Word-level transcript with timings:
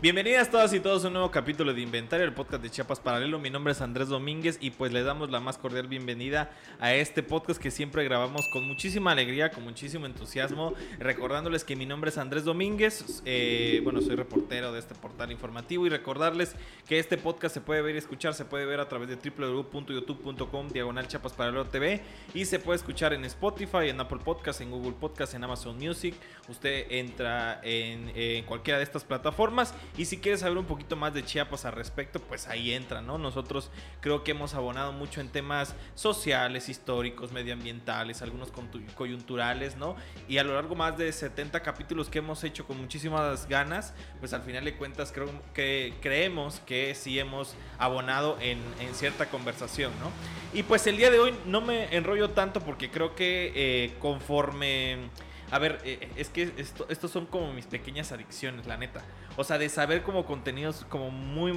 Bienvenidas 0.00 0.48
todas 0.48 0.72
y 0.74 0.78
todos 0.78 1.04
a 1.04 1.08
un 1.08 1.14
nuevo 1.14 1.32
capítulo 1.32 1.74
de 1.74 1.80
Inventario, 1.80 2.24
el 2.24 2.32
podcast 2.32 2.62
de 2.62 2.70
Chiapas 2.70 3.00
Paralelo. 3.00 3.40
Mi 3.40 3.50
nombre 3.50 3.72
es 3.72 3.80
Andrés 3.80 4.06
Domínguez 4.06 4.56
y 4.60 4.70
pues 4.70 4.92
les 4.92 5.04
damos 5.04 5.28
la 5.28 5.40
más 5.40 5.58
cordial 5.58 5.88
bienvenida 5.88 6.52
a 6.78 6.94
este 6.94 7.24
podcast 7.24 7.60
que 7.60 7.72
siempre 7.72 8.04
grabamos 8.04 8.42
con 8.52 8.64
muchísima 8.64 9.10
alegría, 9.10 9.50
con 9.50 9.64
muchísimo 9.64 10.06
entusiasmo. 10.06 10.74
Recordándoles 11.00 11.64
que 11.64 11.74
mi 11.74 11.84
nombre 11.84 12.10
es 12.10 12.18
Andrés 12.18 12.44
Domínguez, 12.44 13.22
eh, 13.24 13.80
bueno, 13.82 14.00
soy 14.00 14.14
reportero 14.14 14.70
de 14.70 14.78
este 14.78 14.94
portal 14.94 15.32
informativo 15.32 15.84
y 15.84 15.88
recordarles 15.88 16.54
que 16.86 17.00
este 17.00 17.18
podcast 17.18 17.54
se 17.54 17.60
puede 17.60 17.82
ver 17.82 17.96
y 17.96 17.98
escuchar, 17.98 18.34
se 18.34 18.44
puede 18.44 18.66
ver 18.66 18.78
a 18.78 18.88
través 18.88 19.08
de 19.08 19.16
www.youtube.com 19.16 20.68
diagonal 20.68 21.08
Chiapas 21.08 21.32
Paralelo 21.32 21.64
TV 21.64 22.02
y 22.34 22.44
se 22.44 22.60
puede 22.60 22.76
escuchar 22.76 23.14
en 23.14 23.24
Spotify, 23.24 23.88
en 23.88 24.00
Apple 24.00 24.20
Podcast, 24.24 24.60
en 24.60 24.70
Google 24.70 24.92
Podcast, 24.92 25.34
en 25.34 25.42
Amazon 25.42 25.76
Music. 25.76 26.14
Usted 26.48 26.86
entra 26.88 27.60
en, 27.64 28.12
en 28.14 28.44
cualquiera 28.44 28.78
de 28.78 28.84
estas 28.84 29.02
plataformas 29.02 29.74
y 29.98 30.04
si 30.04 30.18
quieres 30.18 30.40
saber 30.40 30.56
un 30.56 30.64
poquito 30.64 30.94
más 30.94 31.12
de 31.12 31.24
Chiapas 31.24 31.64
al 31.64 31.72
respecto, 31.72 32.20
pues 32.20 32.46
ahí 32.46 32.72
entra, 32.72 33.02
¿no? 33.02 33.18
Nosotros 33.18 33.72
creo 34.00 34.22
que 34.22 34.30
hemos 34.30 34.54
abonado 34.54 34.92
mucho 34.92 35.20
en 35.20 35.28
temas 35.28 35.74
sociales, 35.96 36.68
históricos, 36.68 37.32
medioambientales, 37.32 38.22
algunos 38.22 38.52
coyunturales, 38.94 39.76
¿no? 39.76 39.96
Y 40.28 40.38
a 40.38 40.44
lo 40.44 40.54
largo 40.54 40.76
más 40.76 40.96
de 40.96 41.12
70 41.12 41.60
capítulos 41.64 42.08
que 42.08 42.20
hemos 42.20 42.44
hecho 42.44 42.64
con 42.64 42.80
muchísimas 42.80 43.48
ganas, 43.48 43.92
pues 44.20 44.32
al 44.32 44.42
final 44.42 44.64
de 44.64 44.76
cuentas 44.76 45.10
creo 45.10 45.28
que 45.52 45.92
creemos 46.00 46.60
que 46.60 46.94
sí 46.94 47.18
hemos 47.18 47.56
abonado 47.76 48.38
en, 48.40 48.60
en 48.78 48.94
cierta 48.94 49.26
conversación, 49.26 49.90
¿no? 49.98 50.12
Y 50.56 50.62
pues 50.62 50.86
el 50.86 50.96
día 50.96 51.10
de 51.10 51.18
hoy 51.18 51.34
no 51.44 51.60
me 51.60 51.94
enrollo 51.96 52.30
tanto 52.30 52.60
porque 52.60 52.88
creo 52.88 53.16
que 53.16 53.52
eh, 53.56 53.94
conforme 53.98 55.10
a 55.50 55.58
ver, 55.58 55.78
eh, 55.84 55.98
eh, 56.00 56.10
es 56.16 56.28
que 56.28 56.52
esto, 56.56 56.86
estos 56.88 57.10
son 57.10 57.26
como 57.26 57.52
mis 57.52 57.66
pequeñas 57.66 58.12
adicciones, 58.12 58.66
la 58.66 58.76
neta. 58.76 59.02
O 59.36 59.44
sea, 59.44 59.58
de 59.58 59.68
saber 59.68 60.02
como 60.02 60.26
contenidos 60.26 60.84
como 60.88 61.10
muy 61.10 61.52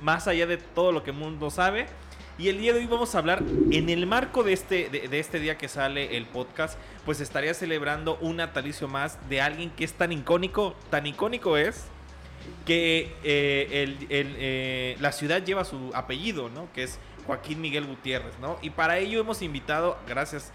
más 0.00 0.28
allá 0.28 0.46
de 0.46 0.58
todo 0.58 0.92
lo 0.92 1.02
que 1.02 1.10
el 1.10 1.16
mundo 1.16 1.50
sabe. 1.50 1.86
Y 2.38 2.48
el 2.48 2.58
día 2.58 2.74
de 2.74 2.80
hoy 2.80 2.86
vamos 2.86 3.14
a 3.14 3.18
hablar, 3.18 3.42
en 3.70 3.88
el 3.88 4.06
marco 4.06 4.42
de 4.42 4.52
este, 4.52 4.90
de, 4.90 5.18
este 5.18 5.40
día 5.40 5.56
que 5.56 5.68
sale 5.68 6.18
el 6.18 6.26
podcast, 6.26 6.78
pues 7.06 7.22
estaría 7.22 7.54
celebrando 7.54 8.18
un 8.20 8.36
natalicio 8.36 8.88
más 8.88 9.18
de 9.30 9.40
alguien 9.40 9.70
que 9.70 9.84
es 9.84 9.94
tan 9.94 10.12
icónico, 10.12 10.76
tan 10.90 11.06
icónico 11.06 11.56
es, 11.56 11.86
que 12.66 13.14
eh, 13.24 14.96
la 15.00 15.12
ciudad 15.12 15.42
lleva 15.42 15.64
su 15.64 15.90
apellido, 15.94 16.50
¿no? 16.50 16.70
Que 16.74 16.82
es 16.82 16.98
Joaquín 17.26 17.62
Miguel 17.62 17.86
Gutiérrez, 17.86 18.38
¿no? 18.38 18.58
Y 18.60 18.68
para 18.68 18.98
ello 18.98 19.18
hemos 19.18 19.40
invitado, 19.40 19.98
gracias 20.06 20.52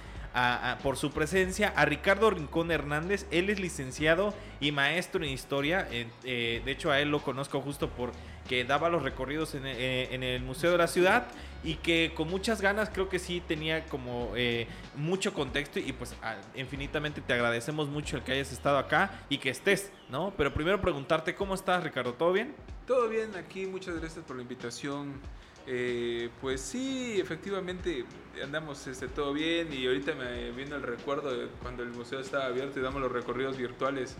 por 0.82 0.98
su 0.98 1.12
presencia 1.12 1.74
a 1.76 1.86
Ricardo 1.86 2.30
Rincón 2.30 2.72
Hernández. 2.72 3.26
Él 3.32 3.50
es 3.50 3.60
licenciado 3.60 4.34
y 4.60 4.72
maestro 4.72 5.24
en 5.24 5.32
historia. 5.32 5.88
Eh, 5.92 6.62
de 6.64 6.72
hecho, 6.72 6.92
a 6.92 7.00
él 7.02 7.10
lo 7.10 7.22
conozco 7.22 7.62
justo 7.62 7.90
porque 7.90 8.64
daba 8.64 8.90
los 8.90 9.04
recorridos 9.04 9.56
eh, 9.56 10.10
en, 10.12 10.24
el 10.24 10.42
Museo 10.44 10.72
de 10.72 10.78
la 10.78 10.88
Ciudad 10.88 11.28
y 11.64 11.76
que 11.76 12.14
con 12.16 12.30
muchas 12.30 12.62
ganas 12.62 12.90
creo 12.90 13.10
que 13.10 13.20
sí 13.20 13.42
tenía 13.46 13.86
como 13.86 14.32
eh, 14.36 14.68
mucho 14.96 15.34
contexto 15.34 15.80
y 15.80 15.92
pues 15.92 16.16
infinitamente 16.56 17.22
te 17.22 17.34
agradecemos 17.34 17.90
mucho 17.90 18.18
el 18.18 18.24
que 18.24 18.32
hayas 18.32 18.52
estado 18.52 18.78
acá 18.78 19.22
y 19.30 19.38
que 19.38 19.50
estés, 19.50 19.92
¿no? 20.10 20.34
Pero 20.38 20.54
primero 20.54 20.80
preguntarte 20.80 21.36
cómo 21.36 21.54
estás, 21.54 21.84
Ricardo, 21.84 22.14
¿todo 22.14 22.32
bien? 22.34 22.56
Todo 22.88 23.10
bien 23.10 23.36
aquí, 23.36 23.66
muchas 23.66 24.00
gracias 24.00 24.24
por 24.26 24.36
la 24.36 24.42
invitación. 24.42 25.20
Eh, 25.68 26.30
pues 26.42 26.62
sí, 26.62 27.20
efectivamente 27.20 28.06
andamos 28.44 28.88
este, 28.88 29.08
todo 29.08 29.34
bien 29.34 29.72
y 29.72 29.86
ahorita 29.86 30.16
me 30.16 30.52
viene 30.52 30.76
el 30.76 30.82
recuerdo 30.82 31.36
de 31.36 31.48
cuando 31.62 31.84
el 31.84 31.90
museo 31.90 32.20
estaba 32.20 32.46
abierto 32.46 32.80
y 32.80 32.82
damos 32.82 33.02
los 33.02 33.12
recorridos 33.12 33.58
virtuales 33.58 34.16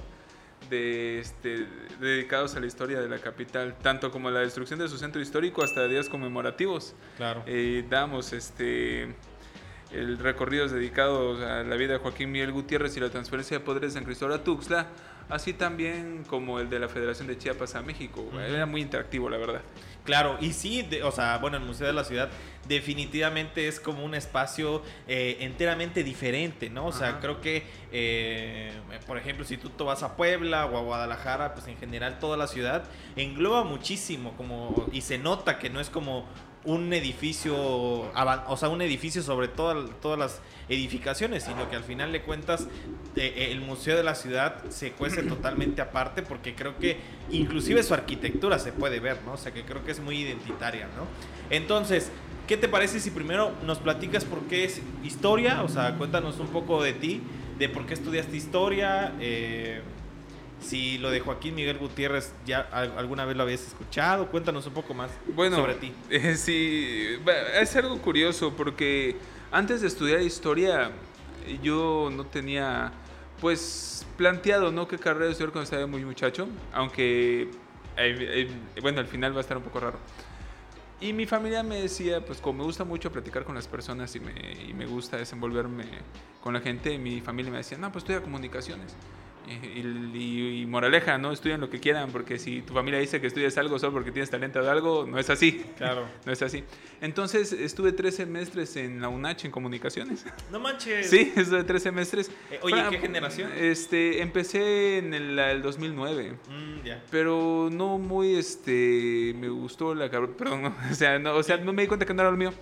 de, 0.70 1.20
este, 1.20 1.66
dedicados 2.00 2.56
a 2.56 2.60
la 2.60 2.68
historia 2.68 3.02
de 3.02 3.10
la 3.10 3.18
capital, 3.18 3.76
tanto 3.82 4.12
como 4.12 4.30
la 4.30 4.42
destrucción 4.42 4.80
de 4.80 4.88
su 4.88 4.98
centro 4.98 5.22
histórico 5.22 5.64
hasta 5.64 5.88
días 5.88 6.10
conmemorativos. 6.10 6.94
Claro. 7.18 7.44
Eh, 7.48 7.86
damos 7.90 8.34
este 8.34 9.16
el 9.92 10.18
recorridos 10.20 10.72
dedicados 10.72 11.42
a 11.42 11.64
la 11.64 11.76
vida 11.76 11.94
de 11.94 12.00
Joaquín 12.00 12.32
Miguel 12.32 12.52
Gutiérrez 12.54 12.96
y 12.96 13.02
la 13.02 13.10
transferencia 13.10 13.60
de 13.60 13.66
poderes 13.66 13.94
de 13.94 14.00
San 14.00 14.06
Cristóbal 14.06 14.36
a 14.40 14.44
Tuxtla, 14.44 14.88
así 15.30 15.54
también 15.54 16.24
como 16.28 16.60
el 16.60 16.70
de 16.70 16.80
la 16.80 16.88
Federación 16.88 17.28
de 17.28 17.38
Chiapas 17.38 17.76
a 17.76 17.82
México. 17.82 18.30
Era 18.40 18.66
muy 18.66 18.82
interactivo, 18.82 19.30
la 19.30 19.38
verdad. 19.38 19.62
Claro, 20.04 20.38
y 20.42 20.54
sí, 20.54 20.88
o 21.04 21.12
sea, 21.12 21.38
bueno, 21.38 21.58
el 21.58 21.64
Museo 21.64 21.86
de 21.86 21.94
la 21.94 22.04
Ciudad 22.04 22.30
definitivamente 22.68 23.68
es 23.68 23.80
como 23.80 24.04
un 24.04 24.16
espacio 24.16 24.82
eh, 25.08 25.38
enteramente 25.42 26.04
diferente, 26.04 26.72
¿no? 26.72 26.88
O 26.88 26.92
sea, 26.92 27.20
creo 27.20 27.40
que, 27.40 27.64
eh, 27.92 28.72
por 29.06 29.18
ejemplo, 29.18 29.46
si 29.46 29.58
tú 29.58 29.70
te 29.70 29.84
vas 29.84 30.02
a 30.02 30.16
Puebla 30.16 30.66
o 30.66 30.78
a 30.78 30.82
Guadalajara, 30.82 31.54
pues 31.54 31.68
en 31.68 31.78
general 31.78 32.18
toda 32.20 32.36
la 32.36 32.48
ciudad 32.48 32.84
engloba 33.16 33.64
muchísimo, 33.64 34.34
como, 34.38 34.88
y 34.92 35.02
se 35.02 35.20
nota 35.20 35.60
que 35.60 35.70
no 35.70 35.80
es 35.80 35.92
como 35.92 36.26
un 36.64 36.94
edificio, 36.94 37.56
o 37.58 38.58
sea, 38.58 38.70
un 38.70 38.82
edificio 38.82 39.24
sobre 39.24 39.48
todas 39.48 40.20
las 40.20 40.42
edificaciones, 40.70 41.44
sino 41.44 41.70
que 41.70 41.76
al 41.76 41.84
final 41.84 42.12
de 42.12 42.22
cuentas 42.22 42.68
eh, 43.16 43.50
el 43.52 43.62
Museo 43.62 43.98
de 43.98 44.04
la 44.04 44.16
Ciudad 44.16 44.64
se 44.70 44.92
cuece 44.92 45.24
totalmente 45.24 45.82
aparte 45.82 46.22
porque 46.22 46.54
creo 46.56 46.78
que 46.78 46.98
inclusive 47.32 47.82
su 47.84 47.94
arquitectura 47.94 48.60
se 48.60 48.72
puede 48.72 49.00
ver, 49.00 49.20
¿no? 49.26 49.34
O 49.34 49.38
sea, 49.38 49.54
que 49.54 49.64
creo 49.64 49.84
que 49.84 49.92
es 49.92 50.00
muy 50.00 50.18
identitaria, 50.20 50.88
¿no? 50.96 51.08
Entonces, 51.50 52.12
¿qué 52.48 52.58
te 52.58 52.68
parece 52.68 53.00
si 53.00 53.10
primero 53.10 53.52
nos 53.66 53.80
platicas 53.80 54.24
por 54.24 54.42
qué 54.44 54.66
es 54.66 54.82
historia? 55.04 55.64
O 55.64 55.70
sea, 55.70 55.96
cuéntanos 55.98 56.40
un 56.40 56.48
poco 56.48 56.84
de 56.84 56.94
ti, 56.94 57.22
de 57.58 57.70
por 57.70 57.86
qué 57.86 57.96
estudiaste 57.96 58.38
historia, 58.38 59.14
eh, 59.20 59.82
si 60.62 60.98
lo 60.98 61.10
de 61.10 61.20
Joaquín 61.20 61.56
Miguel 61.56 61.78
Gutiérrez 61.78 62.34
ya 62.46 62.60
alguna 62.62 63.26
vez 63.26 63.36
lo 63.36 63.44
habías 63.44 63.66
escuchado, 63.66 64.28
cuéntanos 64.28 64.66
un 64.68 64.74
poco 64.74 64.94
más 64.94 65.12
sobre 65.36 65.76
ti. 65.76 65.94
Eh, 66.10 66.36
sí, 66.36 67.18
es 67.60 67.76
algo 67.76 67.98
curioso 68.00 68.54
porque 68.56 69.18
antes 69.52 69.82
de 69.82 69.88
estudiar 69.88 70.22
historia 70.22 70.92
yo 71.64 72.10
no 72.16 72.26
tenía 72.26 72.92
pues 73.40 74.06
planteado, 74.18 74.72
¿no? 74.72 74.88
qué 74.88 74.98
carrera 74.98 75.32
estudiar 75.32 75.52
cuando 75.52 75.64
estaba 75.64 75.88
muy 75.88 76.06
muchacho, 76.06 76.48
aunque 76.74 77.50
bueno, 78.82 79.00
al 79.00 79.08
final 79.08 79.34
va 79.34 79.38
a 79.38 79.42
estar 79.42 79.58
un 79.58 79.64
poco 79.64 79.80
raro. 79.80 79.98
Y 81.00 81.14
mi 81.14 81.26
familia 81.26 81.64
me 81.64 81.82
decía, 81.82 82.24
pues 82.24 82.40
como 82.40 82.60
me 82.60 82.64
gusta 82.66 82.84
mucho 82.84 83.12
platicar 83.12 83.44
con 83.44 83.56
las 83.56 83.68
personas 83.68 84.16
y 84.16 84.20
me, 84.20 84.34
y 84.70 84.74
me 84.74 84.86
gusta 84.86 85.18
desenvolverme 85.18 85.86
con 86.42 86.54
la 86.54 86.60
gente, 86.60 86.98
mi 87.00 87.22
familia 87.22 87.52
me 87.52 87.58
decía, 87.58 87.80
no, 87.80 87.92
pues 87.92 88.04
estudia 88.04 88.22
comunicaciones. 88.22 88.96
Y, 90.14 90.66
moraleja, 90.68 91.18
¿no? 91.18 91.32
Estudien 91.32 91.60
lo 91.60 91.70
que 91.70 91.80
quieran, 91.80 92.12
porque 92.12 92.40
si 92.40 92.62
tu 92.62 92.74
familia 92.74 93.00
dice 93.00 93.20
que 93.20 93.28
estudias 93.28 93.58
algo 93.58 93.78
solo 93.80 93.94
porque 93.94 94.12
tienes 94.12 94.30
talento 94.30 94.62
de 94.62 94.70
algo, 94.70 95.06
no 95.06 95.18
es 95.20 95.30
así. 95.30 95.64
Claro. 95.78 96.08
no 96.26 96.32
es 96.32 96.42
así. 96.42 96.64
Entonces, 97.02 97.52
estuve 97.54 97.92
tres 97.92 98.16
semestres 98.16 98.76
en 98.78 99.02
la 99.02 99.10
UNACH 99.10 99.46
en 99.46 99.52
comunicaciones. 99.52 100.26
No 100.52 100.60
manches. 100.60 101.10
Sí, 101.10 101.34
estuve 101.36 101.64
tres 101.64 101.84
semestres. 101.84 102.32
Eh, 102.52 102.60
oye, 102.62 102.84
¿qué 102.90 103.00
generación? 103.00 103.52
Este, 103.58 104.22
empecé 104.22 105.00
en 105.00 105.14
el, 105.14 105.62
2009. 105.62 106.38
Mm, 106.48 106.90
pero 107.10 107.70
no 107.72 107.98
muy, 107.98 108.36
este, 108.36 109.34
me 109.38 109.50
gustó 109.50 109.94
la... 109.96 110.10
Perdón, 110.10 110.74
o 110.92 110.96
sea, 110.96 111.20
no, 111.20 111.36
o 111.36 111.44
sea, 111.44 111.58
no 111.58 111.74
me 111.74 111.84
di 111.84 111.88
cuenta 111.88 112.06
que 112.06 112.14
no 112.14 112.22
era 112.22 112.32
lo 112.32 112.38
mío. 112.38 112.54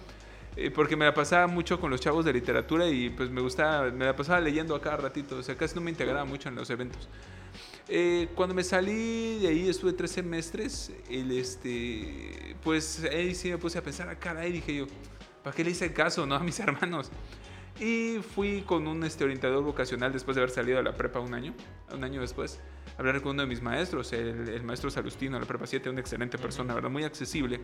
Eh, 0.61 0.71
porque 0.71 0.97
me 0.97 1.06
la 1.06 1.13
pasaba 1.13 1.47
mucho 1.47 1.79
con 1.79 1.89
los 1.89 2.01
chavos 2.01 2.25
de 2.25 2.33
literatura 2.33 2.85
y 2.85 3.09
pues 3.09 3.29
me 3.29 3.39
gustaba, 3.39 3.89
me 3.91 4.03
la 4.03 4.13
pasaba 4.13 4.41
leyendo 4.41 4.75
a 4.75 4.81
cada 4.81 4.97
ratito, 4.97 5.38
o 5.38 5.44
sea, 5.44 5.56
casi 5.56 5.73
no 5.75 5.79
me 5.79 5.89
integraba 5.89 6.25
mucho 6.25 6.50
en 6.50 6.56
los 6.56 6.69
eventos. 6.69 7.07
Eh, 7.88 8.27
cuando 8.35 8.53
me 8.53 8.65
salí 8.65 9.39
de 9.39 9.47
ahí, 9.47 9.69
estuve 9.69 9.94
tres 9.94 10.11
semestres, 10.11 10.91
el, 11.09 11.31
este, 11.31 12.57
pues 12.61 13.06
ahí 13.09 13.35
sí 13.35 13.50
me 13.50 13.57
puse 13.57 13.77
a 13.77 13.81
pensar, 13.81 14.09
ah, 14.09 14.19
caray, 14.19 14.51
dije 14.51 14.75
yo, 14.75 14.88
¿para 15.45 15.56
qué 15.56 15.63
le 15.63 15.71
hice 15.71 15.94
caso 15.94 16.25
no, 16.25 16.35
a 16.35 16.39
mis 16.39 16.59
hermanos? 16.59 17.09
Y 17.79 18.17
fui 18.35 18.61
con 18.63 18.85
un 18.85 19.01
este, 19.06 19.23
orientador 19.23 19.63
vocacional 19.63 20.11
después 20.11 20.35
de 20.35 20.41
haber 20.41 20.53
salido 20.53 20.79
de 20.79 20.83
la 20.83 20.94
prepa 20.94 21.21
un 21.21 21.33
año, 21.33 21.53
un 21.94 22.03
año 22.03 22.19
después, 22.19 22.59
a 22.97 23.00
hablar 23.00 23.21
con 23.21 23.31
uno 23.31 23.44
de 23.44 23.47
mis 23.47 23.61
maestros, 23.61 24.11
el, 24.11 24.50
el 24.50 24.63
maestro 24.63 24.91
Salustino, 24.91 25.38
de 25.38 25.39
la 25.39 25.47
prepa 25.47 25.65
7, 25.65 25.89
una 25.89 26.01
excelente 26.01 26.38
persona, 26.38 26.73
¿verdad? 26.73 26.89
Muy 26.89 27.06
accesible. 27.06 27.61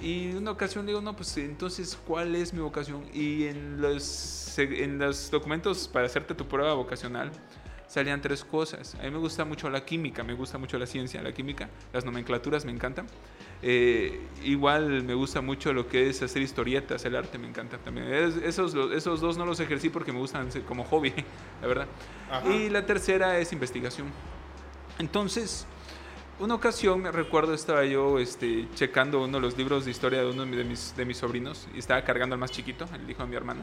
Y 0.00 0.32
una 0.34 0.50
ocasión 0.50 0.86
digo, 0.86 1.00
no, 1.00 1.14
pues 1.14 1.36
entonces, 1.38 1.98
¿cuál 2.06 2.34
es 2.34 2.52
mi 2.52 2.60
vocación? 2.60 3.04
Y 3.12 3.44
en 3.44 3.80
los, 3.80 4.58
en 4.58 4.98
los 4.98 5.30
documentos 5.30 5.88
para 5.88 6.06
hacerte 6.06 6.34
tu 6.34 6.46
prueba 6.46 6.74
vocacional 6.74 7.30
salían 7.88 8.20
tres 8.20 8.44
cosas. 8.44 8.94
A 8.96 9.02
mí 9.02 9.10
me 9.10 9.18
gusta 9.18 9.44
mucho 9.44 9.68
la 9.70 9.84
química, 9.84 10.22
me 10.22 10.34
gusta 10.34 10.58
mucho 10.58 10.78
la 10.78 10.86
ciencia, 10.86 11.22
la 11.22 11.32
química, 11.32 11.68
las 11.92 12.04
nomenclaturas 12.04 12.64
me 12.64 12.70
encantan. 12.70 13.06
Eh, 13.62 14.20
igual 14.44 15.02
me 15.02 15.14
gusta 15.14 15.40
mucho 15.40 15.72
lo 15.72 15.88
que 15.88 16.08
es 16.08 16.22
hacer 16.22 16.42
historietas, 16.42 17.04
el 17.04 17.16
arte 17.16 17.38
me 17.38 17.48
encanta 17.48 17.78
también. 17.78 18.06
esos, 18.12 18.74
esos 18.92 19.20
dos 19.20 19.36
no 19.36 19.46
los 19.46 19.58
ejercí 19.58 19.88
porque 19.88 20.12
me 20.12 20.18
gustan 20.18 20.48
como 20.66 20.84
hobby, 20.84 21.12
la 21.62 21.66
verdad. 21.66 21.86
Y 22.46 22.68
la 22.68 22.86
tercera 22.86 23.38
es 23.38 23.52
investigación. 23.52 24.12
Entonces, 24.98 25.66
una 26.40 26.54
ocasión, 26.54 27.02
me 27.02 27.10
recuerdo, 27.10 27.52
estaba 27.54 27.84
yo 27.84 28.18
este, 28.18 28.68
checando 28.74 29.22
uno 29.24 29.38
de 29.38 29.40
los 29.40 29.56
libros 29.56 29.84
de 29.84 29.90
historia 29.90 30.20
de 30.20 30.26
uno 30.30 30.44
de 30.46 30.64
mis, 30.64 30.94
de 30.96 31.04
mis 31.04 31.16
sobrinos 31.18 31.66
y 31.74 31.78
estaba 31.78 32.02
cargando 32.02 32.34
al 32.34 32.40
más 32.40 32.50
chiquito, 32.52 32.86
el 32.94 33.10
hijo 33.10 33.22
de 33.22 33.28
mi 33.28 33.36
hermano. 33.36 33.62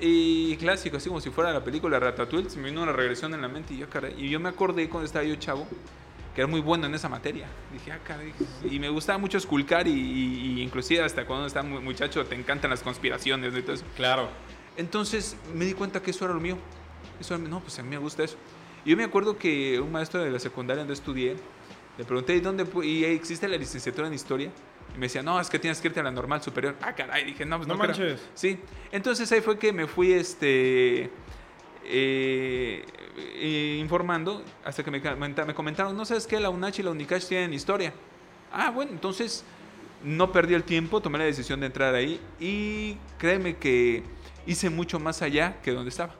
Y 0.00 0.56
clásico, 0.56 0.96
así 0.96 1.08
como 1.08 1.20
si 1.20 1.30
fuera 1.30 1.52
la 1.52 1.62
película 1.62 1.98
Ratatouille, 2.00 2.50
se 2.50 2.58
me 2.58 2.68
vino 2.70 2.82
una 2.82 2.92
regresión 2.92 3.32
en 3.34 3.40
la 3.40 3.48
mente 3.48 3.74
y 3.74 3.78
yo, 3.78 3.86
y 4.18 4.28
yo 4.28 4.40
me 4.40 4.48
acordé 4.48 4.88
cuando 4.88 5.06
estaba 5.06 5.24
yo 5.24 5.36
chavo 5.36 5.66
que 6.34 6.40
era 6.40 6.48
muy 6.48 6.60
bueno 6.60 6.86
en 6.86 6.94
esa 6.94 7.08
materia. 7.10 7.46
Dije, 7.72 7.92
ah, 7.92 7.98
caray. 8.02 8.32
Y 8.64 8.78
me 8.78 8.88
gustaba 8.88 9.18
mucho 9.18 9.36
esculcar 9.36 9.86
y, 9.86 9.90
y- 9.92 10.52
y 10.58 10.62
inclusive 10.62 11.02
hasta 11.04 11.26
cuando 11.26 11.62
muy 11.64 11.80
muchacho 11.80 12.24
te 12.24 12.34
encantan 12.34 12.70
las 12.70 12.82
conspiraciones 12.82 13.54
y 13.54 13.62
todo 13.62 13.74
eso. 13.74 13.84
Claro. 13.96 14.28
Entonces 14.78 15.36
me 15.54 15.66
di 15.66 15.74
cuenta 15.74 16.00
que 16.02 16.10
eso 16.10 16.24
era 16.24 16.32
lo 16.32 16.40
mío. 16.40 16.56
Eso 17.20 17.36
no, 17.36 17.60
pues 17.60 17.78
a 17.78 17.82
mí 17.82 17.90
me 17.90 17.98
gusta 17.98 18.24
eso. 18.24 18.36
Yo 18.84 18.96
me 18.96 19.04
acuerdo 19.04 19.36
que 19.38 19.80
un 19.80 19.92
maestro 19.92 20.22
de 20.22 20.30
la 20.30 20.38
secundaria 20.38 20.80
donde 20.80 20.94
estudié, 20.94 21.36
le 21.98 22.04
pregunté, 22.04 22.34
¿y 22.36 22.40
dónde 22.40 22.66
y 22.84 23.04
existe 23.04 23.46
la 23.48 23.56
licenciatura 23.56 24.08
en 24.08 24.14
historia? 24.14 24.50
Y 24.94 24.98
me 24.98 25.06
decía, 25.06 25.22
no, 25.22 25.40
es 25.40 25.48
que 25.48 25.58
tienes 25.58 25.80
que 25.80 25.88
irte 25.88 26.00
a 26.00 26.02
la 26.02 26.10
normal 26.10 26.42
superior. 26.42 26.74
Ah, 26.82 26.94
caray, 26.94 27.24
dije, 27.24 27.44
no, 27.44 27.56
pues 27.58 27.68
No 27.68 27.74
no, 27.74 27.80
creo". 27.80 27.90
manches. 27.90 28.20
Sí, 28.34 28.58
entonces 28.90 29.30
ahí 29.32 29.40
fue 29.40 29.58
que 29.58 29.72
me 29.72 29.86
fui 29.86 30.12
este, 30.12 31.10
eh, 31.84 32.84
eh, 33.16 33.76
informando 33.80 34.42
hasta 34.64 34.82
que 34.82 34.90
me 34.90 35.54
comentaron, 35.54 35.96
no 35.96 36.04
sabes 36.04 36.26
qué, 36.26 36.40
la 36.40 36.50
UNACH 36.50 36.80
y 36.80 36.82
la 36.82 36.90
UNICACH 36.90 37.26
tienen 37.28 37.54
historia. 37.54 37.92
Ah, 38.52 38.70
bueno, 38.70 38.90
entonces 38.92 39.44
no 40.02 40.32
perdí 40.32 40.54
el 40.54 40.64
tiempo, 40.64 41.00
tomé 41.00 41.18
la 41.18 41.24
decisión 41.24 41.60
de 41.60 41.66
entrar 41.66 41.94
ahí 41.94 42.20
y 42.40 42.96
créeme 43.18 43.56
que 43.56 44.02
hice 44.46 44.68
mucho 44.70 44.98
más 44.98 45.22
allá 45.22 45.60
que 45.62 45.70
donde 45.72 45.90
estaba. 45.90 46.16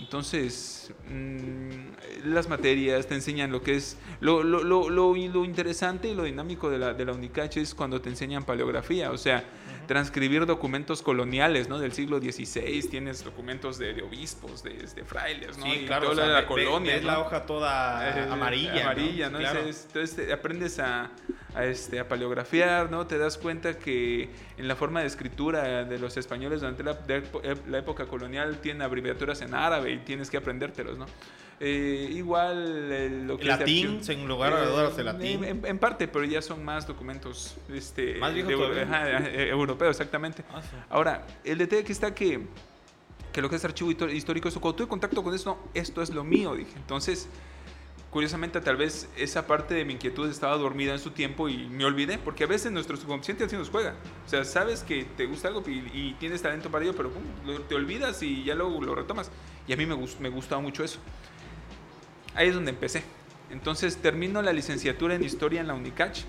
Entonces, 0.00 0.81
mm, 1.08 2.26
las 2.32 2.48
materias 2.48 3.06
te 3.06 3.14
enseñan 3.14 3.50
lo 3.52 3.62
que 3.62 3.74
es 3.76 3.96
lo, 4.20 4.42
lo, 4.42 4.62
lo, 4.62 4.88
lo, 4.90 5.14
lo 5.16 5.44
interesante 5.44 6.08
y 6.08 6.14
lo 6.14 6.24
dinámico 6.24 6.70
de 6.70 6.78
la, 6.78 6.94
de 6.94 7.04
la 7.04 7.12
UNICACH 7.12 7.56
es 7.58 7.74
cuando 7.74 8.00
te 8.00 8.08
enseñan 8.08 8.44
paleografía, 8.44 9.10
o 9.10 9.18
sea, 9.18 9.44
transcribir 9.86 10.46
documentos 10.46 11.02
coloniales, 11.02 11.68
¿no? 11.68 11.78
Del 11.78 11.92
siglo 11.92 12.18
XVI, 12.20 12.82
tienes 12.88 13.24
documentos 13.24 13.78
de, 13.78 13.92
de 13.94 14.02
obispos, 14.02 14.62
de, 14.62 14.74
de 14.74 15.04
frailes, 15.04 15.58
¿no? 15.58 15.66
Sí, 15.66 15.80
Y 15.82 15.86
claro. 15.86 16.02
todo 16.02 16.12
o 16.12 16.14
lo 16.14 16.22
sea, 16.22 16.28
de 16.28 16.40
la 16.42 16.46
colonia. 16.46 16.94
ves 16.94 17.02
¿no? 17.02 17.08
la 17.08 17.18
hoja 17.18 17.44
toda 17.46 18.08
Eh, 18.08 18.28
amarilla. 18.30 18.82
amarilla, 18.84 19.28
¿no? 19.30 19.38
Claro. 19.38 19.60
Entonces, 19.60 20.32
aprendes 20.32 20.78
a, 20.78 21.10
a, 21.54 21.64
este, 21.64 21.98
a 21.98 22.06
paleografiar, 22.08 22.90
¿no? 22.90 23.06
Te 23.08 23.18
das 23.18 23.36
cuenta 23.38 23.76
que 23.76 24.30
en 24.56 24.68
la 24.68 24.76
forma 24.76 25.00
de 25.00 25.06
escritura 25.08 25.84
de 25.84 25.98
los 25.98 26.16
españoles 26.16 26.60
durante 26.60 26.84
la, 26.84 26.98
ep- 27.08 27.66
la 27.68 27.78
época 27.78 28.06
colonial 28.06 28.58
tienen 28.60 28.82
abreviaturas 28.82 29.42
en 29.42 29.52
árabe 29.52 29.92
y 29.92 29.98
tienes 29.98 30.30
que 30.30 30.36
Eh, 31.64 32.08
igual 32.10 33.26
lo 33.28 33.36
que 33.38 33.42
es 33.44 33.58
de 33.58 33.58
Latín, 33.58 34.00
en 34.08 34.26
lugar 34.26 34.52
de 34.58 34.66
dudas 34.66 34.96
de 34.96 35.02
Eh, 35.02 35.04
latín. 35.04 35.44
En, 35.44 35.64
en 35.64 35.78
parte, 35.78 36.08
pero 36.08 36.24
ya 36.24 36.42
son 36.42 36.64
más 36.64 36.86
documentos 36.88 37.54
este, 37.72 38.16
Más 38.16 38.34
de- 38.34 38.40
eh, 38.40 39.48
europeos, 39.50 39.90
exactamente. 39.90 40.42
Ah, 40.52 40.60
sí. 40.60 40.76
Ahora, 40.90 41.24
el 41.44 41.58
detalle 41.58 41.82
aquí 41.82 41.92
está 41.92 42.12
que, 42.14 42.46
que 43.32 43.40
lo 43.40 43.48
que 43.48 43.56
es 43.56 43.64
archivo 43.64 43.92
histórico, 43.92 44.48
eso, 44.48 44.60
cuando 44.60 44.76
tuve 44.76 44.88
contacto 44.88 45.22
con 45.22 45.32
eso, 45.34 45.50
no, 45.50 45.70
esto 45.74 46.02
es 46.02 46.10
lo 46.10 46.24
mío, 46.24 46.54
dije. 46.56 46.72
Entonces, 46.76 47.28
curiosamente, 48.12 48.60
tal 48.60 48.76
vez 48.76 49.08
esa 49.16 49.46
parte 49.48 49.74
de 49.74 49.84
mi 49.84 49.94
inquietud 49.94 50.28
estaba 50.30 50.56
dormida 50.58 50.92
en 50.92 50.98
su 51.00 51.10
tiempo 51.10 51.48
y 51.48 51.66
me 51.68 51.84
olvidé, 51.84 52.18
porque 52.18 52.44
a 52.44 52.46
veces 52.46 52.70
nuestro 52.70 52.96
subconsciente 52.96 53.44
así 53.44 53.56
nos 53.56 53.70
juega. 53.70 53.94
O 54.24 54.28
sea, 54.28 54.44
sabes 54.44 54.82
que 54.84 55.04
te 55.16 55.26
gusta 55.26 55.48
algo 55.48 55.64
y, 55.66 55.78
y 55.94 56.16
tienes 56.20 56.42
talento 56.42 56.70
para 56.70 56.84
ello, 56.84 56.94
pero 56.94 57.10
pum, 57.10 57.22
te 57.68 57.74
olvidas 57.74 58.22
y 58.22 58.44
ya 58.44 58.54
luego 58.54 58.80
lo 58.82 58.94
retomas. 58.94 59.30
Y 59.66 59.72
a 59.72 59.76
mí 59.76 59.86
me, 59.86 59.94
gus- 59.94 60.20
me 60.20 60.28
gustaba 60.28 60.60
mucho 60.60 60.84
eso. 60.84 60.98
Ahí 62.34 62.48
es 62.48 62.54
donde 62.54 62.70
empecé. 62.70 63.02
Entonces 63.50 63.96
termino 63.96 64.40
la 64.42 64.52
licenciatura 64.52 65.14
en 65.14 65.24
historia 65.24 65.60
en 65.60 65.66
la 65.66 65.74
UNICACH. 65.74 66.24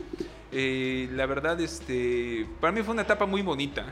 Eh, 0.51 1.09
la 1.13 1.25
verdad, 1.25 1.59
este, 1.62 2.47
para 2.62 2.71
mí 2.71 2.81
fue 2.83 2.94
una 2.94 3.03
etapa 3.03 3.25
muy 3.25 3.41
bonita. 3.41 3.85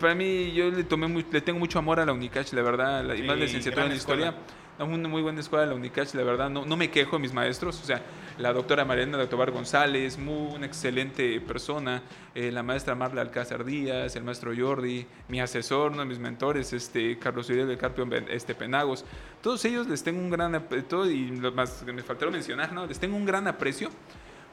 Para 0.00 0.14
mí, 0.14 0.52
yo 0.52 0.70
le 0.70 0.82
tomé 0.84 1.06
muy- 1.06 1.24
le 1.30 1.40
tengo 1.40 1.58
mucho 1.58 1.78
amor 1.78 2.00
a 2.00 2.06
la 2.06 2.12
UNICACH, 2.12 2.52
la 2.54 2.62
verdad, 2.62 3.04
la, 3.04 3.14
y 3.16 3.22
más 3.22 3.36
licenciatura 3.46 3.84
en 3.86 3.92
historia. 3.96 4.30
Una 4.78 5.08
muy 5.08 5.22
buena 5.22 5.40
escuela 5.40 5.64
la 5.64 5.74
UNICACH, 5.74 6.14
la 6.14 6.22
verdad, 6.22 6.50
no, 6.50 6.66
no 6.66 6.76
me 6.76 6.90
quejo 6.90 7.16
de 7.16 7.22
mis 7.22 7.32
maestros, 7.32 7.80
o 7.80 7.84
sea, 7.86 8.02
la 8.38 8.52
doctora 8.52 8.84
Mariana 8.84 9.16
Doctor 9.16 9.50
González, 9.50 10.18
muy 10.18 10.54
una 10.54 10.66
excelente 10.66 11.40
persona, 11.40 12.02
eh, 12.34 12.52
la 12.52 12.62
maestra 12.62 12.94
Marla 12.94 13.22
Alcázar 13.22 13.64
Díaz, 13.64 14.14
el 14.16 14.24
maestro 14.24 14.52
Jordi, 14.54 15.06
mi 15.28 15.40
asesor, 15.40 15.92
uno 15.92 16.00
de 16.02 16.06
mis 16.08 16.18
mentores, 16.18 16.74
este, 16.74 17.18
Carlos 17.18 17.48
Uriel 17.48 17.68
del 17.68 17.78
Carpio 17.78 18.06
este, 18.28 18.54
Penagos, 18.54 19.06
todos 19.42 19.64
ellos 19.64 19.86
les 19.86 20.02
tengo 20.02 20.20
un 20.20 20.28
gran, 20.28 20.54
ap- 20.54 20.74
todo, 20.86 21.10
y 21.10 21.28
lo 21.30 21.52
más 21.52 21.82
que 21.82 21.92
me 21.94 22.02
faltaron 22.02 22.34
mencionar, 22.34 22.70
¿no? 22.74 22.86
les 22.86 22.98
tengo 22.98 23.16
un 23.16 23.24
gran 23.24 23.48
aprecio 23.48 23.88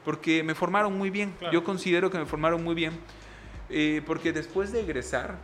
porque 0.06 0.42
me 0.42 0.54
formaron 0.54 0.96
muy 0.96 1.10
bien, 1.10 1.32
Claro. 1.38 1.52
yo 1.52 1.64
considero 1.64 2.10
que 2.10 2.18
me 2.18 2.24
formaron 2.24 2.64
muy 2.64 2.74
bien, 2.74 2.92
eh, 3.68 4.00
porque 4.06 4.32
después 4.32 4.72
de 4.72 4.80
egresar, 4.80 5.36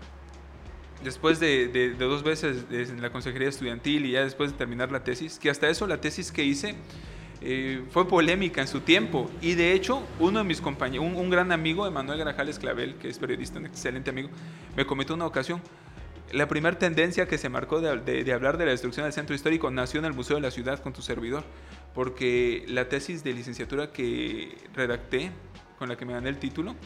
después 1.05 1.41
de, 1.41 1.95
dos 1.99 2.23
veces 2.23 2.65
en 2.71 3.01
la 3.01 3.11
consejería 3.11 3.49
estudiantil 3.49 4.07
y 4.07 4.13
ya 4.13 4.25
después 4.25 4.53
de 4.53 4.59
terminar 4.59 4.93
la 4.93 5.03
tesis, 5.05 5.39
que 5.39 5.51
hasta 5.51 5.69
eso 5.69 5.87
la 5.87 6.01
tesis 6.01 6.31
que 6.33 6.45
hice 6.45 6.75
eh, 7.41 7.83
fue 7.91 8.07
polémica 8.07 8.61
en 8.61 8.69
su 8.69 8.81
tiempo. 8.81 9.31
Y 9.41 9.55
de 9.55 9.73
hecho, 9.73 10.03
uno 10.19 10.41
de 10.41 10.45
mis 10.45 10.61
compañeros, 10.61 11.07
un, 11.15 11.31
gran 11.31 11.53
amigo, 11.53 11.87
Emanuel 11.87 12.19
Grajales 12.19 12.59
Clavel, 12.59 12.97
que 12.97 13.09
es 13.09 13.19
periodista, 13.19 13.59
un 13.59 13.67
excelente 13.67 14.11
amigo, 14.11 14.29
me 14.77 14.85
comentó 14.85 15.15
una 15.15 15.27
ocasión. 15.27 15.63
La 16.33 16.47
primera 16.47 16.79
tendencia 16.79 17.27
que 17.27 17.39
se 17.39 17.49
marcó 17.49 17.81
de, 17.81 17.97
de- 18.01 18.23
de 18.23 18.33
hablar 18.33 18.57
de 18.57 18.65
la 18.67 18.71
destrucción 18.71 19.05
del 19.05 19.13
centro 19.13 19.35
histórico 19.35 19.71
nació 19.71 19.99
en 19.99 20.07
el 20.07 20.13
Museo 20.13 20.37
de 20.37 20.43
la 20.43 20.51
Ciudad 20.51 20.79
con 20.81 20.93
tu 20.93 21.03
servidor, 21.03 21.45
porque 21.95 22.65
la 22.69 22.89
tesis 22.89 23.25
de 23.25 23.33
licenciatura 23.33 23.91
que 23.91 24.57
redacté, 24.75 25.33
con 25.79 25.89
la 25.89 25.97
que 25.97 26.05
me 26.05 26.13
gané 26.13 26.29
el 26.29 26.39
título, 26.39 26.77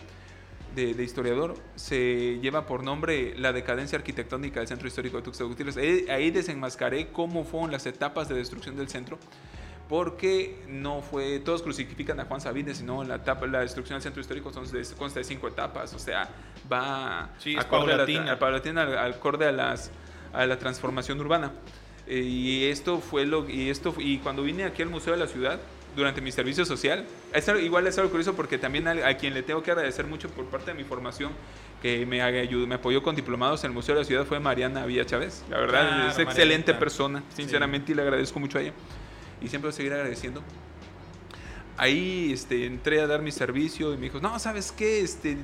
de, 0.74 0.94
de 0.94 1.04
historiador 1.04 1.54
se 1.76 2.38
lleva 2.40 2.66
por 2.66 2.82
nombre 2.82 3.34
La 3.38 3.52
decadencia 3.52 3.96
arquitectónica 3.98 4.60
del 4.60 4.68
centro 4.68 4.88
histórico 4.88 5.16
de 5.18 5.22
Tuxtla 5.22 5.46
Gutiérrez. 5.46 5.76
Ahí, 5.76 6.06
ahí 6.10 6.30
desenmascaré 6.30 7.08
cómo 7.08 7.44
fueron 7.44 7.70
las 7.72 7.86
etapas 7.86 8.28
de 8.28 8.34
destrucción 8.34 8.76
del 8.76 8.88
centro, 8.88 9.18
porque 9.88 10.62
no 10.68 11.02
fue, 11.02 11.38
todos 11.40 11.62
crucifican 11.62 12.18
a 12.20 12.24
Juan 12.24 12.40
Sabines, 12.40 12.78
sino 12.78 13.04
la 13.04 13.16
etapa, 13.16 13.46
la 13.46 13.60
destrucción 13.60 13.96
del 13.96 14.02
centro 14.02 14.20
histórico 14.20 14.50
de- 14.50 14.84
consta 14.96 15.20
de 15.20 15.24
cinco 15.24 15.48
etapas, 15.48 15.92
o 15.94 15.98
sea, 15.98 16.28
va 16.72 17.30
Sí, 17.38 17.56
acorde 17.56 17.92
a 17.92 17.96
la- 17.98 18.32
a 18.32 18.38
paulatina, 18.38 18.82
al- 18.82 19.12
acorde 19.12 19.46
a, 19.46 19.52
las, 19.52 19.90
a 20.32 20.46
la 20.46 20.58
transformación 20.58 21.20
urbana. 21.20 21.52
Eh, 22.06 22.20
y 22.20 22.64
esto 22.66 22.98
fue 23.00 23.24
lo 23.24 23.48
y 23.48 23.70
esto 23.70 23.94
y 23.98 24.18
cuando 24.18 24.42
vine 24.42 24.64
aquí 24.64 24.82
al 24.82 24.90
Museo 24.90 25.14
de 25.14 25.18
la 25.20 25.26
Ciudad 25.26 25.58
durante 25.96 26.20
mi 26.20 26.32
servicio 26.32 26.64
social, 26.64 27.04
es 27.32 27.60
igual 27.60 27.86
es 27.86 27.96
algo 27.98 28.10
curioso 28.10 28.34
porque 28.34 28.58
también 28.58 28.88
a, 28.88 28.92
a 29.08 29.14
quien 29.16 29.32
le 29.34 29.42
tengo 29.42 29.62
que 29.62 29.70
agradecer 29.70 30.06
mucho 30.06 30.28
por 30.28 30.44
parte 30.46 30.72
de 30.72 30.74
mi 30.76 30.84
formación 30.84 31.32
que 31.82 32.04
me 32.06 32.22
ayudó, 32.22 32.66
me 32.66 32.76
apoyó 32.76 33.02
con 33.02 33.14
diplomados 33.14 33.62
en 33.64 33.70
el 33.70 33.74
Museo 33.74 33.94
de 33.94 34.00
la 34.00 34.04
Ciudad 34.06 34.24
fue 34.24 34.40
Mariana 34.40 34.86
Villa 34.86 35.04
Chávez. 35.04 35.44
La 35.50 35.58
verdad 35.58 35.88
Claro, 35.88 36.10
es 36.10 36.18
excelente 36.18 36.72
persona, 36.74 37.22
sinceramente 37.34 37.92
y 37.92 37.94
le 37.94 38.02
agradezco 38.02 38.40
mucho 38.40 38.58
a 38.58 38.62
ella 38.62 38.72
y 39.42 39.48
siempre 39.48 39.68
voy 39.68 39.74
a 39.74 39.76
seguir 39.76 39.92
agradeciendo. 39.92 40.42
Ahí 41.76 42.30
este, 42.32 42.66
entré 42.66 43.00
a 43.00 43.06
dar 43.06 43.20
mi 43.20 43.32
servicio 43.32 43.92
y 43.92 43.96
me 43.96 44.04
dijo, 44.04 44.20
no, 44.20 44.38
¿sabes 44.38 44.70
qué? 44.72 45.00
Este, 45.00 45.36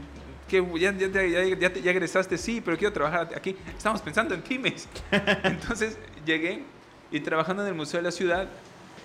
que 0.49 0.65
ya, 0.79 0.93
ya, 0.97 1.09
ya, 1.09 1.25
ya, 1.27 1.45
ya, 1.57 1.73
te- 1.73 1.83
ya 1.83 1.91
egresaste, 1.91 2.39
sí, 2.39 2.61
pero 2.65 2.77
quiero 2.79 2.93
trabajar 2.93 3.31
aquí. 3.37 3.57
Estamos 3.77 4.01
pensando 4.01 4.35
en 4.35 4.43
dice. 4.43 4.89
Entonces 5.45 5.99
llegué 6.25 6.63
y 7.11 7.21
trabajando 7.21 7.63
en 7.63 7.69
el 7.69 7.75
Museo 7.75 7.99
de 7.99 8.05
la 8.05 8.13
Ciudad, 8.13 8.49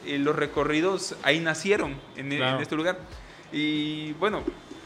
eh, 0.07 0.17
los 0.19 0.35
recorridos 0.35 1.15
ahí 1.23 1.39
nacieron, 1.39 1.95
en, 2.15 2.31
en 2.31 2.37
Claro. 2.39 2.59
este 2.61 2.75
lugar. 2.75 2.97
Y 3.51 4.13
bueno, 4.13 4.43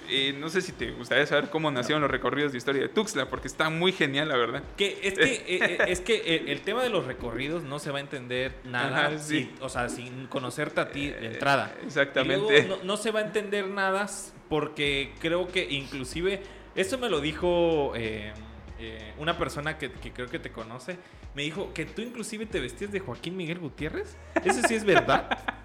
eh, 0.10 0.34
no 0.38 0.50
sé 0.50 0.62
si 0.62 0.72
te 0.72 0.92
gustaría 0.92 1.26
saber 1.26 1.50
cómo 1.50 1.70
nacieron 1.72 2.02
los 2.02 2.10
recorridos 2.12 2.52
de 2.52 2.58
historia 2.58 2.82
de 2.82 2.90
Tuxtla, 2.90 3.30
porque 3.30 3.48
está 3.48 3.70
muy 3.70 3.92
genial, 3.92 4.28
la 4.30 4.38
verdad. 4.38 4.64
Que 4.76 5.00
es 5.04 5.14
que, 5.14 5.34
eh, 5.34 5.44
eh, 5.48 5.78
es 5.88 6.02
que 6.02 6.36
el, 6.36 6.50
el 6.50 6.62
tema 6.62 6.84
de 6.84 6.90
los 6.90 7.06
recorridos 7.06 7.64
no 7.64 7.80
se 7.80 7.92
va 7.92 8.00
a 8.00 8.02
entender 8.02 8.56
nada, 8.66 9.08
Ajá, 9.08 9.18
sí. 9.20 9.44
si- 9.44 9.52
o 9.62 9.70
sea, 9.70 9.88
sin 9.90 10.28
conocerte 10.28 10.82
a 10.82 10.90
ti 10.92 11.10
de 11.10 11.28
entrada. 11.28 11.74
Eh, 11.80 11.84
exactamente. 11.86 12.36
Y 12.60 12.62
luego 12.64 12.78
no, 12.78 12.84
no 12.84 12.98
se 12.98 13.12
va 13.12 13.20
a 13.20 13.24
entender 13.24 13.68
nada 13.68 14.08
porque 14.50 15.14
creo 15.20 15.48
que 15.48 15.68
inclusive, 15.70 16.42
eso 16.76 16.98
me 16.98 17.08
lo 17.10 17.22
dijo 17.22 17.94
eh, 17.96 18.34
eh, 18.80 19.14
una 19.18 19.38
persona 19.38 19.78
que, 19.78 19.92
que 19.92 20.12
creo 20.12 20.28
que 20.28 20.40
te 20.40 20.52
conoce, 20.52 20.98
me 21.36 21.44
dijo 21.44 21.74
que 21.74 21.86
tú 21.86 22.02
inclusive 22.02 22.46
te 22.46 22.60
vestías 22.60 22.92
de 22.92 23.00
Joaquín 23.00 23.36
Miguel 23.36 23.60
Gutiérrez. 23.60 24.16
¿Eso 24.44 24.62
sí 24.68 24.76
es 24.76 24.86
verdad? 24.86 25.30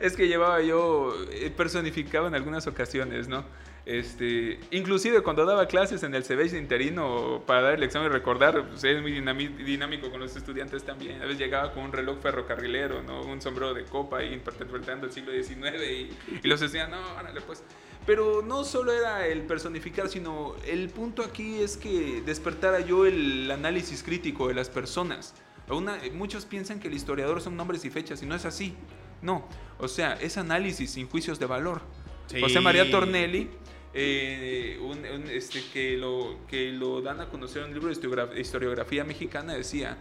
Es 0.00 0.14
que 0.14 0.28
llevaba 0.28 0.62
yo, 0.62 1.12
eh, 1.32 1.50
personificaba 1.50 2.28
en 2.28 2.36
algunas 2.36 2.68
ocasiones, 2.68 3.26
¿no? 3.26 3.44
Este, 3.86 4.60
inclusive 4.70 5.20
cuando 5.22 5.44
daba 5.44 5.66
clases 5.66 6.04
en 6.04 6.14
el 6.14 6.22
CBH 6.22 6.56
interino 6.56 7.42
para 7.44 7.62
dar 7.62 7.74
el 7.74 7.82
examen 7.82 8.08
y 8.08 8.12
recordar, 8.12 8.68
pues 8.68 8.84
es 8.84 9.02
muy 9.02 9.10
dinámico 9.10 10.10
con 10.10 10.20
los 10.20 10.36
estudiantes 10.36 10.84
también. 10.84 11.20
A 11.20 11.24
veces 11.24 11.38
llegaba 11.38 11.72
con 11.72 11.84
un 11.84 11.92
reloj 11.92 12.20
ferrocarrilero, 12.20 13.02
¿no? 13.02 13.22
Un 13.22 13.42
sombrero 13.42 13.74
de 13.74 13.84
copa 13.84 14.22
y 14.22 14.32
interpretando 14.32 15.06
el 15.06 15.12
siglo 15.12 15.32
XIX 15.32 15.74
y, 15.90 16.10
y 16.40 16.48
los 16.48 16.60
decían, 16.60 16.92
no, 16.92 16.98
órale 17.16 17.40
pues. 17.40 17.64
Pero 18.06 18.42
no 18.42 18.64
solo 18.64 18.92
era 18.92 19.26
el 19.26 19.42
personificar, 19.42 20.08
sino 20.08 20.54
el 20.66 20.88
punto 20.88 21.22
aquí 21.22 21.60
es 21.60 21.76
que 21.76 22.22
despertara 22.24 22.80
yo 22.80 23.06
el 23.06 23.50
análisis 23.50 24.02
crítico 24.02 24.48
de 24.48 24.54
las 24.54 24.68
personas. 24.70 25.34
Una- 25.68 25.98
muchos 26.14 26.44
piensan 26.46 26.80
que 26.80 26.88
el 26.88 26.94
historiador 26.94 27.40
son 27.40 27.56
nombres 27.56 27.84
y 27.84 27.90
fechas 27.90 28.22
y 28.22 28.26
no 28.26 28.34
es 28.34 28.44
así. 28.44 28.74
No, 29.22 29.46
o 29.78 29.86
sea, 29.86 30.14
es 30.14 30.38
análisis 30.38 30.92
sin 30.92 31.08
juicios 31.08 31.38
de 31.38 31.46
valor. 31.46 31.82
Sí. 32.26 32.40
José 32.40 32.60
María 32.60 32.90
Tornelli, 32.90 33.48
eh, 33.92 34.78
un- 34.80 35.04
un, 35.04 35.28
este, 35.30 35.62
que, 35.72 35.96
lo, 35.96 36.38
que 36.48 36.72
lo 36.72 37.02
dan 37.02 37.20
a 37.20 37.28
conocer 37.28 37.62
en 37.62 37.68
un 37.68 37.74
libro 37.74 37.88
de 37.88 37.94
historiogra- 37.94 38.36
historiografía 38.40 39.04
mexicana, 39.04 39.52
decía, 39.54 39.98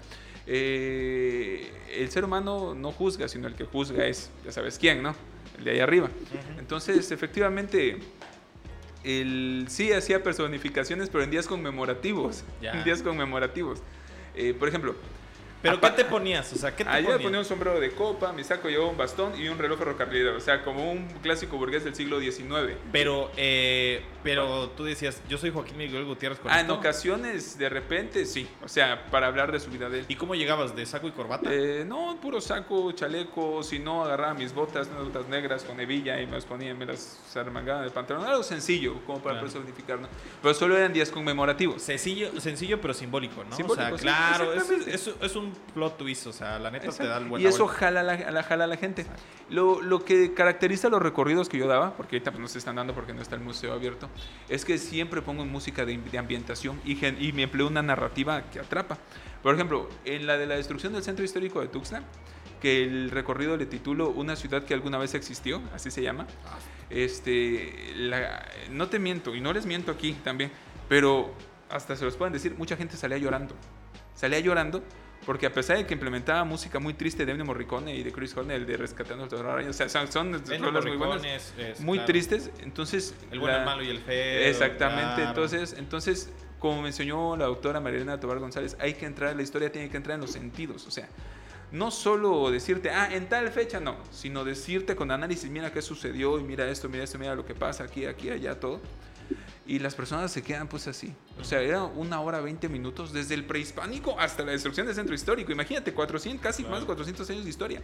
eh, 0.47 1.71
el 1.95 2.09
ser 2.09 2.23
humano 2.25 2.73
no 2.75 2.91
juzga, 2.91 3.27
sino 3.27 3.47
el 3.47 3.55
que 3.55 3.65
juzga 3.65 4.05
es, 4.07 4.31
ya 4.45 4.51
sabes 4.51 4.77
quién, 4.79 5.03
¿no? 5.03 5.15
El 5.59 5.65
de 5.65 5.71
ahí 5.71 5.79
arriba. 5.79 6.09
Entonces, 6.57 7.11
efectivamente, 7.11 7.99
él 9.03 9.65
sí 9.69 9.91
hacía 9.91 10.23
personificaciones, 10.23 11.09
pero 11.09 11.23
en 11.23 11.31
días 11.31 11.47
conmemorativos. 11.47 12.43
Ya. 12.61 12.71
En 12.71 12.83
días 12.83 13.01
conmemorativos. 13.01 13.81
Eh, 14.35 14.53
por 14.57 14.67
ejemplo, 14.67 14.95
¿Pero 15.61 15.75
Apa- 15.75 15.89
qué 15.93 16.03
te 16.03 16.09
ponías? 16.09 16.53
O 16.53 16.55
sea, 16.55 16.73
¿qué 16.75 16.83
te 16.85 16.89
Ayer 16.89 17.03
ponías? 17.05 17.21
ponía 17.21 17.39
un 17.39 17.45
sombrero 17.45 17.79
de 17.81 17.91
copa, 17.91 18.31
mi 18.31 18.43
saco 18.45 18.69
llevaba 18.69 18.89
un 18.89 18.97
bastón 18.97 19.33
y 19.39 19.49
un 19.49 19.57
reloj 19.57 19.77
ferrocarrilero. 19.79 20.37
O 20.37 20.39
sea, 20.39 20.63
como 20.63 20.89
un 20.91 21.05
clásico 21.21 21.57
burgués 21.57 21.83
del 21.83 21.93
siglo 21.95 22.19
XIX. 22.21 22.77
Pero, 22.93 23.29
eh, 23.35 24.01
pero 24.23 24.69
tú 24.69 24.85
decías, 24.85 25.21
yo 25.27 25.37
soy 25.37 25.49
Joaquín 25.51 25.77
Miguel 25.77 26.05
Gutiérrez 26.05 26.39
con 26.39 26.49
Ah, 26.51 26.61
en 26.61 26.69
ocasiones, 26.71 27.57
de 27.57 27.67
repente, 27.67 28.25
sí. 28.25 28.47
O 28.63 28.69
sea, 28.69 29.05
para 29.11 29.27
hablar 29.27 29.51
de 29.51 29.59
su 29.59 29.69
vida 29.69 29.89
de 29.89 29.99
él. 29.99 30.05
¿Y 30.07 30.15
cómo 30.15 30.33
llegabas? 30.33 30.75
¿De 30.75 30.85
saco 30.85 31.07
y 31.07 31.11
corbata? 31.11 31.49
Eh, 31.53 31.83
no, 31.85 32.17
puro 32.21 32.39
saco, 32.39 32.91
chaleco, 32.93 33.61
si 33.61 33.79
no 33.79 34.05
agarraba 34.05 34.33
mis 34.35 34.53
botas, 34.53 34.87
unas 34.87 35.03
botas 35.05 35.27
negras 35.27 35.63
con 35.65 35.77
hebilla 35.79 36.21
y 36.21 36.25
me 36.25 36.33
las 36.33 36.45
ponía, 36.45 36.73
me 36.73 36.85
las 36.85 37.19
arremangaba 37.35 37.81
del 37.81 37.91
pantalón. 37.91 38.25
Algo 38.25 38.43
sencillo, 38.43 38.95
como 39.05 39.19
para 39.19 39.39
Claro. 39.39 39.47
personificar, 39.47 39.99
¿no? 39.99 40.07
Pero 40.41 40.53
solo 40.53 40.77
eran 40.77 40.93
días 40.93 41.09
conmemorativos. 41.09 41.81
Sencillo, 41.81 42.39
sencillo 42.39 42.79
pero 42.79 42.93
simbólico, 42.93 43.43
¿no? 43.43 43.55
Simbólico, 43.55 43.95
o 43.95 43.97
sí, 43.97 44.03
sea, 44.05 44.15
claro, 44.37 44.53
es, 44.53 44.61
exactamente. 44.61 44.95
es- 44.95 45.11
es 45.21 45.35
un 45.35 45.48
plot 45.73 45.97
twist, 45.97 46.27
o 46.27 46.33
sea, 46.33 46.59
la 46.59 46.71
neta 46.71 46.91
te 46.91 47.05
da 47.07 47.17
el 47.17 47.25
buen 47.25 47.41
y 47.41 47.45
eso 47.45 47.67
jala 47.67 47.99
a 48.01 48.03
la, 48.03 48.13
a 48.13 48.31
la- 48.31 48.43
jala 48.43 48.63
a 48.63 48.67
la 48.67 48.77
gente. 48.77 49.05
Lo, 49.49 49.81
lo 49.81 50.05
que 50.05 50.33
caracteriza 50.33 50.89
los 50.89 51.01
recorridos 51.01 51.49
que 51.49 51.57
yo 51.57 51.67
daba, 51.67 51.95
porque 51.95 52.17
ahorita 52.17 52.31
pues, 52.31 52.41
no 52.41 52.47
se 52.47 52.57
están 52.59 52.75
dando 52.75 52.93
porque 52.93 53.13
no 53.13 53.21
está 53.21 53.35
el 53.35 53.41
museo 53.41 53.73
abierto, 53.73 54.09
es 54.47 54.63
que 54.65 54.77
siempre 54.77 55.21
pongo 55.21 55.43
música 55.45 55.85
de, 55.85 55.97
de 55.97 56.17
ambientación 56.17 56.79
y, 56.85 56.95
gen- 56.95 57.17
y 57.19 57.31
me 57.33 57.43
empleo 57.43 57.67
una 57.67 57.81
narrativa 57.81 58.43
que 58.51 58.59
atrapa. 58.59 58.97
Por 59.43 59.55
ejemplo, 59.55 59.89
en 60.05 60.27
la 60.27 60.37
de 60.37 60.45
la 60.47 60.55
destrucción 60.55 60.93
del 60.93 61.03
centro 61.03 61.23
histórico 61.25 61.61
de 61.61 61.67
Tuxtla, 61.67 62.03
que 62.61 62.83
el 62.83 63.09
recorrido 63.09 63.55
le 63.55 63.65
titulo 63.65 64.09
Una 64.09 64.35
ciudad 64.35 64.63
que 64.65 64.73
alguna 64.73 64.97
vez 64.97 65.13
existió, 65.13 65.61
así 65.73 65.89
se 65.91 66.01
llama. 66.01 66.27
Este, 66.89 67.93
la- 67.95 68.45
no 68.71 68.87
te 68.89 68.99
miento, 68.99 69.35
y 69.35 69.41
no 69.41 69.53
les 69.53 69.65
miento 69.65 69.91
aquí 69.91 70.13
también, 70.23 70.51
pero 70.89 71.33
hasta 71.69 71.95
se 71.95 72.03
los 72.03 72.15
pueden 72.17 72.33
decir, 72.33 72.55
mucha 72.57 72.75
gente 72.75 72.97
salía 72.97 73.17
llorando. 73.17 73.55
Salía 74.15 74.39
llorando 74.39 74.83
porque 75.25 75.45
a 75.45 75.53
pesar 75.53 75.77
de 75.77 75.85
que 75.85 75.93
implementaba 75.93 76.43
música 76.43 76.79
muy 76.79 76.93
triste 76.93 77.25
de 77.25 77.31
Ennio 77.31 77.45
Morricone 77.45 77.95
y 77.95 78.03
de 78.03 78.11
Chris 78.11 78.33
Cornell 78.33 78.65
de 78.65 78.77
Rescatando 78.77 79.23
el 79.25 79.29
Torraño, 79.29 79.69
o 79.69 79.73
sea, 79.73 79.87
son, 79.89 80.11
son 80.11 80.33
rolas 80.61 80.85
muy 80.85 80.97
buenas, 80.97 81.23
es- 81.23 81.53
es, 81.57 81.79
muy 81.81 81.97
claro, 81.99 82.07
tristes, 82.07 82.49
entonces... 82.61 83.13
El 83.31 83.39
bueno, 83.39 83.53
la- 83.55 83.59
el 83.61 83.65
malo 83.65 83.83
y 83.83 83.89
el 83.89 83.99
feo. 83.99 84.47
Exactamente, 84.49 85.15
claro. 85.15 85.29
entonces, 85.29 85.75
entonces, 85.77 86.29
como 86.57 86.81
mencionó 86.81 87.35
la 87.37 87.45
doctora 87.45 87.79
Marilena 87.79 88.19
Tobar 88.19 88.39
González, 88.39 88.75
hay 88.79 88.93
que 88.95 89.05
entrar, 89.05 89.35
la 89.35 89.41
historia 89.43 89.71
tiene 89.71 89.89
que 89.89 89.97
entrar 89.97 90.15
en 90.15 90.21
los 90.21 90.31
sentidos, 90.31 90.87
o 90.87 90.91
sea, 90.91 91.07
no 91.71 91.91
solo 91.91 92.49
decirte, 92.49 92.89
ah, 92.89 93.09
en 93.13 93.29
tal 93.29 93.49
fecha 93.49 93.79
no, 93.79 93.95
sino 94.11 94.43
decirte 94.43 94.95
con 94.95 95.11
análisis, 95.11 95.49
mira 95.51 95.71
qué 95.71 95.83
sucedió 95.83 96.39
y 96.39 96.43
mira 96.43 96.67
esto, 96.67 96.89
mira 96.89 97.03
esto, 97.03 97.19
mira 97.19 97.35
lo 97.35 97.45
que 97.45 97.53
pasa 97.53 97.83
aquí, 97.83 98.05
aquí, 98.07 98.31
allá, 98.31 98.59
todo. 98.59 98.81
Y 99.69 99.77
las 99.77 99.93
personas 99.93 100.31
se 100.31 100.41
quedan 100.41 100.67
pues 100.67 100.87
así. 100.87 101.13
O 101.39 101.43
sea, 101.43 101.61
era 101.61 101.83
una 101.83 102.19
hora 102.21 102.39
20 102.41 102.67
minutos 102.69 103.13
desde 103.13 103.35
el 103.35 103.45
prehispánico 103.45 104.19
hasta 104.19 104.43
la 104.43 104.51
destrucción 104.51 104.87
del 104.87 104.95
centro 104.95 105.13
histórico. 105.13 105.51
Imagínate, 105.51 105.93
400, 105.93 106.41
casi 106.41 106.63
Claro. 106.63 106.71
más 106.71 106.79
de 106.81 106.85
400 106.87 107.29
años 107.29 107.43
de 107.43 107.49
historia. 107.51 107.81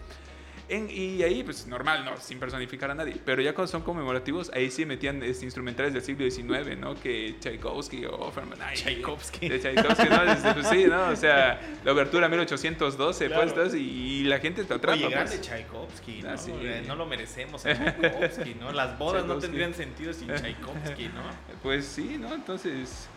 En- 0.67 0.89
y 0.89 1.21
ahí, 1.21 1.43
pues 1.43 1.67
normal, 1.67 2.03
¿no? 2.05 2.17
Sin 2.17 2.39
personificar 2.39 2.89
a 2.89 2.95
nadie. 2.95 3.17
Pero 3.23 3.41
ya 3.41 3.53
cuando 3.53 3.71
son 3.71 3.83
conmemorativos, 3.83 4.49
ahí 4.53 4.71
sí 4.71 4.85
metían 4.85 5.21
este, 5.21 5.45
instrumentales 5.45 5.93
del 5.93 6.01
siglo 6.01 6.29
XIX, 6.29 6.75
¿no? 6.79 6.95
Que 6.95 7.35
Tchaikovsky 7.39 8.05
o 8.05 8.31
ay, 8.61 8.75
Tchaikovsky. 8.75 9.49
De 9.49 9.59
Tchaikovsky, 9.59 10.09
¿no? 10.09 10.23
Este, 10.23 10.53
pues, 10.53 10.67
sí, 10.69 10.85
¿no? 10.85 11.07
O 11.09 11.15
sea, 11.15 11.61
la 11.83 11.91
obertura 11.91 12.27
1812, 12.29 13.27
Claro. 13.27 13.41
pues, 13.43 13.53
entonces, 13.53 13.79
y, 13.79 13.83
y 14.21 14.23
la 14.23 14.39
gente 14.39 14.63
te 14.63 14.73
atrapa. 14.73 14.97
Oye, 14.97 15.09
grande 15.09 15.35
pues. 15.37 15.41
Tchaikovsky, 15.41 16.21
¿no? 16.23 16.29
Ah, 16.31 16.37
sí. 16.37 16.51
No 16.87 16.95
lo 16.95 17.05
merecemos 17.05 17.65
a 17.65 17.73
Tchaikovsky, 17.73 18.55
¿no? 18.55 18.71
Las 18.71 18.97
bodas 18.97 19.25
no 19.25 19.37
tendrían 19.37 19.73
sentido 19.73 20.13
sin 20.13 20.27
Tchaikovsky, 20.33 21.09
¿no? 21.09 21.21
Pues 21.61 21.85
sí, 21.85 22.17
¿no? 22.19 22.33
Entonces, 22.33 23.07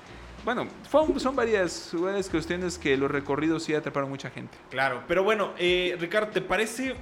bueno, 0.45 0.69
fue- 0.91 1.19
son 1.19 1.35
varias, 1.35 1.91
varias 1.95 2.29
cuestiones 2.29 2.79
que 2.79 2.97
los 2.97 3.11
recorridos 3.11 3.63
sí 3.65 3.75
atraparon 3.75 4.11
mucha 4.11 4.31
gente. 4.31 4.57
Claro, 4.71 5.03
pero 5.09 5.23
bueno, 5.25 5.53
eh, 5.59 5.97
Ricardo, 5.99 6.29
¿te 6.29 6.41
parece? 6.41 6.95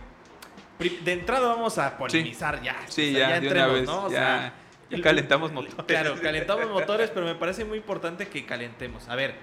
De 0.79 1.13
entrada 1.13 1.49
vamos 1.49 1.79
a 1.79 1.97
polemizar 1.97 2.61
ya. 2.63 2.77
Sí, 2.89 3.15
o 3.15 3.19
sea, 3.19 3.29
ya, 3.31 3.41
de 3.41 3.49
una 3.49 3.49
entremos, 3.49 3.73
vez, 3.75 3.87
¿no? 3.87 4.05
O 4.05 4.11
ya, 4.11 4.19
sea, 4.19 4.55
ya 4.91 5.01
calentamos 5.03 5.53
motores. 5.53 5.75
Claro, 5.87 6.15
calentamos 6.21 6.71
motores, 6.71 7.11
pero 7.11 7.25
me 7.27 7.35
parece 7.35 7.65
muy 7.65 7.79
importante 7.79 8.29
que 8.29 8.45
calentemos. 8.45 9.09
A 9.09 9.17
ver, 9.17 9.35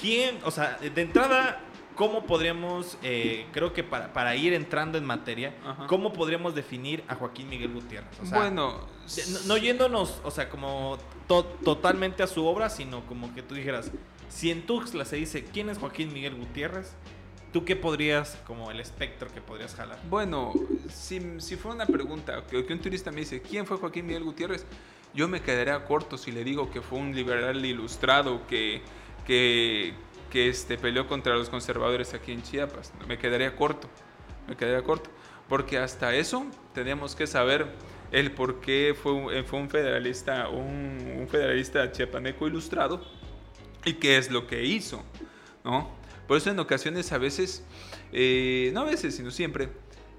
¿quién, 0.00 0.38
o 0.44 0.50
sea, 0.50 0.78
de 0.78 1.00
entrada, 1.02 1.60
cómo 1.94 2.26
podríamos, 2.26 2.98
eh, 3.02 3.46
creo 3.52 3.72
que 3.72 3.82
para, 3.82 4.12
para 4.12 4.36
ir 4.36 4.52
entrando 4.52 4.98
en 4.98 5.04
materia, 5.04 5.54
Ajá. 5.64 5.86
cómo 5.86 6.12
podríamos 6.12 6.54
definir 6.54 7.02
a 7.08 7.14
Joaquín 7.14 7.48
Miguel 7.48 7.72
Gutiérrez? 7.72 8.20
O 8.22 8.26
sea, 8.26 8.38
bueno, 8.38 8.86
no 9.46 9.56
yéndonos, 9.56 10.20
o 10.24 10.30
sea, 10.30 10.48
como 10.50 10.98
to- 11.26 11.44
totalmente 11.64 12.22
a 12.22 12.26
su 12.26 12.44
obra, 12.46 12.68
sino 12.68 13.04
como 13.06 13.34
que 13.34 13.42
tú 13.42 13.54
dijeras, 13.54 13.90
si 14.28 14.50
en 14.50 14.66
Tuxtla 14.66 15.04
se 15.04 15.16
dice 15.16 15.44
quién 15.44 15.70
es 15.70 15.78
Joaquín 15.78 16.12
Miguel 16.12 16.34
Gutiérrez, 16.34 16.94
¿tú 17.52 17.64
qué 17.64 17.76
podrías, 17.76 18.38
como 18.46 18.70
el 18.70 18.80
espectro 18.80 19.28
que 19.32 19.40
podrías 19.40 19.74
jalar? 19.74 19.98
Bueno, 20.08 20.52
si, 20.88 21.40
si 21.40 21.56
fuera 21.56 21.74
una 21.76 21.86
pregunta, 21.86 22.44
que, 22.48 22.58
un 22.58 22.80
turista 22.80 23.10
me 23.10 23.20
dice, 23.20 23.40
¿quién 23.42 23.66
fue 23.66 23.76
Joaquín 23.76 24.06
Miguel 24.06 24.24
Gutiérrez? 24.24 24.64
Yo 25.14 25.28
me 25.28 25.40
quedaría 25.40 25.84
corto 25.84 26.18
si 26.18 26.32
le 26.32 26.44
digo 26.44 26.70
que 26.70 26.82
fue 26.82 26.98
un 26.98 27.14
liberal 27.14 27.64
ilustrado 27.64 28.46
que, 28.46 28.82
que, 29.26 29.94
que 30.30 30.48
este, 30.48 30.76
peleó 30.76 31.06
contra 31.08 31.34
los 31.36 31.48
conservadores 31.48 32.12
aquí 32.12 32.32
en 32.32 32.42
Chiapas. 32.42 32.92
Me 33.08 33.18
quedaría 33.18 33.56
corto, 33.56 33.88
me 34.46 34.56
quedaría 34.56 34.82
corto. 34.82 35.10
Porque 35.48 35.78
hasta 35.78 36.14
eso 36.14 36.44
tenemos 36.74 37.14
que 37.14 37.26
saber 37.26 37.66
el 38.10 38.32
por 38.32 38.60
qué 38.60 38.94
fue 39.00 39.38
eh, 39.38 39.42
fue 39.44 39.60
un 39.60 39.70
federalista, 39.70 40.48
un 40.48 41.26
federalista 41.30 41.90
chiapaneco 41.92 42.46
ilustrado 42.46 43.00
y 43.84 43.94
qué 43.94 44.18
es 44.18 44.30
lo 44.30 44.46
que 44.46 44.64
hizo, 44.64 45.02
¿no? 45.64 45.90
Por 46.26 46.36
eso 46.36 46.50
en 46.50 46.58
ocasiones 46.58 47.12
a 47.12 47.18
veces, 47.18 47.62
eh, 48.12 48.70
no 48.74 48.80
a 48.80 48.84
veces, 48.84 49.14
sino 49.16 49.30
siempre, 49.30 49.68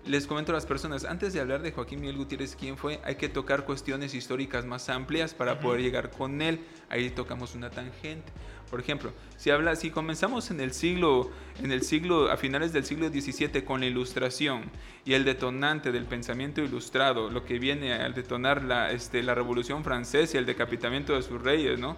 les 0.07 0.25
comento 0.25 0.53
a 0.53 0.55
las 0.55 0.65
personas, 0.65 1.03
antes 1.03 1.33
de 1.33 1.41
hablar 1.41 1.61
de 1.61 1.71
Joaquín 1.71 1.99
Miguel 1.99 2.17
Gutiérrez, 2.17 2.55
quién 2.55 2.77
fue, 2.77 3.01
hay 3.03 3.15
que 3.15 3.27
tocar 3.27 3.65
cuestiones 3.65 4.13
históricas 4.13 4.65
más 4.65 4.87
amplias 4.87 5.33
para 5.33 5.59
poder 5.59 5.81
llegar 5.81 6.11
con 6.11 6.41
él. 6.41 6.61
Ahí 6.89 7.09
tocamos 7.09 7.55
una 7.55 7.69
tangente. 7.69 8.31
Por 8.69 8.79
ejemplo, 8.79 9.11
si 9.37 9.49
habla, 9.49 9.75
si 9.75 9.91
comenzamos 9.91 10.51
en 10.51 10.59
el 10.59 10.73
siglo, 10.73 11.31
en 11.61 11.71
el 11.71 11.83
siglo, 11.83 12.31
a 12.31 12.37
finales 12.37 12.73
del 12.73 12.85
siglo 12.85 13.09
XVII 13.09 13.63
con 13.63 13.79
la 13.79 13.85
Ilustración 13.85 14.63
y 15.05 15.13
el 15.13 15.23
detonante 15.23 15.91
del 15.91 16.05
pensamiento 16.05 16.61
ilustrado, 16.61 17.29
lo 17.29 17.45
que 17.45 17.59
viene 17.59 17.93
al 17.93 18.13
detonar 18.13 18.63
la, 18.63 18.91
este, 18.91 19.23
la 19.23 19.35
Revolución 19.35 19.83
Francesa 19.83 20.35
y 20.35 20.39
el 20.39 20.45
decapitamiento 20.45 21.15
de 21.15 21.21
sus 21.21 21.41
reyes, 21.41 21.79
¿no? 21.79 21.97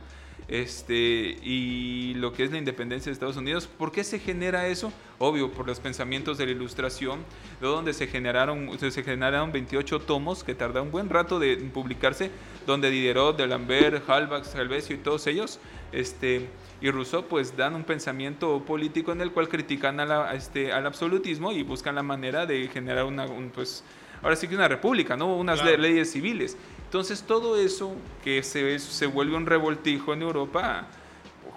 Este, 0.50 1.38
y 1.44 2.15
lo 2.15 2.34
que 2.34 2.44
es 2.44 2.51
la 2.51 2.58
independencia 2.58 3.10
de 3.10 3.13
Estados 3.13 3.38
Unidos. 3.38 3.68
¿Por 3.68 3.91
qué 3.91 4.03
se 4.03 4.20
genera 4.20 4.68
eso? 4.68 4.91
Obvio, 5.20 5.51
por 5.51 5.68
los 5.68 5.79
pensamientos 5.79 6.38
de 6.38 6.46
la 6.48 6.51
ilustración, 6.51 7.20
de 7.62 7.68
donde 7.68 7.94
se 7.94 8.08
generaron, 8.08 8.77
se 8.79 9.03
generaron 9.03 9.51
28 9.51 10.00
tomos 10.00 10.44
que 10.44 10.56
tardaron 10.56 10.88
un 10.88 10.91
buen 10.91 11.10
rato 11.10 11.39
de 11.39 11.58
publicarse, 11.58 12.32
donde 12.65 12.89
Diderot, 12.89 13.38
D'Alembert, 13.38 14.10
Halbach, 14.10 14.56
Helvesio 14.56 14.96
y 14.96 15.00
todos 15.00 15.27
ellos, 15.27 15.60
este, 15.91 16.48
y 16.82 16.89
Rousseau, 16.89 17.25
pues 17.25 17.56
dan 17.56 17.75
un 17.75 17.84
pensamiento 17.84 18.63
político 18.65 19.12
en 19.12 19.22
el 19.22 19.32
cual 19.32 19.50
critican 19.50 20.00
a 20.00 20.34
este, 20.34 20.72
al 20.72 20.86
absolutismo 20.88 21.51
y 21.51 21.62
buscan 21.63 21.96
la 21.96 22.03
manera 22.03 22.46
de 22.46 22.68
generar 22.70 23.06
una, 23.06 23.25
un, 23.25 23.50
pues, 23.50 23.84
ahora 24.22 24.36
sí 24.36 24.48
que 24.48 24.56
una 24.56 24.68
república, 24.68 25.16
¿no? 25.18 25.36
Unas 25.36 25.62
Claro. 25.62 25.78
le- 25.78 25.90
leyes 25.90 26.12
civiles. 26.12 26.58
Entonces 26.86 27.24
todo 27.24 27.56
eso 27.60 27.96
que 28.24 28.42
se, 28.44 28.80
se 28.80 29.06
vuelve 29.06 29.36
un 29.36 29.46
revoltijo 29.46 30.14
en 30.14 30.22
Europa, 30.24 30.88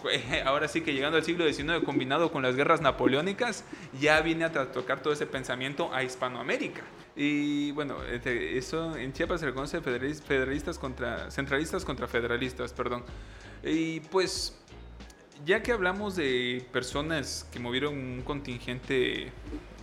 ahora 0.45 0.69
sí 0.69 0.81
que 0.83 0.93
llegando 0.93 1.17
al 1.17 1.25
siglo 1.25 1.51
XIX 1.51 1.85
combinado 1.85 2.31
con 2.33 2.43
las 2.43 2.57
guerras 2.57 2.81
napoleónicas, 2.81 3.65
ya 4.01 4.21
viene 4.21 4.45
a 4.45 4.53
tocar 4.73 5.01
todo 5.03 5.13
ese 5.13 5.27
pensamiento 5.27 5.93
a 5.95 6.03
Hispanoamérica. 6.03 6.83
Y 7.15 7.73
bueno, 7.73 8.03
este, 8.05 8.57
eso 8.59 8.97
en 8.97 9.13
Chiapas 9.13 9.41
se 9.41 9.47
reconoce 9.47 9.81
federalis- 9.83 10.23
federalistas 10.23 10.79
contra, 10.79 11.31
centralistas 11.31 11.85
contra 11.85 12.07
federalistas, 12.09 12.73
perdón. 12.73 13.05
Y 13.63 14.01
pues, 14.01 14.59
ya 15.45 15.63
que 15.63 15.73
hablamos 15.73 16.17
de 16.17 16.65
personas 16.73 17.47
que 17.53 17.59
movieron 17.59 17.95
un 17.95 18.23
contingente 18.23 19.31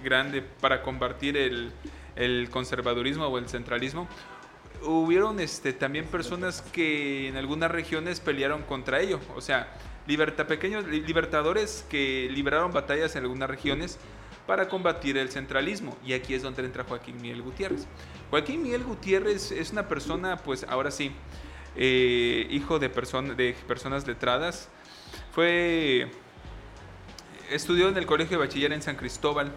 grande 0.04 0.42
para 0.42 0.82
combatir 0.82 1.38
el, 1.38 1.72
el 2.20 2.50
conservadurismo 2.52 3.26
o 3.26 3.38
el 3.40 3.50
centralismo, 3.50 4.08
hubieron 4.86 5.40
este, 5.40 5.74
también 5.74 6.06
personas 6.06 6.62
que 6.62 7.28
en 7.28 7.36
algunas 7.38 7.72
regiones 7.72 8.20
pelearon 8.20 8.62
contra 8.64 9.02
ello. 9.02 9.20
O 9.36 9.42
sea, 9.42 9.68
liberta, 10.08 10.46
pequeños 10.48 10.86
li- 10.88 11.02
libertadores 11.02 11.86
que 11.90 12.30
liberaron 12.32 12.72
batallas 12.72 13.16
en 13.16 13.24
algunas 13.24 13.50
regiones 13.50 13.98
para 14.46 14.68
combatir 14.70 15.18
el 15.18 15.30
centralismo. 15.30 15.98
Y 16.06 16.14
aquí 16.14 16.34
es 16.34 16.44
donde 16.44 16.64
entra 16.64 16.84
Joaquín 16.84 17.22
Miguel 17.22 17.42
Gutiérrez. 17.42 17.88
Joaquín 18.30 18.62
Miguel 18.64 18.84
Gutiérrez 18.84 19.52
es 19.52 19.72
una 19.72 19.88
persona, 19.88 20.38
pues 20.38 20.64
ahora 20.70 20.92
sí, 20.92 21.12
eh, 21.76 22.48
hijo 22.50 22.80
de, 22.80 22.92
person- 22.94 23.36
de 23.36 23.56
personas 23.68 24.08
letradas. 24.08 24.70
Fue 25.34 26.10
estudió 27.52 27.90
en 27.90 27.98
el 27.98 28.06
Colegio 28.06 28.38
de 28.40 28.46
Bachiller 28.46 28.72
en 28.74 28.82
San 28.82 28.96
Cristóbal. 28.96 29.52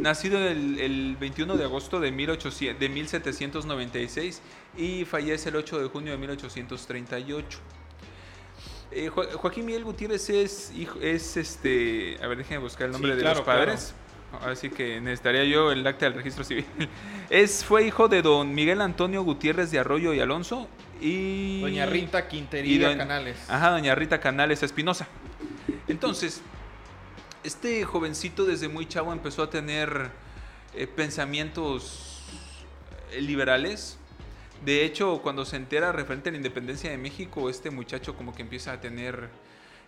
Nacido 0.00 0.38
el, 0.38 0.78
el 0.80 1.16
21 1.18 1.56
de 1.56 1.64
agosto 1.64 2.00
de, 2.00 2.10
1800 2.12 2.78
de 2.80 2.88
1796 2.88 4.42
y 4.76 5.04
fallece 5.04 5.48
el 5.48 5.56
8 5.56 5.78
de 5.82 5.88
junio 5.88 6.12
de 6.12 6.18
1838. 6.18 7.58
Eh, 8.92 9.08
Jo- 9.08 9.24
Joaquín 9.38 9.66
Miguel 9.66 9.84
Gutiérrez 9.84 10.28
es 10.30 10.72
hijo, 10.76 10.98
es 11.00 11.36
este, 11.36 12.16
a 12.22 12.26
ver, 12.28 12.38
déjenme 12.38 12.62
buscar 12.62 12.86
el 12.86 12.92
nombre 12.92 13.12
Sí, 13.12 13.16
de 13.16 13.22
claro, 13.22 13.38
los 13.38 13.46
padres. 13.46 13.94
Así 14.44 14.68
que 14.68 15.00
necesitaría 15.00 15.44
yo 15.44 15.70
el 15.70 15.86
acta 15.86 16.06
del 16.06 16.14
registro 16.14 16.44
civil. 16.44 16.64
Es, 17.30 17.64
fue 17.64 17.86
hijo 17.86 18.08
de 18.08 18.20
don 18.20 18.54
Miguel 18.54 18.80
Antonio 18.82 19.22
Gutiérrez 19.22 19.70
de 19.70 19.78
Arroyo 19.78 20.12
y 20.12 20.20
Alonso 20.20 20.68
y... 21.00 21.60
Doña 21.62 21.86
Rita 21.86 22.20
y 22.20 22.28
Quintería 22.28 22.96
Canales. 22.98 23.38
Ajá, 23.48 23.70
doña 23.70 23.94
Rita 23.94 24.20
Canales 24.20 24.62
Espinosa. 24.62 25.08
Entonces, 25.88 26.42
este 27.44 27.84
jovencito 27.84 28.46
desde 28.46 28.68
muy 28.68 28.86
chavo 28.86 29.12
empezó 29.12 29.42
a 29.42 29.50
tener 29.50 30.10
eh, 30.74 30.86
pensamientos 30.86 32.22
eh, 33.12 33.20
liberales. 33.20 33.98
De 34.64 34.84
hecho, 34.84 35.20
cuando 35.22 35.44
se 35.44 35.56
entera 35.56 35.92
referente 35.92 36.30
a 36.30 36.32
la 36.32 36.38
independencia 36.38 36.90
de 36.90 36.96
México, 36.96 37.50
este 37.50 37.70
muchacho 37.70 38.16
como 38.16 38.34
que 38.34 38.40
empieza 38.40 38.72
a 38.72 38.80
tener, 38.80 39.28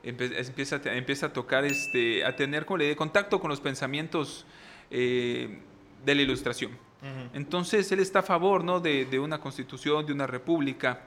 empieza 0.03 0.77
a, 0.77 0.95
empieza 0.95 1.27
a 1.27 1.33
tocar, 1.33 1.65
este, 1.65 2.25
a 2.27 2.37
tener 2.37 2.67
como 2.67 2.77
le 2.77 2.85
diré, 2.85 2.97
contacto 2.97 3.41
con 3.41 3.49
los 3.49 3.61
pensamientos 3.61 4.45
eh, 4.91 5.59
de 6.05 6.15
la 6.15 6.23
ilustración. 6.23 6.87
Entonces 7.35 7.93
él 7.93 8.01
está 8.01 8.19
a 8.19 8.23
favor 8.23 8.65
¿no? 8.65 8.81
de, 8.81 9.05
de 9.05 9.21
una 9.21 9.39
constitución, 9.39 10.05
de 10.05 10.13
una 10.13 10.27
república. 10.27 11.03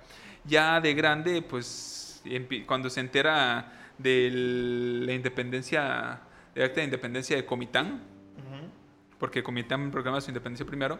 Ya 0.45 0.79
de 0.79 0.93
grande, 0.93 1.41
pues 1.41 2.23
cuando 2.65 2.89
se 2.89 3.01
entera 3.01 3.91
de 3.97 4.29
la 4.31 5.13
independencia, 5.13 6.21
del 6.59 6.65
acta 6.69 6.81
de 6.81 6.85
independencia 6.85 7.35
de 7.37 7.45
Comitán, 7.45 8.01
porque 9.17 9.43
Comitán 9.43 9.91
proclama 9.91 10.21
su 10.21 10.29
independencia 10.29 10.65
primero, 10.65 10.99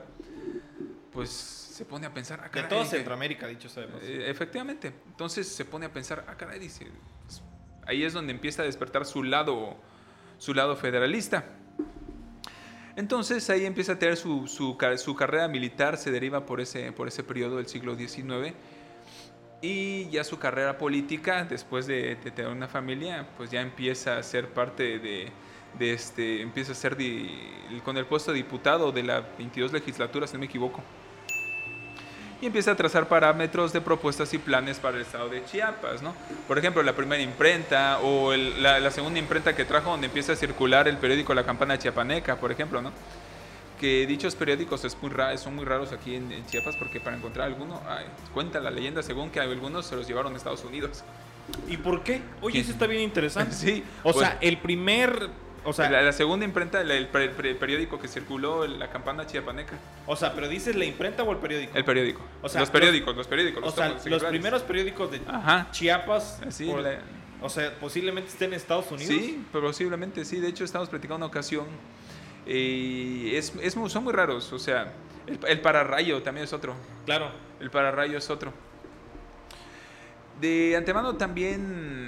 pues 1.12 1.30
se 1.30 1.86
pone 1.86 2.06
a 2.06 2.14
pensar, 2.14 2.42
ah, 2.44 2.50
De 2.54 2.64
toda 2.64 2.84
que- 2.84 2.90
Centroamérica, 2.90 3.48
dicho 3.48 3.70
sea 3.70 3.84
de 3.84 3.90
paso. 3.90 4.06
eh, 4.06 4.30
efectivamente. 4.30 4.94
Entonces 5.08 5.48
se 5.48 5.64
pone 5.66 5.86
a 5.86 5.94
pensar, 5.94 6.26
ah, 6.28 6.36
caray, 6.36 6.60
dice, 6.60 6.88
pues, 7.26 7.42
ahí 7.88 8.04
es 8.04 8.14
donde 8.14 8.34
empieza 8.34 8.62
a 8.62 8.66
despertar 8.66 9.06
su 9.06 9.24
lado, 9.24 9.78
su 10.38 10.54
lado 10.54 10.76
federalista. 10.76 11.46
Entonces 12.96 13.50
ahí 13.50 13.66
empieza 13.66 13.94
a 13.94 14.00
tener 14.00 14.18
su, 14.18 14.48
su, 14.48 14.76
ca- 14.78 14.98
su 14.98 15.16
carrera 15.16 15.48
militar, 15.48 15.96
se 15.98 16.12
deriva 16.12 16.46
por 16.46 16.60
ese, 16.60 16.92
por 16.92 17.08
ese 17.08 17.24
periodo 17.24 17.58
del 17.58 17.68
siglo 17.68 17.96
XIX. 17.96 18.54
Y 19.62 20.10
ya 20.10 20.24
su 20.24 20.38
carrera 20.40 20.78
política, 20.78 21.44
después 21.46 21.86
de, 21.88 22.16
de 22.16 22.32
tener 22.32 22.52
una 22.52 22.68
familia, 22.68 23.28
pues 23.38 23.52
ya 23.52 23.62
empieza 23.62 24.18
a 24.18 24.24
ser 24.24 24.50
parte 24.50 25.00
de, 25.00 25.32
de 25.78 25.94
este, 25.94 26.42
empieza 26.42 26.72
a 26.72 26.76
ser 26.76 26.96
di- 26.98 27.30
con 27.84 27.98
el 27.98 28.06
puesto 28.06 28.32
de 28.32 28.38
diputado 28.38 28.92
de 28.92 29.04
la 29.04 29.22
22 29.38 29.72
legislatura, 29.72 30.26
si 30.28 30.34
no 30.34 30.40
me 30.40 30.46
equivoco 30.48 30.82
y 32.42 32.46
empieza 32.46 32.72
a 32.72 32.76
trazar 32.76 33.10
parámetros 33.10 33.74
de 33.74 33.82
propuestas 33.82 34.34
y 34.34 34.38
planes 34.38 34.80
para 34.80 34.96
el 34.96 35.02
estado 35.02 35.28
de 35.28 35.44
Chiapas, 35.44 36.02
¿no? 36.02 36.16
Por 36.48 36.58
ejemplo, 36.58 36.82
la 36.84 36.96
primera 36.96 37.22
imprenta 37.22 38.00
o 38.00 38.32
el- 38.32 38.64
la, 38.64 38.80
la 38.80 38.92
segunda 38.92 39.20
imprenta 39.20 39.54
que 39.58 39.66
trajo 39.66 39.92
donde 39.92 40.08
empieza 40.08 40.32
a 40.32 40.36
circular 40.38 40.88
el 40.88 40.96
periódico 40.98 41.34
La 41.34 41.44
Campana 41.44 41.78
Chiapaneca, 41.78 42.38
por 42.38 42.50
ejemplo, 42.54 42.82
¿no? 42.82 42.94
Que 43.78 44.08
dichos 44.08 44.36
periódicos 44.36 44.86
es 44.86 44.98
muy 45.02 45.12
ra- 45.12 45.38
son 45.38 45.54
muy 45.58 45.66
raros 45.66 45.92
aquí 45.92 46.16
en, 46.16 46.32
en 46.32 46.46
Chiapas 46.46 46.78
porque 46.78 47.02
para 47.02 47.18
encontrar 47.18 47.46
alguno, 47.46 47.82
ay, 47.90 48.06
cuenta 48.34 48.62
la 48.62 48.72
leyenda 48.72 49.04
según 49.04 49.30
que 49.32 49.42
algunos 49.42 49.86
se 49.86 49.98
los 49.98 50.08
llevaron 50.08 50.34
a 50.34 50.38
Estados 50.38 50.64
Unidos. 50.64 51.04
¿Y 51.68 51.76
por 51.76 52.04
qué? 52.04 52.22
Oye, 52.42 52.62
eso 52.62 52.72
está 52.72 52.88
bien 52.88 53.02
interesante. 53.02 53.54
Sí, 53.56 53.84
O 54.02 54.14
pues, 54.14 54.26
sea, 54.26 54.38
el 54.40 54.58
primer. 54.60 55.30
O 55.66 55.74
sea, 55.74 55.90
la, 55.90 56.02
la 56.02 56.12
segunda 56.14 56.46
imprenta, 56.46 56.82
el, 56.82 57.08
pre- 57.08 57.30
pre- 57.30 57.56
periódico 57.56 58.00
que 58.00 58.08
circuló, 58.08 58.66
La 58.66 58.90
Campana 58.90 59.28
Chiapaneca, 59.28 59.78
o 60.08 60.16
sea, 60.16 60.34
pero 60.34 60.48
dices 60.48 60.76
la 60.76 60.86
imprenta 60.86 61.24
o 61.24 61.32
el 61.32 61.38
periódico. 61.38 61.78
el 61.78 61.84
periódico. 61.86 62.22
O 62.42 62.50
sea, 62.50 62.62
los 62.62 62.70
periódicos, 62.70 63.16
los 63.16 63.28
periódicos. 63.28 63.64
o 63.64 63.72
sea, 63.72 63.96
los 64.06 64.24
primeros 64.24 64.62
periódicos 64.64 65.12
de 65.12 65.22
Ajá. 65.28 65.68
Chiapas. 65.72 66.42
Así, 66.48 66.66
por- 66.66 66.82
la- 66.82 67.00
O 67.42 67.50
sea, 67.50 67.74
posiblemente 67.80 68.30
estén 68.30 68.50
en 68.50 68.56
Estados 68.56 68.92
Unidos. 68.92 69.14
Sí, 69.14 69.46
posiblemente 69.52 70.26
sí. 70.26 70.40
De 70.40 70.48
hecho, 70.50 70.64
estamos 70.64 70.90
platicando 70.90 71.18
una 71.18 71.26
ocasión. 71.28 71.66
eh, 72.46 73.32
es, 73.36 73.54
es 73.62 73.74
son 73.74 74.04
muy 74.04 74.12
raros. 74.14 74.52
O 74.54 74.60
sea, 74.60 74.92
el, 75.28 75.40
el 75.48 75.62
pararrayo 75.62 76.22
también 76.24 76.44
es 76.46 76.54
otro. 76.54 76.74
Claro. 77.06 77.32
El 77.60 77.70
pararrayo 77.70 78.18
es 78.18 78.30
otro. 78.30 78.52
De 80.42 80.76
antemano 80.78 81.16
también 81.16 81.99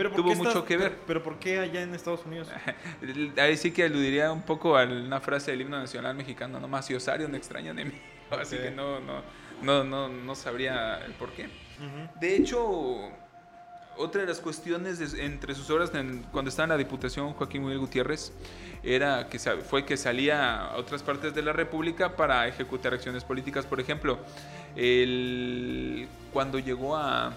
Pero 0.00 0.12
¿por 0.12 0.20
tuvo 0.22 0.32
estás- 0.32 0.46
mucho 0.54 0.64
que 0.64 0.78
ver. 0.78 0.92
Pero, 0.92 1.02
pero 1.06 1.22
¿por 1.22 1.38
qué 1.38 1.58
allá 1.58 1.82
en 1.82 1.94
Estados 1.94 2.24
Unidos? 2.24 2.48
Ahí 3.36 3.54
sí 3.58 3.70
que 3.70 3.84
aludiría 3.84 4.32
un 4.32 4.40
poco 4.40 4.78
a 4.78 4.84
una 4.84 5.20
frase 5.20 5.50
del 5.50 5.60
himno 5.60 5.78
nacional 5.78 6.14
mexicano, 6.14 6.58
no 6.58 6.68
más 6.68 6.86
si 6.86 6.94
osario 6.94 7.28
no 7.28 7.36
extraña 7.36 7.74
de 7.74 7.84
mí. 7.84 7.92
Así 8.30 8.56
que 8.56 8.70
no, 8.70 8.98
no, 9.00 9.20
no, 9.62 9.84
no, 9.84 10.08
no 10.08 10.34
sabría 10.34 11.04
el 11.04 11.12
por 11.12 11.32
qué. 11.32 11.50
De 12.18 12.34
hecho, 12.34 13.10
otra 13.98 14.22
de 14.22 14.26
las 14.28 14.40
cuestiones 14.40 14.98
de- 15.12 15.22
entre 15.26 15.54
sus 15.54 15.68
obras 15.68 15.94
en- 15.94 16.22
cuando 16.32 16.48
estaba 16.48 16.64
en 16.64 16.70
la 16.70 16.76
Diputación 16.78 17.34
Joaquín 17.34 17.62
Miguel 17.64 17.80
Gutiérrez 17.80 18.32
era 18.82 19.28
que 19.28 19.38
fue 19.38 19.84
que 19.84 19.98
salía 19.98 20.62
a 20.62 20.76
otras 20.78 21.02
partes 21.02 21.34
de 21.34 21.42
la 21.42 21.52
República 21.52 22.16
para 22.16 22.48
ejecutar 22.48 22.94
acciones 22.94 23.22
políticas. 23.24 23.66
Por 23.66 23.80
ejemplo, 23.80 24.18
el- 24.76 26.08
cuando 26.32 26.58
llegó 26.58 26.96
a, 26.96 27.34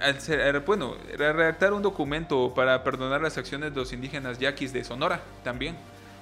al 0.00 0.20
ser- 0.20 0.60
bueno, 0.60 0.96
redactar 1.16 1.72
un 1.72 1.82
documento 1.82 2.52
para 2.54 2.82
perdonar 2.84 3.20
las 3.20 3.36
acciones 3.38 3.72
de 3.74 3.80
los 3.80 3.92
indígenas 3.92 4.38
yaquis 4.38 4.72
de 4.72 4.84
Sonora 4.84 5.20
también. 5.42 5.76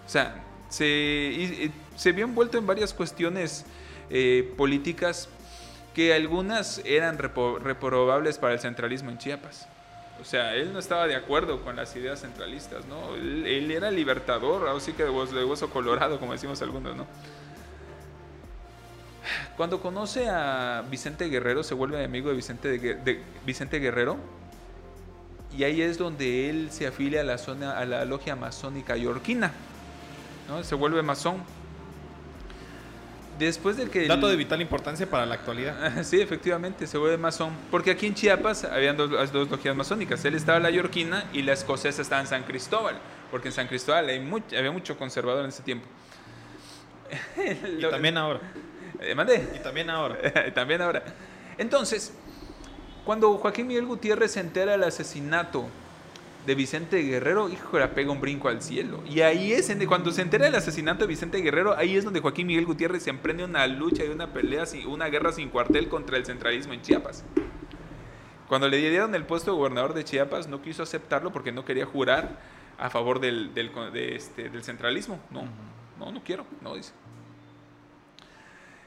O 0.06 0.08
sea, 0.08 0.34
se, 0.68 0.86
y- 0.86 1.72
se 1.96 2.12
vio 2.12 2.24
envuelto 2.24 2.58
en 2.58 2.66
varias 2.66 2.92
cuestiones 2.94 3.64
eh, 4.10 4.52
políticas 4.56 5.28
que 5.94 6.14
algunas 6.14 6.80
eran 6.84 7.18
repo- 7.18 7.58
reprobables 7.58 8.38
para 8.38 8.54
el 8.54 8.60
centralismo 8.60 9.10
en 9.10 9.18
Chiapas. 9.18 9.68
O 10.20 10.24
sea, 10.24 10.54
él 10.54 10.72
no 10.72 10.78
estaba 10.78 11.06
de 11.06 11.16
acuerdo 11.16 11.62
con 11.62 11.74
las 11.76 11.94
ideas 11.96 12.20
centralistas, 12.20 12.86
¿no? 12.86 13.14
Él, 13.16 13.44
él 13.46 13.70
era 13.70 13.90
libertador, 13.90 14.68
así 14.68 14.92
que 14.92 15.02
de 15.04 15.10
hueso, 15.10 15.34
de 15.34 15.44
hueso 15.44 15.68
colorado, 15.70 16.20
como 16.20 16.32
decimos 16.32 16.62
algunos, 16.62 16.94
¿no? 16.96 17.06
Cuando 19.56 19.80
conoce 19.80 20.28
a 20.28 20.84
Vicente 20.90 21.26
Guerrero, 21.28 21.62
se 21.62 21.74
vuelve 21.74 22.04
amigo 22.04 22.28
de 22.30 22.36
Vicente, 22.36 22.68
de 22.68 22.94
de 22.94 23.22
Vicente 23.46 23.78
Guerrero. 23.78 24.16
Y 25.56 25.64
ahí 25.64 25.82
es 25.82 25.98
donde 25.98 26.48
él 26.50 26.68
se 26.70 26.86
afilia 26.86 27.20
a 27.20 27.24
la, 27.24 27.36
zona, 27.38 27.76
a 27.78 27.84
la 27.84 28.04
logia 28.06 28.34
masónica 28.36 28.96
yorquina. 28.96 29.52
¿no? 30.48 30.64
Se 30.64 30.74
vuelve 30.74 31.02
masón. 31.02 31.36
Después 33.38 33.76
del 33.76 33.90
que... 33.90 34.02
el- 34.02 34.08
Dato 34.08 34.28
de 34.28 34.36
vital 34.36 34.60
importancia 34.60 35.08
para 35.08 35.26
la 35.26 35.34
actualidad. 35.34 36.02
Sí, 36.04 36.20
efectivamente, 36.20 36.86
se 36.86 36.98
vuelve 36.98 37.16
masón. 37.18 37.50
Porque 37.70 37.90
aquí 37.90 38.06
en 38.06 38.14
Chiapas 38.14 38.64
habían 38.64 38.96
dos, 38.96 39.10
las 39.10 39.32
dos 39.32 39.50
logias 39.50 39.74
masónicas. 39.76 40.24
Él 40.24 40.34
estaba 40.34 40.58
en 40.58 40.62
la 40.64 40.70
yorquina 40.70 41.24
y 41.32 41.42
la 41.42 41.52
escocesa 41.52 42.02
estaba 42.02 42.20
en 42.20 42.26
San 42.28 42.42
Cristóbal. 42.44 42.96
Porque 43.30 43.48
en 43.48 43.54
San 43.54 43.66
Cristóbal 43.68 44.08
hay 44.08 44.20
much- 44.20 44.56
había 44.56 44.70
mucho 44.70 44.96
conservador 44.96 45.42
en 45.44 45.48
ese 45.50 45.62
tiempo. 45.62 45.86
Y 47.78 47.82
también 47.90 48.16
ahora. 48.16 48.40
Eh, 49.02 49.14
mandé. 49.14 49.48
Y 49.54 49.58
también 49.58 49.90
ahora. 49.90 50.16
También 50.54 50.80
ahora. 50.82 51.02
Entonces, 51.58 52.12
cuando 53.04 53.36
Joaquín 53.38 53.66
Miguel 53.66 53.86
Gutiérrez 53.86 54.32
se 54.32 54.40
entera 54.40 54.72
del 54.72 54.84
asesinato 54.84 55.66
de 56.46 56.54
Vicente 56.54 57.00
Guerrero, 57.02 57.48
hijo, 57.48 57.78
la 57.78 57.94
pega 57.94 58.10
un 58.10 58.20
brinco 58.20 58.48
al 58.48 58.62
cielo. 58.62 59.02
Y 59.08 59.20
ahí 59.20 59.52
es, 59.52 59.72
cuando 59.86 60.10
se 60.10 60.22
entera 60.22 60.46
del 60.46 60.54
asesinato 60.54 61.00
de 61.00 61.06
Vicente 61.06 61.38
Guerrero, 61.38 61.76
ahí 61.76 61.96
es 61.96 62.04
donde 62.04 62.20
Joaquín 62.20 62.46
Miguel 62.46 62.66
Gutiérrez 62.66 63.04
se 63.04 63.10
emprende 63.10 63.44
una 63.44 63.66
lucha 63.66 64.04
y 64.04 64.08
una 64.08 64.32
pelea, 64.32 64.64
una 64.86 65.06
guerra 65.06 65.32
sin 65.32 65.50
cuartel 65.50 65.88
contra 65.88 66.16
el 66.16 66.26
centralismo 66.26 66.72
en 66.72 66.82
Chiapas. 66.82 67.24
Cuando 68.48 68.68
le 68.68 68.76
dieron 68.76 69.14
el 69.14 69.24
puesto 69.24 69.52
de 69.52 69.56
gobernador 69.56 69.94
de 69.94 70.04
Chiapas, 70.04 70.48
no 70.48 70.62
quiso 70.62 70.82
aceptarlo 70.82 71.32
porque 71.32 71.52
no 71.52 71.64
quería 71.64 71.86
jurar 71.86 72.38
a 72.78 72.90
favor 72.90 73.20
del, 73.20 73.54
del, 73.54 73.70
de 73.92 74.16
este, 74.16 74.50
del 74.50 74.62
centralismo. 74.64 75.20
No, 75.30 75.44
no, 75.98 76.12
no 76.12 76.22
quiero, 76.22 76.44
no, 76.60 76.74
dice. 76.74 76.92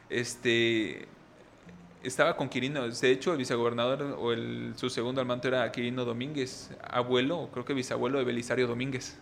Este, 0.10 1.08
estaba 2.04 2.36
con 2.36 2.50
Quirino. 2.50 2.88
De 2.88 3.12
hecho, 3.12 3.32
el 3.32 3.38
vicegobernador 3.38 4.04
o 4.20 4.32
el, 4.32 4.74
su 4.76 4.90
segundo 4.90 5.22
al 5.22 5.28
manto 5.28 5.48
era 5.48 5.72
Quirino 5.72 6.06
Domínguez, 6.06 6.72
abuelo, 6.90 7.50
creo 7.52 7.66
que 7.66 7.74
bisabuelo 7.74 8.20
de 8.20 8.26
Belisario 8.26 8.68
Domínguez. 8.68 9.20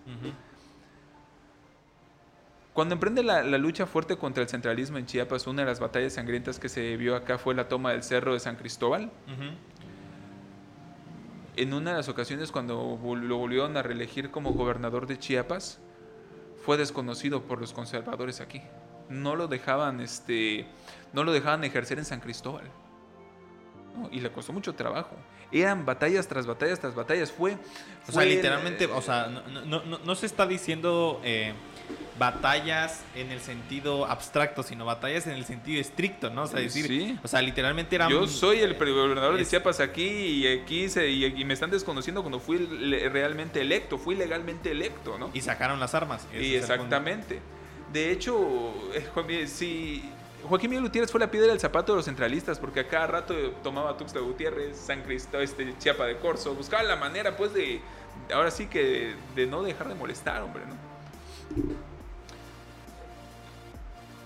Cuando 2.74 2.96
emprende 2.96 3.24
la, 3.24 3.43
la 3.43 3.58
lucha 3.58 3.86
fuerte 3.86 4.17
contra 4.17 4.41
el 4.41 4.50
centralismo 4.50 4.98
en 4.98 5.06
Chiapas, 5.06 5.46
una 5.46 5.62
de 5.62 5.67
las 5.67 5.80
batallas 5.80 6.13
sangrientas 6.13 6.60
que 6.60 6.69
se 6.69 6.98
vio 6.98 7.15
acá 7.15 7.38
fue 7.38 7.54
la 7.54 7.67
toma 7.67 7.91
del 7.91 8.04
cerro 8.04 8.34
de 8.34 8.39
San 8.39 8.56
Cristóbal. 8.56 9.12
En 11.56 11.74
una 11.74 11.91
de 11.91 11.98
las 11.98 12.10
ocasiones 12.10 12.52
cuando 12.52 13.00
lo 13.04 13.38
volvieron 13.38 13.78
a 13.78 13.84
reelegir 13.84 14.32
como 14.32 14.54
gobernador 14.54 15.06
de 15.06 15.19
Chiapas, 15.19 15.80
fue 16.65 16.78
desconocido 16.78 17.43
por 17.43 17.60
los 17.62 17.74
conservadores 17.74 18.41
aquí. 18.41 18.62
No 19.10 19.36
lo 19.36 19.48
dejaban, 19.48 20.00
este, 20.02 20.66
no 21.13 21.24
lo 21.24 21.32
dejaban 21.32 21.63
ejercer 21.63 22.00
en 22.00 22.06
San 22.06 22.20
Cristóbal. 22.20 22.63
¿no? 23.96 24.10
y 24.12 24.22
le 24.22 24.32
costó 24.32 24.52
mucho 24.54 24.74
trabajo. 24.74 25.16
Eran 25.52 25.86
batallas 25.86 26.28
tras 26.28 26.48
batallas 26.48 26.80
tras 26.80 26.96
batallas. 26.96 27.32
Fue. 27.32 27.56
O 28.08 28.12
sea, 28.12 28.24
literalmente, 28.26 28.88
o 28.88 29.02
sea, 29.04 29.28
no, 29.28 29.42
no- 29.66 29.84
no- 29.86 30.00
no 30.00 30.16
se 30.16 30.26
está 30.26 30.48
diciendo 30.48 31.22
eh, 31.24 31.54
batallas 32.18 33.04
en 33.16 33.32
el 33.32 33.39
sentido 33.39 34.06
abstracto, 34.08 34.63
sino 34.63 34.84
batallas 34.86 35.28
en 35.28 35.34
el 35.34 35.46
sentido 35.46 35.80
estricto, 35.80 36.32
¿no? 36.32 36.44
O 36.44 36.48
sea, 36.48 36.60
decir, 36.60 36.88
Sí. 36.88 37.20
o 37.24 37.28
sea, 37.28 37.42
literalmente 37.44 37.96
eran... 37.96 38.10
Yo 38.10 38.26
soy 38.26 38.62
el 38.62 38.74
gobernador 38.76 39.38
de 39.38 39.46
Chiapas 39.46 39.80
aquí 39.80 40.08
y 40.08 40.48
aquí 40.48 40.89
se, 40.89 41.10
y, 41.10 41.26
y 41.26 41.46
me 41.46 41.54
están 41.54 41.70
desconociendo 41.70 42.22
cuando 42.24 42.39
fui 42.39 42.58
realmente 42.58 43.62
electo, 43.62 44.00
fui 44.00 44.16
legalmente 44.16 44.72
electo, 44.72 45.20
¿no? 45.20 45.30
Y 45.36 45.42
sacaron 45.42 45.80
las 45.80 45.94
armas. 45.94 46.28
Y 46.34 46.56
exactamente. 46.56 47.42
De 47.94 48.12
hecho, 48.12 48.74
eh, 48.96 49.48
sí, 49.48 50.04
Joaquín 50.50 50.72
Miguel 50.72 50.86
Gutiérrez 50.86 51.12
fue 51.12 51.20
la 51.20 51.30
piedra 51.30 51.50
del 51.50 51.60
zapato 51.60 51.92
de 51.92 51.98
los 51.98 52.06
centralistas, 52.06 52.58
porque 52.58 52.80
a 52.80 52.88
cada 52.88 53.06
rato 53.06 53.36
tomaba 53.62 53.96
Tuxtla 53.96 54.20
Gutiérrez, 54.20 54.76
San 54.78 55.04
Cristóbal, 55.04 55.44
este, 55.44 55.78
Chiapa 55.78 56.06
de 56.06 56.18
Corzo, 56.18 56.56
buscaba 56.56 56.82
la 56.82 56.96
manera, 56.96 57.38
pues, 57.38 57.54
de, 57.54 57.82
ahora 58.34 58.50
sí 58.50 58.66
que, 58.66 59.14
de 59.36 59.46
no 59.46 59.62
dejar 59.62 59.90
de 59.90 59.94
molestar, 59.94 60.42
hombre, 60.42 60.64
¿no? 60.66 60.76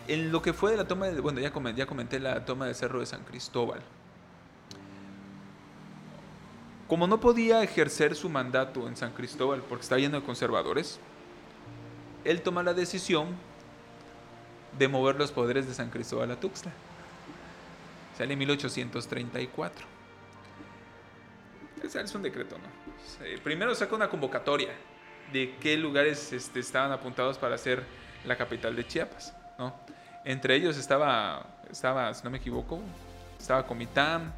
En 0.07 0.31
lo 0.31 0.41
que 0.41 0.53
fue 0.53 0.71
de 0.71 0.77
la 0.77 0.87
toma, 0.87 1.07
de, 1.07 1.19
bueno, 1.19 1.41
ya 1.41 1.51
comenté, 1.51 1.79
ya 1.79 1.85
comenté 1.85 2.21
la 2.21 2.45
toma 2.45 2.67
del 2.67 2.75
Cerro 2.75 3.01
de 3.01 3.05
San 3.05 3.25
Cristóbal. 3.25 3.81
Como 6.87 7.05
no 7.05 7.19
podía 7.19 7.61
ejercer 7.63 8.15
su 8.15 8.29
mandato 8.29 8.87
en 8.87 8.95
San 8.95 9.11
Cristóbal 9.11 9.61
porque 9.67 9.83
estaba 9.83 9.99
lleno 9.99 10.21
de 10.21 10.25
conservadores, 10.25 11.01
él 12.23 12.41
toma 12.41 12.63
la 12.63 12.73
decisión 12.73 13.35
de 14.77 14.87
mover 14.87 15.15
los 15.15 15.31
poderes 15.31 15.67
de 15.67 15.73
San 15.73 15.89
Cristóbal 15.89 16.31
a 16.31 16.39
Tuxtla. 16.39 16.71
Sale 18.17 18.33
en 18.33 18.39
1834. 18.39 19.85
Ese 21.83 22.01
es 22.01 22.15
un 22.15 22.23
decreto, 22.23 22.57
¿no? 22.57 23.43
Primero 23.43 23.75
saca 23.75 23.95
una 23.95 24.09
convocatoria 24.09 24.73
de 25.31 25.55
qué 25.59 25.77
lugares 25.77 26.33
este, 26.33 26.59
estaban 26.59 26.91
apuntados 26.91 27.37
para 27.37 27.57
ser 27.57 27.83
la 28.25 28.35
capital 28.35 28.75
de 28.75 28.87
Chiapas, 28.87 29.35
¿no? 29.57 29.75
Entre 30.25 30.55
ellos 30.55 30.77
estaba, 30.77 31.45
estaba, 31.71 32.13
si 32.13 32.23
no 32.23 32.29
me 32.29 32.37
equivoco, 32.37 32.81
estaba 33.39 33.65
Comitán, 33.65 34.33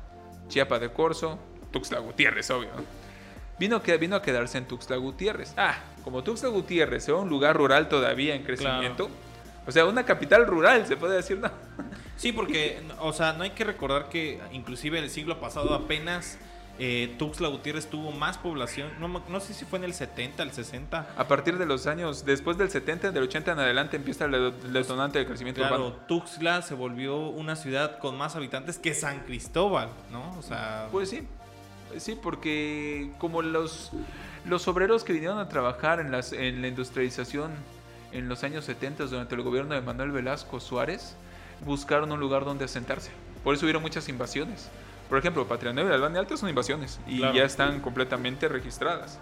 Chiapa 0.47 0.77
de 0.77 0.91
Corzo, 0.91 1.39
Tuxtla 1.71 1.99
Gutiérrez, 1.99 2.49
obvio, 2.51 2.69
¿no? 2.75 2.83
Vino, 3.57 3.81
que, 3.81 3.97
vino 3.97 4.15
a 4.15 4.21
quedarse 4.21 4.57
en 4.57 4.65
Tuxtla 4.65 4.97
Gutiérrez. 4.97 5.53
Ah, 5.57 5.77
como 6.03 6.23
Tuxtla 6.23 6.49
Gutiérrez 6.49 7.07
era 7.07 7.17
un 7.17 7.29
lugar 7.29 7.57
rural 7.57 7.89
todavía 7.89 8.35
en 8.35 8.43
crecimiento, 8.43 9.09
o 9.69 9.71
sea, 9.71 9.85
una 9.85 10.03
capital 10.03 10.47
rural, 10.47 10.87
se 10.87 10.97
puede 10.97 11.15
decir, 11.15 11.37
¿no? 11.37 11.51
Sí, 12.17 12.31
porque, 12.31 12.81
o 12.99 13.13
sea, 13.13 13.33
no 13.33 13.43
hay 13.43 13.51
que 13.51 13.63
recordar 13.63 14.09
que 14.09 14.41
inclusive 14.51 14.97
el 14.97 15.11
siglo 15.11 15.39
pasado 15.39 15.75
apenas 15.75 16.39
eh, 16.79 17.13
Tuxtla 17.19 17.49
Gutiérrez 17.49 17.87
tuvo 17.87 18.11
más 18.11 18.39
población. 18.39 18.89
No, 18.99 19.07
no 19.07 19.39
sé 19.39 19.53
si 19.53 19.65
fue 19.65 19.77
en 19.77 19.85
el 19.85 19.93
70, 19.93 20.41
el 20.41 20.51
60. 20.51 21.09
A 21.15 21.27
partir 21.27 21.59
de 21.59 21.67
los 21.67 21.85
años, 21.85 22.25
después 22.25 22.57
del 22.57 22.71
70, 22.71 23.11
del 23.11 23.23
80 23.23 23.51
en 23.51 23.59
adelante, 23.59 23.95
empieza 23.97 24.25
el 24.25 24.53
detonante 24.73 25.19
del 25.19 25.27
crecimiento 25.27 25.61
Claro, 25.61 25.75
urbano. 25.75 25.95
Tuxtla 26.07 26.63
se 26.63 26.73
volvió 26.73 27.15
una 27.17 27.55
ciudad 27.55 27.99
con 27.99 28.17
más 28.17 28.35
habitantes 28.35 28.79
que 28.79 28.95
San 28.95 29.19
Cristóbal, 29.19 29.89
¿no? 30.11 30.35
O 30.39 30.41
sea, 30.41 30.87
Pues 30.91 31.09
sí, 31.11 31.27
sí, 31.97 32.17
porque 32.19 33.11
como 33.19 33.43
los, 33.43 33.91
los 34.45 34.67
obreros 34.67 35.03
que 35.03 35.13
vinieron 35.13 35.37
a 35.37 35.47
trabajar 35.47 35.99
en, 35.99 36.11
las, 36.11 36.33
en 36.33 36.61
la 36.61 36.69
industrialización 36.69 37.51
en 38.11 38.27
los 38.29 38.43
años 38.43 38.65
70 38.65 39.05
durante 39.05 39.35
el 39.35 39.41
gobierno 39.41 39.75
de 39.75 39.81
Manuel 39.81 40.11
Velasco 40.11 40.59
Suárez, 40.59 41.15
buscaron 41.65 42.11
un 42.11 42.19
lugar 42.19 42.45
donde 42.45 42.65
asentarse. 42.65 43.11
Por 43.43 43.53
eso 43.55 43.65
hubieron 43.65 43.81
muchas 43.81 44.07
invasiones. 44.09 44.69
Por 45.09 45.17
ejemplo, 45.17 45.47
Patria 45.47 45.73
Nueva 45.73 45.89
y 45.89 45.93
Albania 45.93 46.19
Alta 46.19 46.37
son 46.37 46.49
invasiones 46.49 46.99
y 47.07 47.17
Claro. 47.17 47.33
ya 47.35 47.43
están 47.43 47.79
completamente 47.81 48.47
registradas. 48.47 49.19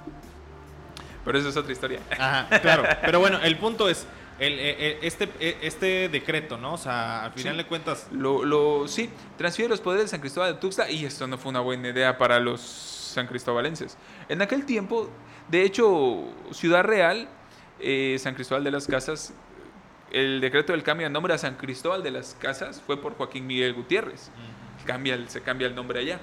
Pero 1.26 1.40
eso 1.40 1.50
es 1.50 1.58
otra 1.58 1.72
historia. 1.72 2.00
Ajá, 2.20 2.60
claro. 2.60 2.84
Pero 3.02 3.20
bueno, 3.20 3.40
el 3.42 3.58
punto 3.58 3.90
es, 3.90 4.06
el, 4.40 4.54
eh, 4.54 4.76
eh, 4.80 5.00
este, 5.02 5.30
eh, 5.40 5.58
este 5.62 6.10
decreto, 6.10 6.58
¿no? 6.58 6.74
O 6.74 6.78
sea, 6.78 7.26
al 7.26 7.32
final 7.34 7.54
Sí. 7.54 7.58
de 7.64 7.66
cuentas, 7.66 8.08
Lo, 8.12 8.44
lo, 8.46 8.88
sí, 8.88 9.10
transfiere 9.38 9.70
los 9.70 9.82
poderes 9.82 10.06
de 10.06 10.10
San 10.10 10.20
Cristóbal 10.22 10.54
de 10.54 10.60
Tuxtla 10.60 10.90
y 10.90 11.06
esto 11.06 11.26
no 11.28 11.38
fue 11.38 11.50
una 11.50 11.60
buena 11.62 11.90
idea 11.90 12.18
para 12.18 12.40
los 12.40 12.62
san 12.62 13.28
cristobalenses. 13.28 13.98
En 14.30 14.42
aquel 14.42 14.66
tiempo, 14.66 15.10
de 15.50 15.64
hecho, 15.64 16.26
Ciudad 16.52 16.84
Real, 16.84 17.28
eh, 17.80 18.18
San 18.20 18.36
Cristóbal 18.36 18.64
de 18.64 18.72
las 18.72 18.88
Casas, 18.88 19.34
el 20.12 20.40
decreto 20.42 20.72
del 20.72 20.84
cambio 20.84 21.08
de 21.08 21.12
nombre 21.14 21.34
a 21.34 21.38
San 21.38 21.56
Cristóbal 21.56 22.02
de 22.04 22.12
las 22.12 22.36
Casas 22.40 22.82
fue 22.86 23.02
por 23.02 23.16
Joaquín 23.16 23.46
Miguel 23.48 23.74
Gutiérrez. 23.74 24.32
Cambia 24.86 25.16
el- 25.16 25.30
se 25.30 25.42
cambia 25.42 25.68
el 25.68 25.76
nombre 25.76 26.00
allá. 26.00 26.20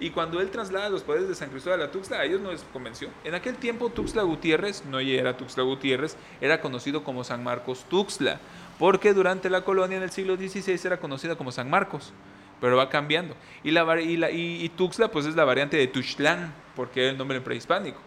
Y 0.00 0.10
cuando 0.10 0.40
él 0.40 0.50
traslada 0.50 0.88
los 0.90 1.02
poderes 1.02 1.28
de 1.28 1.34
San 1.36 1.50
Cristóbal 1.50 1.80
a 1.80 1.90
Tuxtla, 1.90 2.18
a 2.18 2.24
ellos 2.24 2.40
no 2.40 2.50
les 2.50 2.62
convenció. 2.72 3.08
En 3.22 3.34
aquel 3.34 3.54
tiempo 3.54 3.88
Tuxtla 3.90 4.22
Gutiérrez, 4.24 4.84
no 4.84 4.98
era 4.98 5.36
Tuxtla 5.36 5.62
Gutiérrez, 5.62 6.16
era 6.40 6.60
conocido 6.60 7.04
como 7.04 7.22
San 7.24 7.44
Marcos 7.44 7.86
Tuxtla, 7.88 8.40
porque 8.78 9.14
durante 9.14 9.48
la 9.48 9.62
colonia 9.62 9.96
en 9.96 10.02
el 10.02 10.10
siglo 10.10 10.36
XVI 10.36 10.78
era 10.84 10.98
conocida 10.98 11.36
como 11.36 11.52
San 11.52 11.70
Marcos, 11.70 12.12
pero 12.60 12.76
va 12.76 12.90
cambiando. 12.90 13.36
Y, 13.62 13.70
la, 13.70 13.84
vari- 13.84 14.04
y, 14.06 14.16
la- 14.16 14.32
y- 14.32 14.64
y 14.64 14.68
Tuxtla 14.70 15.08
pues 15.08 15.26
es 15.26 15.36
la 15.36 15.44
variante 15.44 15.76
de 15.76 15.86
Tuxtlán, 15.86 16.52
porque 16.74 17.02
era 17.02 17.10
el 17.12 17.16
nombre 17.16 17.40
prehispánico. 17.40 18.00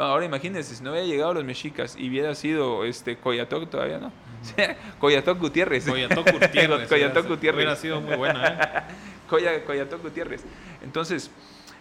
Ahora 0.00 0.24
imagínense, 0.24 0.74
si 0.74 0.82
no 0.82 0.90
hubiera 0.92 1.06
llegado 1.06 1.34
los 1.34 1.44
mexicas 1.44 1.94
y 1.98 2.08
hubiera 2.08 2.34
sido 2.34 2.84
este 2.84 3.18
Coyatoc 3.18 3.68
todavía, 3.70 3.98
¿no? 3.98 4.12
Coyatoc 4.98 5.38
Gutiérrez. 5.38 5.86
Coyatoc 5.86 6.30
Gutiérrez. 6.32 6.48
Coyatoc 6.88 6.90
hubiera- 6.90 7.20
Gutiérrez. 7.28 7.56
Hubiera 7.56 7.76
sido 7.76 8.00
muy 8.00 8.16
buena, 8.16 8.48
¿eh? 8.48 8.82
Coya, 9.28 9.64
Coyatoc 9.64 10.02
Gutiérrez. 10.02 10.42
Entonces, 10.82 11.30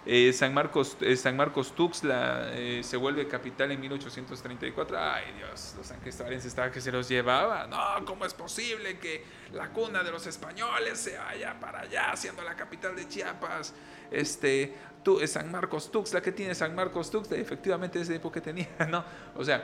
eh, 0.05 0.31
San, 0.33 0.53
Marcos, 0.53 0.97
eh, 1.01 1.15
San 1.15 1.35
Marcos 1.35 1.73
Tuxtla 1.75 2.51
eh, 2.53 2.81
se 2.83 2.95
vuelve 2.97 3.27
capital 3.27 3.71
en 3.71 3.79
1834. 3.79 4.97
Ay, 4.99 5.23
Dios, 5.37 5.73
los 5.77 5.87
san 5.87 5.99
cristobalenses 5.99 6.47
estaban 6.47 6.71
que 6.71 6.81
se 6.81 6.91
los 6.91 7.07
llevaba. 7.09 7.67
No, 7.67 8.05
¿cómo 8.05 8.25
es 8.25 8.33
posible 8.33 8.97
que 8.99 9.23
la 9.53 9.69
cuna 9.69 10.03
de 10.03 10.11
los 10.11 10.25
españoles 10.27 10.99
se 10.99 11.17
vaya 11.17 11.59
para 11.59 11.81
allá, 11.81 12.15
siendo 12.15 12.43
la 12.43 12.55
capital 12.55 12.95
de 12.95 13.07
Chiapas? 13.07 13.73
Este, 14.11 14.73
tú, 15.03 15.19
eh, 15.19 15.27
San 15.27 15.51
Marcos 15.51 15.91
Tuxtla, 15.91 16.21
¿qué 16.21 16.31
tiene 16.31 16.55
San 16.55 16.75
Marcos 16.75 17.09
Tuxtla? 17.11 17.37
Efectivamente, 17.37 17.99
ese 17.99 18.15
época 18.15 18.41
tenía, 18.41 18.67
¿no? 18.89 19.03
O 19.35 19.43
sea, 19.43 19.63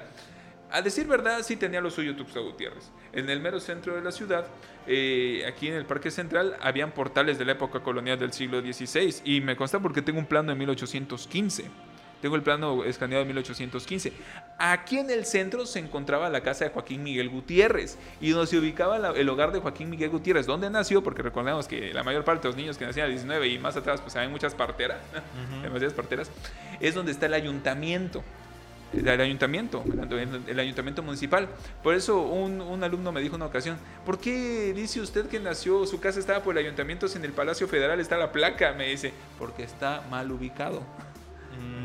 a 0.72 0.82
decir 0.82 1.08
verdad, 1.08 1.42
sí 1.44 1.56
tenía 1.56 1.80
lo 1.80 1.90
suyo 1.90 2.16
Tuxtla 2.16 2.42
Gutiérrez. 2.42 2.92
En 3.14 3.30
el 3.30 3.40
mero 3.40 3.60
centro 3.60 3.96
de 3.96 4.02
la 4.02 4.12
ciudad, 4.12 4.48
eh, 4.88 5.44
aquí 5.48 5.68
en 5.68 5.76
el 5.76 5.86
Parque 5.86 6.12
Central, 6.12 6.58
habían 6.62 6.92
portales 6.92 7.38
de 7.38 7.46
la 7.46 7.54
época 7.54 7.82
colonial 7.82 8.20
del 8.20 8.34
siglo 8.34 8.62
XVI. 8.62 9.22
Y 9.24 9.42
me 9.42 9.56
consta 9.56 9.80
porque 9.80 10.02
tengo 10.02 10.20
un 10.20 10.26
plano 10.26 10.50
de 10.50 10.56
1815. 10.56 11.66
Tengo 12.22 12.36
el 12.36 12.42
plano 12.44 12.84
escaneado 12.84 13.24
de 13.24 13.28
1815. 13.28 14.14
Aquí 14.58 14.98
en 14.98 15.10
el 15.12 15.26
centro 15.26 15.66
se 15.66 15.80
encontraba 15.80 16.30
la 16.30 16.42
casa 16.42 16.66
de 16.66 16.72
Joaquín 16.72 17.04
Miguel 17.04 17.30
Gutiérrez 17.30 17.98
y 18.22 18.30
donde 18.32 18.48
se 18.48 18.58
ubicaba 18.58 18.98
la- 18.98 19.12
el 19.12 19.30
hogar 19.30 19.52
de 19.52 19.60
Joaquín 19.60 19.90
Miguel 19.90 20.10
Gutiérrez. 20.10 20.46
¿Dónde 20.48 20.70
nació? 20.70 21.04
Porque 21.04 21.22
recordemos 21.22 21.68
que 21.68 21.94
la 21.94 22.04
mayor 22.04 22.24
parte 22.24 22.44
de 22.44 22.50
los 22.50 22.56
niños 22.58 22.78
que 22.78 22.86
nacían 22.86 23.08
a 23.08 23.10
19 23.10 23.48
y 23.48 23.60
más 23.60 23.76
atrás, 23.76 24.02
pues 24.02 24.16
había 24.16 24.30
muchas 24.30 24.56
parteras, 24.56 24.98
demasiadas 25.62 25.94
parteras, 25.94 26.32
es 26.80 26.96
donde 26.96 27.12
está 27.12 27.26
el 27.28 27.34
ayuntamiento 27.36 28.24
del 28.94 29.20
ayuntamiento, 29.20 29.84
el, 29.86 30.42
el 30.48 30.60
ayuntamiento 30.60 31.04
municipal. 31.04 31.50
Por 31.84 31.96
eso 31.96 32.22
un, 32.22 32.62
un 32.62 32.82
alumno 32.82 33.12
me 33.12 33.20
dijo 33.20 33.36
una 33.36 33.46
ocasión, 33.48 33.78
¿por 34.06 34.20
qué 34.20 34.72
dice 34.74 35.02
usted 35.02 35.28
que 35.28 35.38
nació, 35.40 35.86
su 35.86 36.00
casa 36.00 36.18
estaba 36.20 36.42
por 36.42 36.58
el 36.58 36.64
ayuntamiento, 36.66 37.10
si 37.10 37.18
en 37.18 37.26
el 37.26 37.34
Palacio 37.34 37.68
Federal 37.68 38.00
está 38.00 38.16
la 38.18 38.32
placa? 38.32 38.72
Me 38.74 38.88
dice, 38.88 39.12
porque 39.38 39.64
está 39.64 40.02
mal 40.10 40.32
ubicado. 40.32 40.82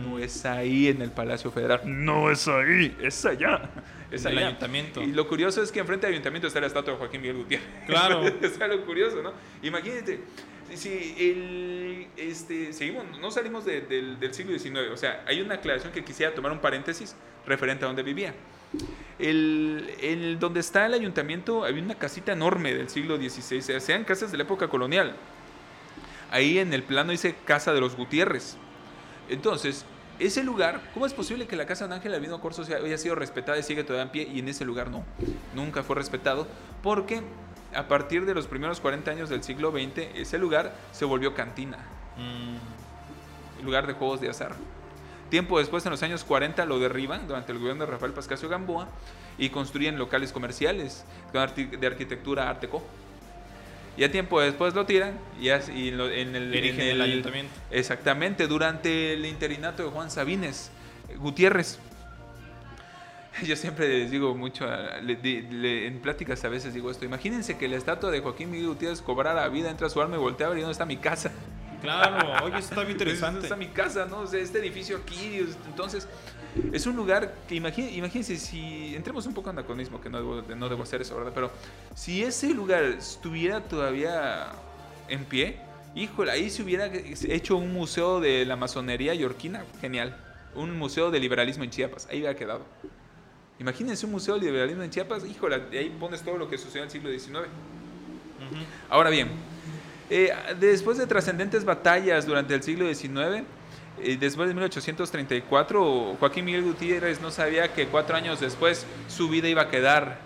No 0.05 0.19
es 0.19 0.45
ahí 0.45 0.89
en 0.89 1.03
el 1.03 1.11
Palacio 1.11 1.51
Federal. 1.51 1.81
No 1.85 2.31
es 2.31 2.47
ahí, 2.49 2.97
es 3.01 3.25
allá. 3.25 3.71
Es 4.11 4.25
En 4.25 4.33
el 4.33 4.39
allá. 4.39 4.47
ayuntamiento. 4.49 5.03
Y 5.03 5.13
lo 5.13 5.29
curioso 5.29 5.63
es 5.63 5.71
que 5.71 5.79
enfrente 5.81 6.07
del 6.07 6.15
ayuntamiento 6.15 6.49
está 6.49 6.61
la 6.61 6.67
estatua 6.67 6.93
de 6.95 6.99
Joaquín 6.99 7.21
Miguel 7.21 7.37
Gutiérrez. 7.39 7.69
Claro. 7.87 8.23
está 8.43 8.67
lo 8.67 8.85
curioso, 8.85 9.23
¿no? 9.23 9.33
Imagínate, 9.63 10.21
si- 10.75 11.15
el, 11.19 12.07
este, 12.17 12.73
seguimos, 12.73 13.05
no 13.21 13.31
salimos 13.31 13.65
de- 13.65 13.83
del, 13.83 14.19
del 14.19 14.35
siglo 14.35 14.59
XIX, 14.59 14.91
o 14.93 14.97
sea, 14.97 15.23
hay 15.27 15.41
una 15.41 15.55
aclaración 15.57 15.93
que 15.93 16.05
quisiera 16.05 16.35
tomar 16.35 16.51
un 16.53 16.59
paréntesis 16.59 17.15
referente 17.47 17.85
a 17.85 17.89
donde 17.89 18.03
vivía. 18.03 18.35
El, 19.19 19.91
el- 20.01 20.39
donde 20.39 20.61
está 20.61 20.87
el 20.87 20.95
ayuntamiento 20.95 21.65
había 21.65 21.83
una 21.83 21.97
casita 21.97 22.33
enorme 22.33 22.75
del 22.75 22.89
siglo 22.89 23.17
XVI, 23.17 23.59
o 23.59 23.63
sea, 23.63 23.81
sean 23.81 24.05
casas 24.05 24.31
de 24.33 24.39
la 24.39 24.45
época 24.45 24.69
colonial. 24.69 25.15
Ahí 26.31 26.59
en 26.59 26.73
el 26.73 26.83
plano 26.83 27.11
dice 27.13 27.35
Casa 27.45 27.73
de 27.73 27.81
los 27.81 27.97
Gutiérrez. 27.97 28.57
Entonces, 29.31 29.87
ese 30.19 30.45
lugar, 30.45 30.83
¿cómo 30.93 31.07
es 31.07 31.15
posible 31.15 31.47
que 31.47 31.57
la 31.57 31.65
casa 31.65 31.89
de 31.89 31.95
Ángel 31.95 32.13
Albino 32.13 32.41
Corso 32.41 32.63
haya 32.63 32.99
sido 32.99 33.15
respetada 33.15 33.59
y 33.59 33.63
sigue 33.63 33.85
todavía 33.85 34.03
en 34.03 34.11
pie 34.11 34.29
y 34.31 34.41
en 34.41 34.49
ese 34.49 34.67
lugar 34.67 34.91
no? 34.91 35.05
Nunca 35.55 35.83
fue 35.83 35.97
respetado 35.97 36.47
porque 36.83 37.23
a 37.75 37.89
partir 37.89 38.27
de 38.27 38.35
los 38.35 38.47
primeros 38.47 38.81
40 38.81 39.11
años 39.11 39.29
del 39.31 39.43
siglo 39.43 39.71
XX, 39.71 39.99
ese 40.17 40.37
lugar 40.37 40.75
se 40.93 41.05
volvió 41.05 41.35
cantina, 41.35 41.79
Mm, 42.17 43.65
lugar 43.65 43.87
de 43.87 43.95
juegos 43.95 44.21
de 44.21 44.29
azar. 44.29 44.53
Tiempo 45.31 45.59
después, 45.59 45.85
en 45.87 45.93
los 45.93 46.03
años 46.03 46.25
40, 46.25 46.65
lo 46.67 46.79
derriban 46.79 47.27
durante 47.27 47.53
el 47.53 47.59
gobierno 47.59 47.87
de 47.87 47.93
Rafael 47.93 48.13
Pascasio 48.13 48.49
Gamboa 48.49 48.89
y 49.39 49.51
construyen 49.51 49.97
locales 49.97 50.33
comerciales 50.33 51.05
de 51.33 51.87
arquitectura 51.87 52.51
art 52.51 52.61
déco. 52.61 52.83
Y 54.01 54.05
a 54.05 54.11
tiempo 54.11 54.41
después 54.41 54.73
lo 54.73 54.87
tiran 54.87 55.13
y, 55.39 55.51
así- 55.51 55.73
y 55.73 55.89
en, 55.89 56.01
el, 56.35 56.55
en 56.55 56.81
el 56.81 57.01
ayuntamiento. 57.03 57.53
Exactamente, 57.71 58.47
durante 58.47 59.13
el 59.13 59.27
interinato 59.27 59.83
de 59.85 59.91
Juan 59.91 60.11
Sabines 60.11 60.71
eh, 61.11 61.17
Gutiérrez. 61.17 61.79
Yo 63.45 63.57
siempre 63.57 63.87
les 63.89 64.11
digo 64.11 64.35
mucho, 64.35 64.67
le- 65.03 65.17
le- 65.23 65.87
en 65.87 66.01
pláticas 66.01 66.43
a 66.45 66.49
veces 66.49 66.73
digo 66.73 66.91
esto, 66.91 67.05
imagínense 67.05 67.59
que 67.59 67.69
la 67.69 67.77
estatua 67.77 68.11
de 68.11 68.21
Joaquín 68.21 68.51
Miguel 68.51 68.69
Gutiérrez 68.69 69.03
cobrara 69.03 69.47
vida, 69.49 69.69
entra 69.71 69.87
a 69.87 69.91
su 69.91 70.01
alma 70.01 70.17
y 70.17 70.19
voltea 70.19 70.47
a 70.47 70.51
ver 70.51 70.59
y 70.59 70.63
dónde 70.63 70.73
está 70.73 70.87
mi 70.87 70.97
casa. 70.97 71.31
Claro, 71.83 72.45
oye, 72.45 72.59
eso 72.59 72.71
está 72.71 72.85
bien 72.85 72.97
¿Dónde 72.99 73.05
interesante. 73.13 73.41
está 73.43 73.57
mi 73.57 73.69
casa, 73.69 74.07
no? 74.07 74.21
O 74.21 74.27
sea, 74.27 74.41
este 74.41 74.59
edificio 74.61 74.97
aquí, 74.97 75.37
es- 75.41 75.59
entonces, 75.67 76.09
es 76.73 76.87
un 76.87 76.97
lugar 76.97 77.35
que 77.49 77.55
imagi- 77.57 77.93
imagínense 77.97 78.37
si, 78.37 78.95
entremos 78.95 79.27
un 79.27 79.35
poco 79.35 79.51
en 79.51 79.59
anacronismo, 79.59 80.01
que 80.01 80.09
no 80.11 80.19
debo, 80.19 80.43
no 80.57 80.69
debo 80.69 80.83
hacer 80.83 81.03
eso, 81.03 81.17
¿verdad? 81.17 81.33
Pero 81.35 81.51
si 81.95 82.23
ese 82.23 82.51
lugar 82.55 82.85
estuviera 82.85 83.61
todavía 83.61 84.49
en 85.09 85.25
pie, 85.25 85.57
híjole, 85.95 86.31
ahí 86.31 86.51
se 86.51 86.63
hubiera 86.63 86.87
hecho 86.87 87.57
un 87.57 87.73
museo 87.73 88.21
de 88.21 88.45
la 88.45 88.57
masonería 88.57 89.15
yorquina, 89.15 89.65
genial. 89.81 90.17
Un 90.55 90.77
museo 90.77 91.11
de 91.11 91.21
liberalismo 91.21 91.63
en 91.65 91.71
Chiapas, 91.71 92.09
ahí 92.11 92.19
hubiera 92.19 92.35
quedado. 92.35 92.63
Imagínense 93.59 94.07
un 94.07 94.13
museo 94.13 94.35
de 94.35 94.47
liberalismo 94.47 94.83
en 94.83 94.91
Chiapas, 94.91 95.25
híjole, 95.25 95.63
ahí 95.73 95.95
pones 96.01 96.23
todo 96.23 96.39
lo 96.39 96.49
que 96.49 96.57
sucedió 96.59 96.83
en 96.83 96.87
el 96.87 96.91
siglo 96.91 97.11
XIX. 97.11 97.49
Ahora 98.89 99.11
bien, 99.11 99.29
eh, 100.09 100.33
después 100.59 100.99
de 100.99 101.07
trascendentes 101.07 101.65
batallas 101.65 102.27
durante 102.27 102.55
el 102.55 102.63
siglo 102.63 102.93
XIX, 102.93 103.45
después 104.19 104.49
de 104.49 104.55
1834, 104.55 106.17
Joaquín 106.19 106.45
Miguel 106.45 106.63
Gutiérrez 106.65 107.21
no 107.21 107.31
sabía 107.31 107.73
que 107.73 107.87
cuatro 107.87 108.17
años 108.17 108.41
después 108.41 108.87
su 109.09 109.29
vida 109.29 109.49
iba 109.49 109.63
a 109.63 109.71
quedar 109.71 110.19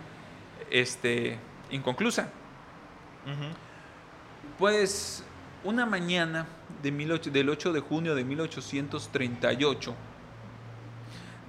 este, 0.71 1.39
inconclusa. 1.71 2.29
Pues 4.59 5.25
una 5.65 5.87
mañana 5.87 6.47
de 6.83 6.91
18 6.91 7.31
del 7.31 7.49
8 7.49 7.73
de 7.73 7.81
junio 7.81 8.15
de 8.15 8.25
1838, 8.25 9.95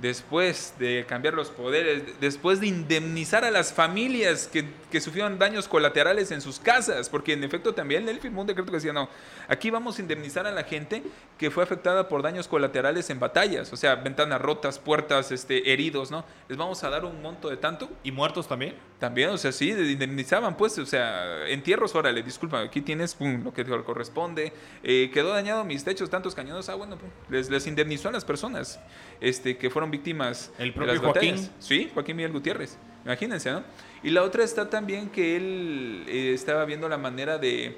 después 0.01 0.73
de 0.79 1.05
cambiar 1.07 1.33
los 1.33 1.49
poderes, 1.49 2.19
después 2.19 2.59
de 2.59 2.67
indemnizar 2.67 3.43
a 3.43 3.51
las 3.51 3.73
familias 3.73 4.47
que, 4.47 4.65
que 4.95 5.01
sufrieron 5.01 5.37
daños 5.37 5.67
colaterales 5.67 6.31
en 6.31 6.39
sus 6.39 6.57
casas, 6.57 7.09
porque 7.09 7.33
en 7.33 7.43
efecto 7.43 7.73
también 7.73 8.07
él 8.07 8.17
firmó 8.21 8.39
un 8.39 8.47
decreto 8.47 8.71
que 8.71 8.77
decía, 8.77 8.93
no, 8.93 9.09
aquí 9.49 9.69
vamos 9.69 9.97
a 9.97 10.01
indemnizar 10.01 10.47
a 10.47 10.51
la 10.51 10.63
gente 10.63 11.03
que 11.37 11.51
fue 11.51 11.65
afectada 11.65 12.07
por 12.07 12.21
daños 12.21 12.47
colaterales 12.47 13.09
en 13.09 13.19
batallas, 13.19 13.73
o 13.73 13.75
sea, 13.75 13.95
ventanas 13.95 14.41
rotas, 14.41 14.79
puertas, 14.79 15.33
este, 15.33 15.73
heridos, 15.73 16.11
¿no? 16.11 16.23
Les 16.47 16.57
vamos 16.57 16.81
a 16.85 16.89
dar 16.89 17.03
un 17.03 17.21
monto 17.21 17.49
de 17.49 17.57
tanto. 17.57 17.89
¿Y 18.05 18.13
muertos 18.13 18.47
también? 18.47 18.75
También, 18.97 19.31
o 19.31 19.37
sea, 19.37 19.51
sí, 19.51 19.71
indemnizaban, 19.71 20.55
pues, 20.55 20.77
o 20.79 20.85
sea, 20.85 21.45
entierros, 21.49 21.93
órale, 21.93 22.23
disculpa, 22.23 22.61
aquí 22.61 22.79
tienes 22.79 23.15
pum, 23.15 23.43
lo 23.43 23.53
que 23.53 23.65
te 23.65 23.83
corresponde. 23.83 24.53
Eh, 24.81 25.11
quedó 25.13 25.31
dañado 25.31 25.65
mis 25.65 25.83
techos, 25.83 26.09
tantos 26.09 26.33
cañones, 26.33 26.69
ah, 26.69 26.75
bueno, 26.75 26.97
pum, 26.97 27.09
les, 27.27 27.49
les 27.49 27.67
indemnizó 27.67 28.07
a 28.07 28.13
las 28.13 28.23
personas 28.23 28.79
este, 29.19 29.57
que 29.57 29.69
fueron 29.69 29.91
víctimas. 29.91 30.53
El 30.57 30.67
de 30.67 30.73
propio 30.73 30.93
las 30.93 31.01
Joaquín. 31.03 31.31
batallas. 31.31 31.51
Sí, 31.59 31.91
Joaquín 31.93 32.15
Miguel 32.15 32.31
Gutiérrez, 32.31 32.77
imagínense, 33.05 33.51
¿no? 33.51 33.63
Y 34.03 34.09
la 34.09 34.23
otra 34.23 34.43
está 34.43 34.69
también 34.69 35.09
que 35.09 35.37
él 35.37 36.05
eh, 36.07 36.33
estaba 36.33 36.65
viendo 36.65 36.89
la 36.89 36.97
manera 36.97 37.37
de, 37.37 37.77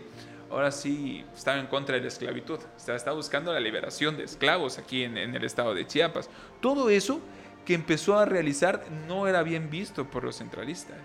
ahora 0.49 0.71
sí, 0.71 1.23
estaba 1.35 1.59
en 1.59 1.67
contra 1.67 1.95
de 1.95 2.01
la 2.01 2.07
esclavitud, 2.07 2.59
estaba, 2.75 2.97
estaba 2.97 3.15
buscando 3.15 3.53
la 3.53 3.59
liberación 3.59 4.17
de 4.17 4.23
esclavos 4.23 4.77
aquí 4.77 5.03
en, 5.03 5.17
en 5.17 5.35
el 5.35 5.43
estado 5.43 5.73
de 5.75 5.85
Chiapas. 5.85 6.29
Todo 6.61 6.89
eso 6.89 7.21
que 7.65 7.73
empezó 7.73 8.17
a 8.17 8.25
realizar 8.25 8.85
no 9.07 9.27
era 9.27 9.43
bien 9.43 9.69
visto 9.69 10.09
por 10.09 10.23
los 10.23 10.37
centralistas. 10.37 10.97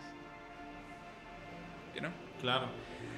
¿Vieron? 1.92 2.12
Claro. 2.40 2.66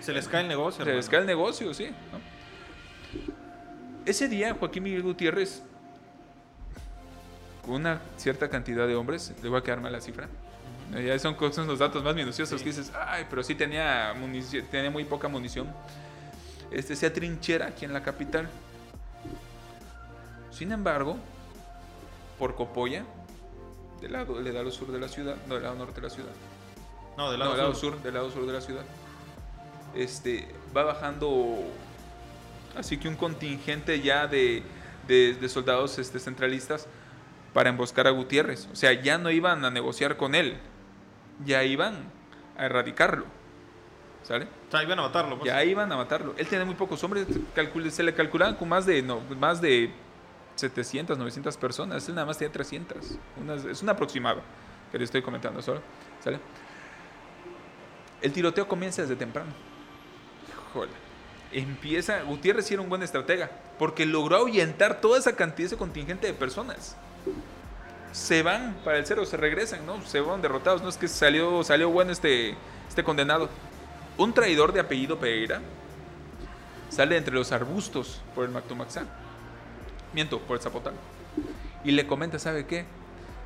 Se 0.00 0.12
les 0.12 0.28
cae 0.28 0.42
el 0.42 0.48
negocio. 0.48 0.84
Se 0.84 0.92
les 0.92 1.08
cae 1.08 1.20
el 1.20 1.26
negocio, 1.26 1.72
sí. 1.74 1.90
¿no? 2.12 2.34
Ese 4.06 4.28
día 4.28 4.54
Joaquín 4.54 4.82
Miguel 4.82 5.02
Gutiérrez, 5.02 5.62
con 7.64 7.76
una 7.76 8.02
cierta 8.16 8.50
cantidad 8.50 8.86
de 8.86 8.94
hombres, 8.96 9.34
le 9.42 9.48
voy 9.48 9.58
a 9.58 9.62
quedar 9.62 9.80
mal 9.80 9.92
la 9.92 10.00
cifra. 10.00 10.28
Ya 10.92 11.18
son, 11.18 11.36
son 11.52 11.66
los 11.66 11.78
datos 11.78 12.02
más 12.04 12.14
minuciosos 12.14 12.60
Sí. 12.60 12.64
que 12.64 12.70
dices, 12.70 12.92
ay, 13.06 13.26
pero 13.28 13.42
sí 13.42 13.54
tenía, 13.54 14.14
tenía 14.70 14.90
muy 14.90 15.04
poca 15.04 15.28
munición. 15.28 15.66
Este 16.70 16.94
se 16.96 17.06
atrinchera 17.06 17.66
aquí 17.68 17.84
en 17.84 17.92
la 17.92 18.02
capital. 18.02 18.48
Sin 20.50 20.70
embargo, 20.72 21.16
por 22.38 22.54
Copolla, 22.54 23.04
del 24.00 24.12
lado, 24.12 24.40
del 24.42 24.54
lado 24.54 24.70
sur 24.70 24.92
de 24.92 25.00
la 25.00 25.08
ciudad, 25.08 25.36
no, 25.48 25.54
del 25.54 25.64
lado 25.64 25.74
norte 25.76 26.00
de 26.00 26.08
la 26.08 26.14
ciudad, 26.14 26.30
No, 27.16 27.30
del 27.30 27.38
no, 27.38 27.44
lado, 27.46 27.56
del 27.56 27.62
lado 27.64 27.74
sur. 27.74 27.94
sur, 27.94 28.02
del 28.02 28.14
lado 28.14 28.30
sur 28.30 28.46
de 28.46 28.52
la 28.52 28.60
ciudad. 28.60 28.84
Este, 29.94 30.48
va 30.76 30.84
bajando 30.84 31.56
así 32.76 32.98
que 32.98 33.08
un 33.08 33.14
contingente 33.16 34.00
ya 34.00 34.26
de, 34.26 34.62
de- 35.06 35.34
de 35.34 35.48
soldados 35.48 35.98
este, 35.98 36.18
centralistas 36.18 36.86
para 37.52 37.70
emboscar 37.70 38.06
a 38.08 38.10
Gutiérrez. 38.10 38.68
O 38.72 38.76
sea, 38.76 38.92
ya 38.92 39.16
no 39.18 39.30
iban 39.30 39.64
a 39.64 39.70
negociar 39.70 40.16
con 40.16 40.34
él, 40.34 40.56
ya 41.44 41.62
iban 41.64 42.10
a 42.56 42.66
erradicarlo. 42.66 43.24
¿Sale? 44.22 44.48
Sea, 44.70 44.82
iban 44.82 44.98
a 44.98 45.02
matarlo. 45.02 45.38
pues. 45.38 45.46
Ya 45.46 45.62
iban 45.64 45.90
a 45.92 45.96
matarlo. 45.96 46.34
Él 46.38 46.46
tenía 46.46 46.64
muy 46.64 46.74
pocos 46.74 47.02
hombres, 47.04 47.26
se 47.90 48.02
le 48.02 48.14
calculaban 48.14 48.54
con 48.56 48.68
más 48.68 48.86
de, 48.86 49.02
no, 49.02 49.20
más 49.38 49.60
de 49.60 49.90
700, 50.56 51.18
900 51.18 51.56
personas. 51.58 52.08
Él 52.08 52.14
nada 52.14 52.26
más 52.26 52.38
tenía 52.38 52.52
300. 52.52 53.18
Unas- 53.40 53.64
es 53.66 53.82
un 53.82 53.88
aproximado 53.90 54.40
que 54.90 54.98
le 54.98 55.04
estoy 55.04 55.20
comentando 55.20 55.60
solo. 55.60 55.82
¿Sale? 56.22 56.38
El 58.22 58.32
tiroteo 58.32 58.66
comienza 58.66 59.02
desde 59.02 59.16
temprano. 59.16 59.50
Híjole. 60.70 60.92
Empieza, 61.52 62.22
Gutiérrez 62.22 62.70
era 62.72 62.80
un 62.80 62.88
buen 62.88 63.02
estratega, 63.02 63.50
porque 63.78 64.06
logró 64.06 64.36
ahuyentar 64.36 65.00
toda 65.00 65.18
esa 65.18 65.36
cantidad, 65.36 65.66
ese 65.66 65.76
contingente 65.76 66.26
de 66.26 66.32
personas. 66.34 66.96
Se 68.14 68.44
van 68.44 68.76
para 68.84 68.98
el 68.98 69.06
cero, 69.06 69.26
se 69.26 69.36
regresan, 69.36 69.84
¿no? 69.86 70.00
Se 70.06 70.20
van 70.20 70.40
derrotados, 70.40 70.80
no 70.82 70.88
es 70.88 70.96
que 70.96 71.08
salió, 71.08 71.64
salió 71.64 71.90
bueno 71.90 72.12
este, 72.12 72.54
este 72.88 73.02
condenado. 73.02 73.48
Un 74.16 74.32
traidor 74.32 74.72
de 74.72 74.78
apellido 74.78 75.18
Pereira 75.18 75.60
sale 76.90 77.16
entre 77.16 77.34
los 77.34 77.50
arbustos 77.50 78.22
por 78.36 78.44
el 78.44 78.52
Mactumaxá. 78.52 79.06
Miento, 80.12 80.38
por 80.38 80.56
el 80.56 80.62
Zapotal. 80.62 80.94
Y 81.82 81.90
le 81.90 82.06
comenta, 82.06 82.38
¿sabe 82.38 82.66
qué? 82.66 82.84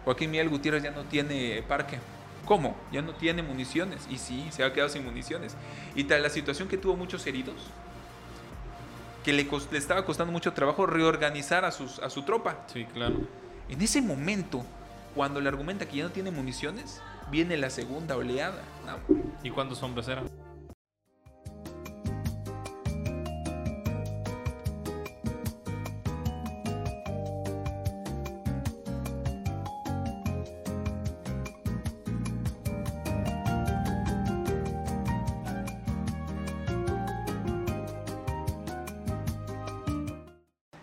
Joaquín 0.05 0.33
Miguel 0.33 0.51
Gutiérrez 0.51 0.83
ya 0.83 0.91
no 0.91 1.05
tiene 1.05 1.65
parque. 1.67 1.99
¿Cómo? 2.45 2.77
Ya 2.93 3.01
no 3.01 3.15
tiene 3.15 3.43
municiones. 3.43 4.07
Y 4.11 4.19
sí, 4.19 4.49
se 4.51 4.65
ha 4.65 4.75
quedado 4.75 4.91
sin 4.91 5.03
municiones. 5.03 5.57
Y 5.95 6.05
tal 6.05 6.23
la 6.23 6.29
situación 6.29 6.69
que 6.69 6.77
tuvo 6.77 6.95
muchos 6.95 7.27
heridos, 7.27 7.57
que 9.25 9.33
le 9.33 9.49
estaba 9.79 10.05
costando 10.05 10.31
mucho 10.31 10.53
trabajo 10.53 10.85
reorganizar 10.85 11.65
a, 11.65 11.73
sus, 11.73 12.01
a 12.01 12.11
su 12.11 12.25
tropa. 12.25 12.67
Sí, 12.71 12.85
claro. 12.93 13.17
En 13.69 13.83
ese 13.83 14.01
momento, 14.01 14.65
cuando 15.15 15.41
le 15.41 15.49
argumenta 15.49 15.87
que 15.87 15.99
ya 15.99 16.05
no 16.05 16.11
tiene 16.11 16.31
municiones, 16.31 17.03
viene 17.31 17.57
la 17.57 17.71
segunda 17.71 18.17
oleada. 18.17 18.63
¿Y 19.43 19.51
cuántos 19.51 19.83
hombres 19.83 20.09
eran? 20.09 20.38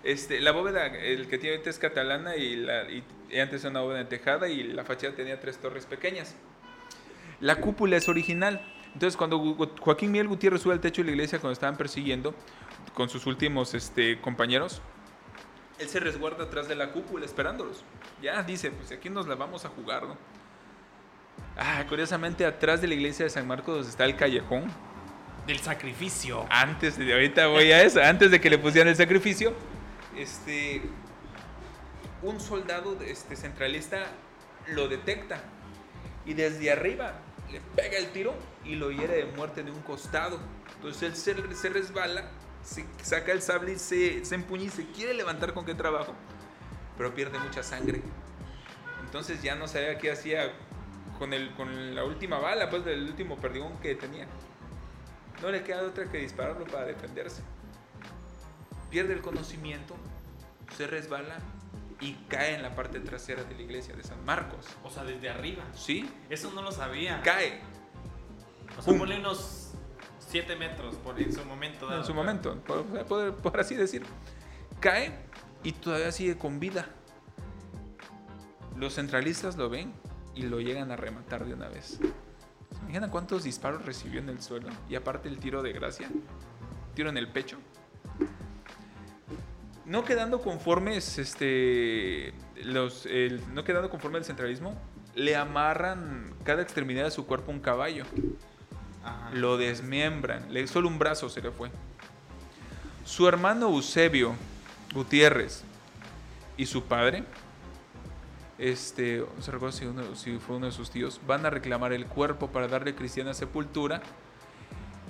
Este, 0.06 0.40
la 0.40 0.52
bóveda, 0.52 0.86
el 0.86 1.28
que 1.28 1.40
tiene 1.40 1.56
ahorita 1.56 1.72
es 1.72 1.80
catalana 1.80 2.36
y, 2.36 2.56
la, 2.58 2.84
y, 2.92 3.04
y 3.30 3.40
antes 3.40 3.64
era 3.64 3.72
una 3.72 3.82
bóveda 3.82 4.08
tejada 4.08 4.48
y 4.48 4.64
la 4.64 4.86
fachada 4.86 5.16
tenía 5.16 5.40
tres 5.40 5.58
torres 5.58 5.88
pequeñas. 5.88 6.36
La 7.42 7.56
cúpula 7.56 7.98
es 7.98 8.08
original. 8.08 8.62
Entonces, 8.94 9.18
cuando 9.18 9.40
Joaquín 9.80 10.12
Miguel 10.12 10.28
Gutiérrez 10.28 10.62
sube 10.62 10.74
al 10.74 10.80
techo 10.80 11.02
de 11.02 11.08
la 11.08 11.12
iglesia 11.12 11.40
cuando 11.40 11.54
estaban 11.54 11.76
persiguiendo 11.76 12.36
con 12.94 13.10
sus 13.10 13.26
últimos 13.26 13.74
este, 13.74 14.22
compañeros, 14.22 14.80
él 15.80 15.90
se 15.90 16.00
resguarda 16.00 16.46
atrás 16.46 16.68
de 16.68 16.76
la 16.76 16.92
cúpula 16.92 17.26
esperándolos. 17.26 17.84
Ya 18.22 18.42
dice, 18.44 18.70
pues 18.72 18.92
aquí 18.92 19.10
nos 19.10 19.28
la 19.28 19.34
vamos 19.34 19.66
a 19.66 19.70
jugar, 19.70 20.04
¿no? 20.04 20.18
Ah, 21.58 21.84
curiosamente, 21.90 22.46
atrás 22.46 22.80
de 22.80 22.88
la 22.88 22.94
iglesia 22.94 23.26
de 23.26 23.32
San 23.32 23.48
Marcos 23.48 23.88
está 23.88 24.06
el 24.06 24.16
callejón. 24.16 24.72
Del 25.48 25.60
sacrificio. 25.60 26.46
Antes 26.50 26.98
de 26.98 27.12
ahorita 27.12 27.48
voy 27.48 27.72
a 27.72 27.84
eso, 27.84 28.02
antes 28.02 28.32
de 28.32 28.40
que 28.40 28.50
le 28.50 28.58
pusieran 28.58 28.88
el 28.88 28.96
sacrificio, 28.96 29.54
este 30.18 30.82
un 32.22 32.40
soldado 32.40 32.98
este, 33.02 33.36
centralista 33.36 34.08
lo 34.68 34.88
detecta 34.88 35.42
y 36.26 36.34
desde 36.34 36.72
arriba 36.72 37.14
le 37.52 37.62
pega 37.76 37.98
el 37.98 38.12
tiro 38.12 38.34
y 38.64 38.76
lo 38.76 38.90
hiere 38.92 39.18
de 39.18 39.26
muerte 39.26 39.64
de 39.64 39.72
un 39.72 39.82
costado. 39.82 40.40
Entonces 40.76 41.04
él 41.04 41.16
se, 41.16 41.56
se 41.56 41.70
resbala, 41.70 42.32
se 42.64 42.86
saca 43.04 43.32
el 43.32 43.42
sable 43.42 43.74
y 43.74 43.80
se, 43.80 44.26
se 44.26 44.36
empuña 44.36 44.64
y 44.64 44.70
se 44.70 44.88
quiere 44.88 45.14
levantar 45.14 45.54
con 45.54 45.66
qué 45.66 45.76
trabajo, 45.76 46.14
pero 46.98 47.14
pierde 47.14 47.38
mucha 47.38 47.62
sangre. 47.62 48.02
Entonces 49.04 49.42
ya 49.44 49.56
no 49.56 49.68
sabía 49.68 49.98
qué 50.00 50.12
hacía 50.12 50.52
con, 51.20 51.34
el, 51.34 51.54
con 51.54 51.94
la 51.94 52.04
última 52.04 52.40
bala, 52.40 52.70
pues 52.70 52.84
del 52.86 53.04
último 53.04 53.38
perdigón 53.38 53.78
que 53.80 53.96
tenía. 53.96 54.28
no 55.42 55.52
le 55.52 55.64
queda 55.64 55.84
otra 55.84 56.10
que 56.10 56.18
dispararlo 56.18 56.66
para 56.66 56.86
defenderse. 56.86 57.44
Pierde 58.96 59.12
el 59.12 59.20
conocimiento, 59.22 59.94
se 60.78 60.88
resbala 60.88 61.40
y 62.00 62.14
cae 62.30 62.56
en 62.56 62.62
la 62.62 62.74
parte 62.76 63.02
trasera 63.02 63.44
de 63.44 63.54
la 63.54 63.62
iglesia 63.62 63.94
de 63.94 64.02
San 64.04 64.24
Marcos. 64.24 64.66
O 64.86 64.90
sea, 64.90 65.04
desde 65.04 65.30
arriba. 65.30 65.66
¿Sí? 65.74 66.10
Eso 66.30 66.50
no 66.56 66.62
lo 66.62 66.72
sabía. 66.72 67.22
Cae. 67.22 67.60
O 68.80 68.82
sea, 68.82 68.98
ponle 68.98 69.20
unos 69.20 69.72
7 70.30 70.56
metros 70.56 70.96
por 70.96 71.20
en 71.22 71.34
su 71.34 71.44
momento. 71.44 71.88
dado. 71.88 72.00
en 72.00 72.06
su 72.08 72.14
momento, 72.14 72.58
por, 72.66 72.86
por- 73.06 73.36
por 73.36 73.60
así 73.60 73.76
decir. 73.76 74.06
Cae 74.80 75.12
y 75.62 75.74
todavía 75.74 76.14
sigue 76.14 76.38
con 76.38 76.62
vida. 76.62 76.86
Los 78.78 78.94
centralistas 78.96 79.58
lo 79.58 79.70
ven 79.70 79.92
y 80.36 80.44
lo 80.44 80.62
llegan 80.62 80.90
a 80.92 80.96
rematar 80.96 81.44
de 81.44 81.54
una 81.54 81.68
vez. 81.68 82.00
¿Se 82.00 82.78
imaginan 82.84 83.10
cuántos 83.10 83.44
disparos 83.44 83.84
recibió 83.86 84.22
en 84.22 84.30
el 84.30 84.42
suelo? 84.42 84.70
Y 84.88 84.96
aparte 84.96 85.28
el 85.28 85.38
tiro 85.40 85.62
de 85.62 85.74
gracia, 85.74 86.08
tiro 86.94 87.10
en 87.10 87.18
el 87.18 87.28
pecho. 87.28 87.58
No 89.86 90.04
quedando 90.04 90.42
conformes, 90.42 91.18
este, 91.20 92.34
los, 92.64 93.06
el- 93.06 93.42
no 93.54 93.64
quedando 93.64 93.90
conforme 93.90 94.18
el 94.18 94.26
centralismo, 94.26 94.76
le 95.14 95.36
amarran 95.36 96.34
cada 96.44 96.62
extremidad 96.64 97.04
de 97.06 97.12
su 97.12 97.26
cuerpo 97.26 97.52
un 97.52 97.60
caballo 97.60 98.04
Ajá. 99.04 99.30
lo 99.34 99.58
desmiembran. 99.58 100.52
Le, 100.52 100.66
solo 100.68 100.88
un 100.88 100.98
brazo 100.98 101.30
se 101.30 101.42
le 101.42 101.52
fue. 101.52 101.70
Su 103.06 103.28
hermano 103.28 103.68
Eusebio 103.70 104.34
Gutiérrez 104.94 105.64
y 106.58 106.66
su 106.66 106.84
padre, 106.86 107.24
este, 108.58 109.24
no 109.36 109.42
se 109.44 109.52
recuerda 109.52 109.78
si, 109.78 109.86
uno- 109.86 110.16
si 110.16 110.38
fue 110.40 110.56
uno 110.56 110.66
de 110.66 110.72
sus 110.72 110.90
tíos, 110.90 111.22
van 111.28 111.46
a 111.46 111.50
reclamar 111.52 111.94
el 111.94 112.08
cuerpo 112.08 112.48
para 112.48 112.68
darle 112.68 112.96
cristiana 112.96 113.34
sepultura 113.36 114.02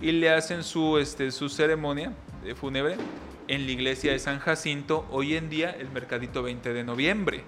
y 0.02 0.12
le 0.12 0.32
hacen 0.32 0.64
su, 0.64 0.98
este, 0.98 1.32
su 1.32 1.50
ceremonia 1.50 2.14
fúnebre 2.56 2.98
en 3.48 3.66
la 3.66 3.72
iglesia 3.72 4.12
de 4.12 4.20
San 4.20 4.40
Jacinto, 4.40 5.06
hoy 5.12 5.36
en 5.36 5.50
día 5.50 5.72
el 5.72 5.90
mercadito 5.90 6.44
20 6.44 6.74
de 6.74 6.84
noviembre. 6.84 7.44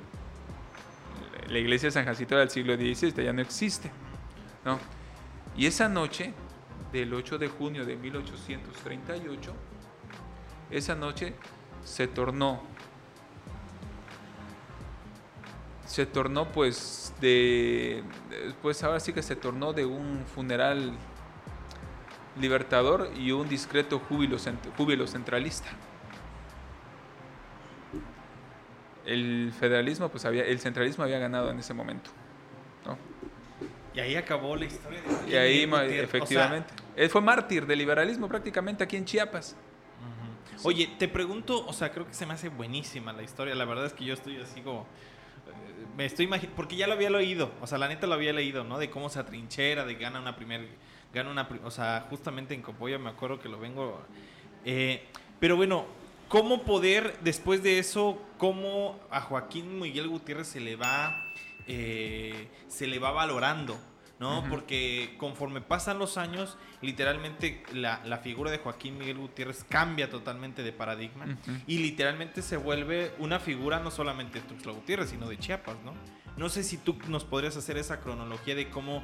La 1.50 1.60
iglesia 1.60 1.88
de 1.88 1.92
San 1.92 2.06
Jacinto 2.06 2.36
del 2.38 2.50
siglo 2.50 2.76
XVI 2.76 3.24
ya 3.24 3.34
no 3.34 3.42
existe. 3.42 3.90
¿no? 4.66 4.80
Y 5.56 5.66
esa 5.66 5.90
noche, 5.90 6.34
del 6.92 7.14
8 7.14 7.38
de 7.38 7.48
junio 7.48 7.86
de 7.86 7.96
1838, 7.96 9.54
esa 10.70 10.96
noche 10.96 11.34
se 11.84 12.08
tornó, 12.08 12.62
se 15.86 16.06
tornó 16.06 16.52
pues 16.52 17.14
de, 17.22 18.04
pues 18.62 18.84
ahora 18.84 19.00
sí 19.00 19.14
que 19.14 19.24
se 19.24 19.36
tornó 19.36 19.74
de 19.74 19.86
un 19.86 20.26
funeral 20.36 20.94
libertador 22.40 23.10
y 23.18 23.32
un 23.32 23.48
discreto 23.50 24.00
júbilo, 24.00 24.38
cent- 24.38 24.74
júbilo 24.78 25.08
centralista. 25.08 25.68
El 29.06 29.54
federalismo, 29.58 30.10
pues 30.10 30.26
había, 30.26 30.44
el 30.44 30.60
centralismo 30.60 31.04
había 31.04 31.18
ganado 31.20 31.50
en 31.50 31.60
ese 31.60 31.74
momento. 31.74 32.10
¿no? 32.86 32.98
Y 33.94 34.00
ahí 34.02 34.16
acabó 34.16 34.56
la 34.56 34.66
historia 34.66 35.00
de 35.02 35.32
Y 35.32 35.36
ahí. 35.36 35.66
O 35.66 35.76
sea, 35.76 35.86
efectivamente. 35.86 36.74
Él 36.96 37.10
fue 37.10 37.22
mártir 37.22 37.66
del 37.66 37.80
liberalismo 37.80 38.28
prácticamente 38.28 38.84
aquí 38.84 38.98
en 38.98 39.06
Chiapas. 39.06 39.56
Oye, 40.64 40.90
te 40.98 41.08
pregunto, 41.08 41.66
o 41.68 41.72
sea, 41.72 41.92
creo 41.92 42.08
que 42.08 42.14
se 42.16 42.26
me 42.26 42.34
hace 42.34 42.50
buenísima 42.50 43.14
la 43.14 43.22
historia. 43.22 43.54
La 43.54 43.66
verdad 43.66 43.86
es 43.86 43.94
que 43.94 44.04
yo 44.06 44.14
estoy 44.16 44.38
así 44.38 44.62
como. 44.62 44.82
eh, 44.82 45.86
Me 45.96 46.06
estoy 46.06 46.26
imaginando. 46.26 46.56
Porque 46.56 46.76
ya 46.76 46.88
lo 46.88 46.94
había 46.94 47.12
leído. 47.12 47.52
O 47.62 47.68
sea, 47.68 47.78
la 47.78 47.88
neta 47.88 48.08
lo 48.08 48.16
había 48.16 48.34
leído, 48.34 48.64
¿no? 48.64 48.80
De 48.80 48.90
cómo 48.90 49.08
se 49.10 49.20
atrinchera, 49.20 49.86
de 49.86 49.96
gana 49.96 50.20
una 50.20 50.36
primer. 50.36 50.68
Gana 51.14 51.30
una. 51.32 51.48
O 51.64 51.72
sea, 51.72 52.06
justamente 52.10 52.54
en 52.54 52.62
Copoya 52.62 52.98
me 53.00 53.10
acuerdo 53.10 53.40
que 53.40 53.50
lo 53.50 53.60
vengo. 53.60 54.02
eh, 54.66 55.06
pero 55.40 55.56
bueno, 55.56 55.86
¿cómo 56.28 56.64
poder, 56.64 57.18
después 57.22 57.62
de 57.64 57.80
eso, 57.80 58.22
cómo 58.38 59.00
a 59.12 59.22
Joaquín 59.22 59.80
Miguel 59.80 60.08
Gutiérrez 60.08 60.48
se 60.48 60.60
le 60.60 60.76
va. 60.76 61.24
eh, 61.68 62.48
se 62.68 62.88
le 62.88 63.00
va 63.00 63.12
valorando? 63.12 63.78
¿no? 64.20 64.44
Porque 64.50 65.14
conforme 65.20 65.62
pasan 65.62 66.00
los 66.00 66.18
años, 66.18 66.58
literalmente 66.82 67.62
la, 67.72 68.02
la 68.04 68.18
figura 68.18 68.50
de 68.50 68.58
Joaquín 68.58 68.98
Miguel 68.98 69.18
Gutiérrez 69.20 69.64
cambia 69.64 70.10
totalmente 70.10 70.64
de 70.64 70.72
paradigma 70.72 71.38
y 71.68 71.78
literalmente 71.78 72.42
se 72.42 72.58
vuelve 72.58 73.12
una 73.20 73.40
figura 73.40 73.80
no 73.80 73.92
solamente 73.92 74.42
de 74.42 74.48
Tuxtla 74.48 74.72
Gutiérrez, 74.72 75.12
sino 75.12 75.30
de 75.30 75.38
Chiapas, 75.38 75.78
¿no? 75.86 75.94
No 76.36 76.50
sé 76.50 76.64
si 76.64 76.78
tú 76.78 76.98
nos 77.08 77.26
podrías 77.26 77.58
hacer 77.58 77.78
esa 77.78 78.00
cronología 78.00 78.56
de 78.56 78.72
cómo, 78.72 79.04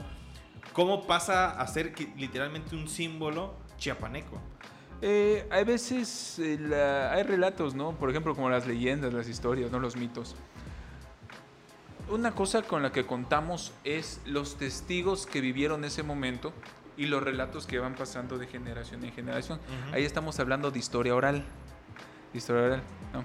cómo 0.74 1.08
pasa 1.08 1.52
a 1.52 1.68
ser 1.68 1.94
literalmente 2.18 2.76
un 2.76 2.88
símbolo 2.90 3.54
chiapaneco. 3.78 4.40
Eh, 5.02 5.48
hay 5.52 5.64
veces, 5.66 6.40
eh, 6.40 6.58
la- 6.60 7.12
hay 7.14 7.24
relatos, 7.24 7.76
¿no? 7.76 7.92
Por 7.92 8.10
ejemplo, 8.10 8.36
como 8.36 8.50
las 8.50 8.66
leyendas, 8.68 9.14
las 9.14 9.28
historias, 9.28 9.70
¿no? 9.72 9.80
Los 9.80 9.96
mitos. 9.96 10.36
Una 12.10 12.32
cosa 12.32 12.62
con 12.62 12.84
la 12.84 12.92
que 12.92 13.06
contamos 13.06 13.72
es 13.84 14.22
los 14.26 14.58
testigos 14.58 15.26
que 15.26 15.42
vivieron 15.42 15.84
ese 15.86 16.04
momento 16.04 16.54
y 16.98 17.08
los 17.08 17.24
relatos 17.24 17.66
que 17.66 17.80
van 17.80 17.96
pasando 17.96 18.38
de 18.38 18.46
generación 18.48 19.04
en 19.04 19.14
generación. 19.14 19.60
Ujú. 19.60 19.96
Ahí 19.96 20.04
estamos 20.04 20.40
hablando 20.40 20.70
de 20.70 20.80
historia 20.80 21.16
oral. 21.16 21.44
De 22.34 22.38
historia 22.38 22.64
oral, 22.64 22.82
¿no? 23.14 23.24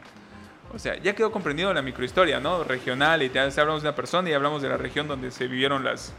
O 0.74 0.78
sea, 0.78 0.96
ya 1.00 1.14
quedó 1.14 1.32
comprendido 1.32 1.72
la 1.72 1.82
microhistoria, 1.82 2.40
¿no? 2.40 2.62
Regional, 2.62 3.22
y 3.22 3.30
te 3.30 3.40
hablamos 3.40 3.82
de 3.82 3.88
una 3.88 3.96
persona 3.96 4.28
y 4.30 4.32
hablamos 4.32 4.62
de 4.62 4.68
la 4.68 4.76
región 4.76 5.08
donde 5.08 5.30
se 5.30 5.48
vivieron 5.48 5.82
las, 5.82 6.12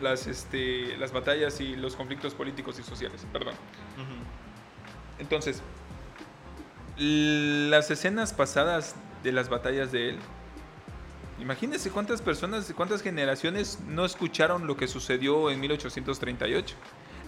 las, 0.00 0.26
este, 0.26 0.96
las 0.96 1.12
batallas 1.12 1.60
y 1.60 1.76
los 1.76 1.96
conflictos 1.96 2.34
políticos 2.34 2.78
y 2.78 2.82
sociales. 2.82 3.26
Perdón. 3.32 3.54
Entonces, 5.18 5.62
las 6.98 7.90
escenas 7.90 8.32
pasadas 8.32 8.94
de 9.22 9.32
las 9.32 9.48
batallas 9.48 9.92
de 9.92 10.10
él, 10.10 10.18
imagínense 11.40 11.90
cuántas 11.90 12.22
personas, 12.22 12.72
cuántas 12.76 13.02
generaciones 13.02 13.78
no 13.86 14.04
escucharon 14.04 14.66
lo 14.66 14.76
que 14.76 14.88
sucedió 14.88 15.50
en 15.50 15.60
1838. 15.60 16.74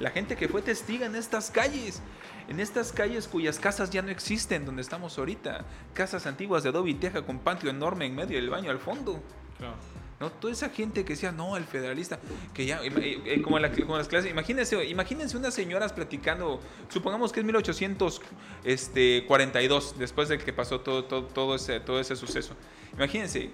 La 0.01 0.11
gente 0.11 0.35
que 0.35 0.49
fue 0.49 0.63
testiga 0.63 1.07
en 1.07 1.15
estas 1.15 1.51
calles, 1.51 2.01
en 2.49 2.59
estas 2.59 2.91
calles 2.91 3.29
cuyas 3.29 3.59
casas 3.59 3.91
ya 3.91 4.01
no 4.01 4.09
existen 4.09 4.65
donde 4.65 4.81
estamos 4.81 5.19
ahorita, 5.19 5.67
casas 5.93 6.27
antiguas 6.27 6.63
de 6.63 6.71
adobe 6.71 6.91
y 6.91 6.95
teja 6.95 7.23
con 7.23 7.39
patio 7.39 7.69
enorme 7.69 8.07
en 8.07 8.15
medio 8.15 8.37
del 8.37 8.49
baño 8.49 8.71
al 8.71 8.79
fondo. 8.79 9.23
Claro. 9.59 9.77
¿No? 10.21 10.31
Toda 10.31 10.53
esa 10.53 10.69
gente 10.69 11.05
que 11.05 11.15
decía, 11.15 11.33
no, 11.33 11.57
el 11.57 11.65
federalista, 11.65 12.19
que 12.55 12.67
ya, 12.67 12.81
eh, 12.85 13.21
eh, 13.25 13.41
como, 13.43 13.59
la- 13.59 13.73
como 13.73 13.97
las 13.97 14.07
clases, 14.07 14.31
imagínense, 14.31 14.85
imagínense 14.85 15.35
unas 15.37 15.55
señoras 15.55 15.93
platicando, 15.95 16.61
supongamos 16.91 17.33
que 17.33 17.41
es 17.41 17.47
1842, 17.47 19.99
después 19.99 20.29
de 20.29 20.39
que 20.39 20.53
pasó 20.53 20.81
todo, 20.81 21.05
todo, 21.05 21.25
todo, 21.25 21.55
ese, 21.57 21.81
todo 21.81 21.99
ese 22.01 22.15
suceso. 22.17 22.55
Imagínense, 22.95 23.51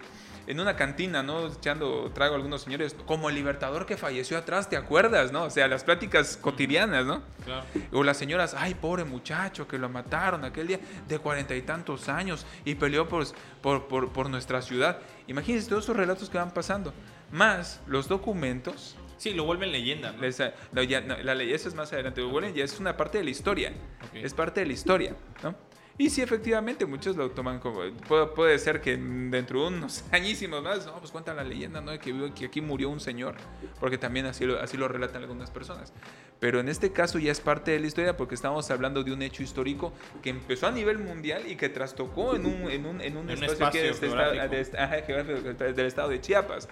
en 0.46 0.60
una 0.60 0.76
cantina, 0.76 1.22
¿no? 1.22 1.46
Echando 1.48 2.10
trago 2.14 2.34
a 2.34 2.36
algunos 2.36 2.62
señores, 2.62 2.94
como 3.06 3.28
el 3.28 3.34
libertador 3.34 3.86
que 3.86 3.96
falleció 3.96 4.38
atrás, 4.38 4.68
¿te 4.70 4.76
acuerdas, 4.76 5.32
no? 5.32 5.44
O 5.44 5.50
sea, 5.50 5.66
las 5.68 5.84
pláticas 5.84 6.36
cotidianas, 6.36 7.04
¿no? 7.06 7.22
Claro. 7.44 7.64
O 7.92 8.02
las 8.04 8.16
señoras, 8.16 8.54
ay, 8.56 8.74
pobre 8.74 9.04
muchacho, 9.04 9.66
que 9.66 9.78
lo 9.78 9.88
mataron 9.88 10.44
aquel 10.44 10.66
día 10.68 10.80
de 11.08 11.18
cuarenta 11.18 11.54
y 11.56 11.62
tantos 11.62 12.08
años 12.08 12.46
y 12.64 12.74
peleó 12.76 13.08
por, 13.08 13.26
por, 13.60 13.88
por, 13.88 14.12
por 14.12 14.30
nuestra 14.30 14.62
ciudad. 14.62 14.98
Imagínense 15.26 15.68
todos 15.68 15.84
esos 15.84 15.96
relatos 15.96 16.30
que 16.30 16.38
van 16.38 16.52
pasando. 16.52 16.92
Más 17.32 17.80
los 17.86 18.06
documentos. 18.08 18.96
Sí, 19.18 19.32
lo 19.32 19.44
vuelven 19.44 19.72
leyenda. 19.72 20.12
¿no? 20.12 20.20
les- 20.20 20.42
no, 20.72 20.82
ya- 20.82 21.00
no, 21.00 21.16
la 21.16 21.34
ley, 21.34 21.52
eso 21.52 21.68
es 21.68 21.74
más 21.74 21.92
adelante. 21.92 22.20
lo 22.20 22.28
vuelven, 22.28 22.54
ya 22.54 22.62
es 22.64 22.78
una 22.78 22.96
parte 22.96 23.18
de 23.18 23.24
la 23.24 23.30
historia. 23.30 23.72
Ok. 24.04 24.16
Es 24.16 24.34
parte 24.34 24.60
de 24.60 24.66
la 24.66 24.72
historia, 24.74 25.16
¿no? 25.42 25.54
Y 25.98 26.10
sí, 26.10 26.20
efectivamente, 26.20 26.84
muchos 26.84 27.16
lo 27.16 27.30
toman 27.30 27.58
como... 27.58 27.80
Puede, 28.06 28.26
puede 28.26 28.58
ser 28.58 28.82
que 28.82 28.96
dentro 28.96 29.62
de 29.62 29.68
unos 29.68 30.04
añísimos 30.12 30.62
más, 30.62 30.84
no, 30.84 30.98
pues 30.98 31.10
cuenta 31.10 31.32
la 31.32 31.42
leyenda, 31.42 31.80
¿no? 31.80 31.90
De 31.90 31.98
que, 31.98 32.32
que 32.34 32.46
aquí 32.46 32.60
murió 32.60 32.90
un 32.90 33.00
señor, 33.00 33.36
porque 33.80 33.96
también 33.96 34.26
así 34.26 34.44
lo, 34.44 34.60
así 34.60 34.76
lo 34.76 34.88
relatan 34.88 35.22
algunas 35.22 35.50
personas. 35.50 35.94
Pero 36.38 36.60
en 36.60 36.68
este 36.68 36.92
caso 36.92 37.18
ya 37.18 37.32
es 37.32 37.40
parte 37.40 37.70
de 37.70 37.80
la 37.80 37.86
historia 37.86 38.16
porque 38.16 38.34
estamos 38.34 38.70
hablando 38.70 39.02
de 39.02 39.12
un 39.12 39.22
hecho 39.22 39.42
histórico 39.42 39.92
que 40.22 40.28
empezó 40.28 40.66
a 40.66 40.70
nivel 40.70 40.98
mundial 40.98 41.44
y 41.46 41.56
que 41.56 41.70
trastocó 41.70 42.36
en 42.36 42.44
un, 42.44 42.70
en 42.70 42.84
un, 42.84 43.00
en 43.00 43.16
un 43.16 43.30
En 43.30 43.38
un 43.38 43.44
espacio, 43.44 43.80
que 43.80 43.88
espacio 43.88 45.18
es 45.18 45.26
de 45.46 45.72
del 45.72 45.86
estado 45.86 46.10
de 46.10 46.20
Chiapas. 46.20 46.68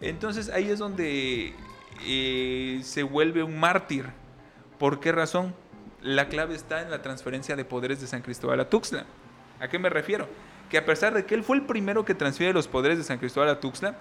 Entonces 0.00 0.48
ahí 0.48 0.68
es 0.68 0.80
donde 0.80 1.52
eh, 2.04 2.80
se 2.82 3.04
vuelve 3.04 3.44
un 3.44 3.58
mártir. 3.58 4.06
¿Por 4.78 4.98
qué 4.98 5.12
razón? 5.12 5.54
La 6.08 6.30
clave 6.30 6.54
está 6.54 6.80
en 6.80 6.90
la 6.90 7.02
transferencia 7.02 7.54
de 7.54 7.66
poderes 7.66 8.00
de 8.00 8.06
San 8.06 8.22
Cristóbal 8.22 8.58
a 8.60 8.70
Tuxtla. 8.70 9.04
¿A 9.60 9.68
qué 9.68 9.78
me 9.78 9.90
refiero? 9.90 10.26
Que 10.70 10.78
a 10.78 10.86
pesar 10.86 11.12
de 11.12 11.26
que 11.26 11.34
él 11.34 11.44
fue 11.44 11.58
el 11.58 11.66
primero 11.66 12.06
que 12.06 12.14
transfiere 12.14 12.54
los 12.54 12.66
poderes 12.66 12.96
de 12.96 13.04
San 13.04 13.18
Cristóbal 13.18 13.50
a 13.50 13.60
Tuxtla, 13.60 13.98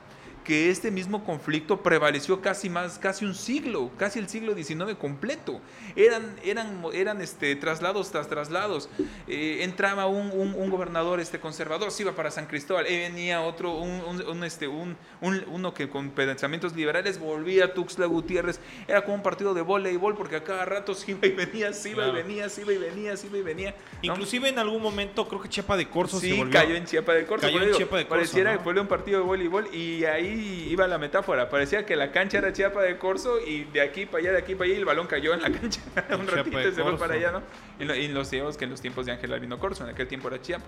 que 0.47 0.69
este 0.69 0.91
mismo 0.91 1.25
conflicto 1.25 1.83
prevaleció 1.83 2.39
casi 2.39 2.69
más, 2.69 2.97
casi 2.97 3.25
un 3.25 3.35
siglo, 3.35 3.91
casi 3.97 4.17
el 4.17 4.29
siglo 4.29 4.55
XIX 4.55 4.95
completo. 4.97 5.59
Eran, 5.93 6.37
eran, 6.41 6.85
eran 6.93 7.21
este, 7.21 7.53
traslados 7.57 8.11
tras 8.11 8.29
traslados. 8.29 8.89
Eh, 9.27 9.57
entraba 9.63 10.05
un, 10.05 10.31
un, 10.31 10.69
gobernador 10.69 11.19
este, 11.19 11.41
conservador, 11.41 11.91
se 11.91 12.03
iba 12.03 12.13
para 12.13 12.31
San 12.31 12.45
Cristóbal, 12.45 12.89
y 12.89 12.97
venía 12.97 13.41
otro, 13.41 13.73
un, 13.73 14.41
este, 14.45 14.69
un, 14.69 14.95
uno 15.19 15.73
que 15.73 15.89
con 15.89 16.11
pensamientos 16.11 16.73
liberales 16.73 17.19
volvía 17.19 17.65
a 17.65 17.73
Tuxtla 17.73 18.05
Gutiérrez. 18.05 18.61
Era 18.87 19.03
como 19.03 19.15
un 19.15 19.23
partido 19.23 19.53
de 19.53 19.63
voleibol, 19.63 20.15
porque 20.15 20.37
a 20.37 20.45
cada 20.45 20.63
rato 20.63 20.95
se 20.95 21.11
iba 21.11 21.27
y 21.27 21.31
venía, 21.31 21.73
se 21.73 21.89
iba 21.89 22.07
y 22.07 22.11
venía, 22.11 22.47
se 22.47 22.61
iba 22.61 22.71
y 22.71 22.77
venía, 22.77 23.17
se 23.17 23.27
iba 23.27 23.37
y 23.37 23.41
venía. 23.41 23.75
Inclusive 24.01 24.47
en 24.47 24.59
algún 24.59 24.81
momento, 24.81 25.27
creo 25.27 25.41
que 25.41 25.49
Chiapa 25.49 25.75
de 25.75 25.89
Corzo 25.89 26.21
sí, 26.21 26.41
cayó 26.49 26.73
en 26.73 26.85
Chiapa 26.85 27.13
de 27.15 27.25
Corzo. 27.25 27.45
Cayó 27.47 27.61
en 27.63 27.73
Chiapa 27.73 27.97
de 27.97 28.03
Corzo. 28.03 28.15
Pareciera 28.15 28.53
que 28.53 28.63
fue 28.63 28.79
un 28.79 28.87
partido 28.87 29.19
de 29.19 29.25
voleibol 29.25 29.67
y 29.75 30.05
ahí 30.05 30.36
iba 30.39 30.87
la 30.87 30.97
metáfora. 30.97 31.49
Parecía 31.49 31.85
que 31.85 31.95
la 31.95 32.11
cancha 32.11 32.37
era 32.37 32.53
Chiapa 32.53 32.81
de 32.81 32.97
Corso 32.97 33.39
y 33.39 33.65
de 33.65 33.81
aquí 33.81 34.05
para 34.05 34.19
allá, 34.19 34.31
de 34.33 34.37
aquí 34.39 34.55
para 34.55 34.65
allá, 34.65 34.75
y 34.75 34.77
el 34.77 34.85
balón 34.85 35.07
cayó 35.07 35.33
en 35.33 35.41
la 35.41 35.51
cancha. 35.51 35.81
un 36.19 36.27
ratito 36.27 36.59
y 36.59 36.73
se 36.73 36.83
fue 36.83 36.97
para 36.97 37.15
allá, 37.15 37.31
¿no? 37.31 37.41
Y, 37.79 38.07
los 38.07 38.29
decíamos 38.29 38.57
que 38.57 38.65
en 38.65 38.71
los 38.71 38.81
tiempos 38.81 39.05
de 39.05 39.13
Ángel 39.13 39.33
Albino 39.33 39.59
Corso, 39.59 39.83
en 39.83 39.89
aquel 39.89 40.07
tiempo 40.07 40.27
era 40.27 40.41
Chiapa. 40.41 40.65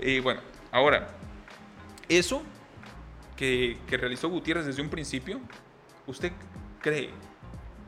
Y 0.00 0.20
bueno, 0.20 0.40
ahora, 0.72 1.08
eso 2.08 2.42
que, 3.36 3.78
que 3.86 3.96
realizó 3.96 4.28
Gutiérrez 4.28 4.66
desde 4.66 4.82
un 4.82 4.90
principio, 4.90 5.40
¿usted 6.06 6.32
cree 6.80 7.10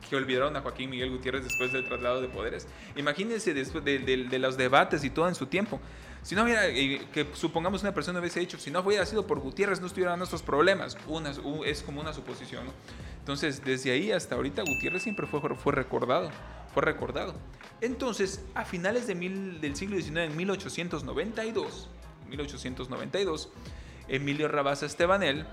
que 0.09 0.15
olvidaron 0.15 0.55
a 0.55 0.61
Joaquín 0.61 0.89
Miguel 0.89 1.09
Gutiérrez 1.09 1.43
después 1.43 1.71
del 1.71 1.85
traslado 1.85 2.21
de 2.21 2.27
poderes. 2.27 2.67
Imagínense 2.95 3.53
después 3.53 3.83
de, 3.83 3.99
de, 3.99 4.39
los 4.39 4.57
debates 4.57 5.03
y 5.03 5.09
todo 5.09 5.27
en 5.27 5.35
su 5.35 5.47
tiempo. 5.47 5.79
Si 6.23 6.35
no 6.35 6.43
hubiera, 6.43 6.61
que 6.71 7.27
supongamos 7.33 7.81
una 7.81 7.93
persona 7.93 8.19
hubiese 8.19 8.39
dicho, 8.39 8.57
si 8.57 8.71
no 8.71 8.79
hubiera 8.79 9.05
sido 9.05 9.27
por 9.27 9.39
Gutiérrez 9.39 9.81
no 9.81 9.87
estuvieran 9.87 10.17
nuestros 10.17 10.41
problemas. 10.41 10.97
Una, 11.07 11.33
es 11.65 11.83
como 11.83 11.99
una 11.99 12.13
suposición, 12.13 12.65
¿no? 12.65 12.73
Entonces, 13.19 13.63
desde 13.63 13.91
ahí 13.91 14.11
hasta 14.11 14.35
ahorita 14.35 14.63
Gutiérrez 14.63 15.03
siempre 15.03 15.27
fue, 15.27 15.41
fue 15.55 15.73
recordado, 15.73 16.29
fue 16.73 16.83
recordado. 16.83 17.35
Entonces, 17.81 18.43
a 18.55 18.63
finales 18.63 19.05
de 19.07 19.15
mil, 19.15 19.59
del 19.59 19.75
siglo 19.75 19.97
XIX, 19.97 20.17
en 20.17 20.37
1892, 20.37 21.89
1892, 22.29 23.49
Emilio 24.07 24.47
Rabasa 24.47 24.85
Estebanel 24.85 25.45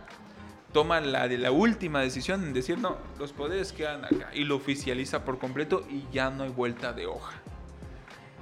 toma 0.73 1.01
la, 1.01 1.27
de 1.27 1.39
la 1.39 1.51
última 1.51 2.01
decisión 2.01 2.45
en 2.45 2.53
decir, 2.53 2.79
no, 2.79 2.97
los 3.19 3.33
poderes 3.33 3.73
quedan 3.73 4.05
acá, 4.05 4.31
y 4.33 4.45
lo 4.45 4.57
oficializa 4.57 5.25
por 5.25 5.39
completo 5.39 5.85
y 5.91 6.05
ya 6.13 6.31
no 6.31 6.45
hay 6.45 6.51
vuelta 6.51 6.93
de 6.93 7.07
hoja. 7.07 7.35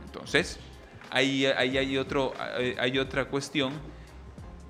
Entonces, 0.05 0.59
ahí, 1.11 1.47
ahí 1.47 1.79
hay, 1.79 1.99
otro, 1.99 2.33
hay 2.79 2.99
otra 2.99 3.27
cuestión 3.27 3.73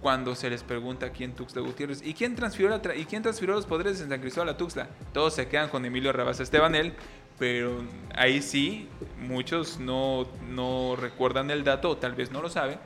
cuando 0.01 0.34
se 0.34 0.49
les 0.49 0.62
pregunta 0.62 1.11
quién 1.11 1.32
Tuxtla 1.32 1.62
Gutiérrez 1.62 2.03
y 2.05 2.14
quién 2.14 2.34
transfirió, 2.36 2.70
la 2.70 2.95
y 2.95 3.05
quién 3.05 3.22
transfirió 3.22 3.55
los 3.55 3.66
poderes 3.66 4.01
en 4.01 4.09
San 4.09 4.20
Cristóbal 4.20 4.51
a 4.51 4.57
Tuxtla. 4.57 4.89
Todos 5.12 5.34
se 5.34 5.49
quedan 5.49 5.68
con 5.68 5.84
Emilio 5.84 6.12
Rabasa 6.12 6.43
Estebanel, 6.43 6.95
pero 7.39 7.82
ahí 8.14 8.41
sí, 8.43 8.89
muchos 9.20 9.78
no, 9.78 10.26
no 10.49 10.97
recuerdan 10.97 11.51
el 11.51 11.64
dato, 11.64 11.91
o 11.91 11.97
tal 11.97 12.14
vez 12.14 12.30
no 12.30 12.43
lo 12.43 12.49
saben, 12.49 12.78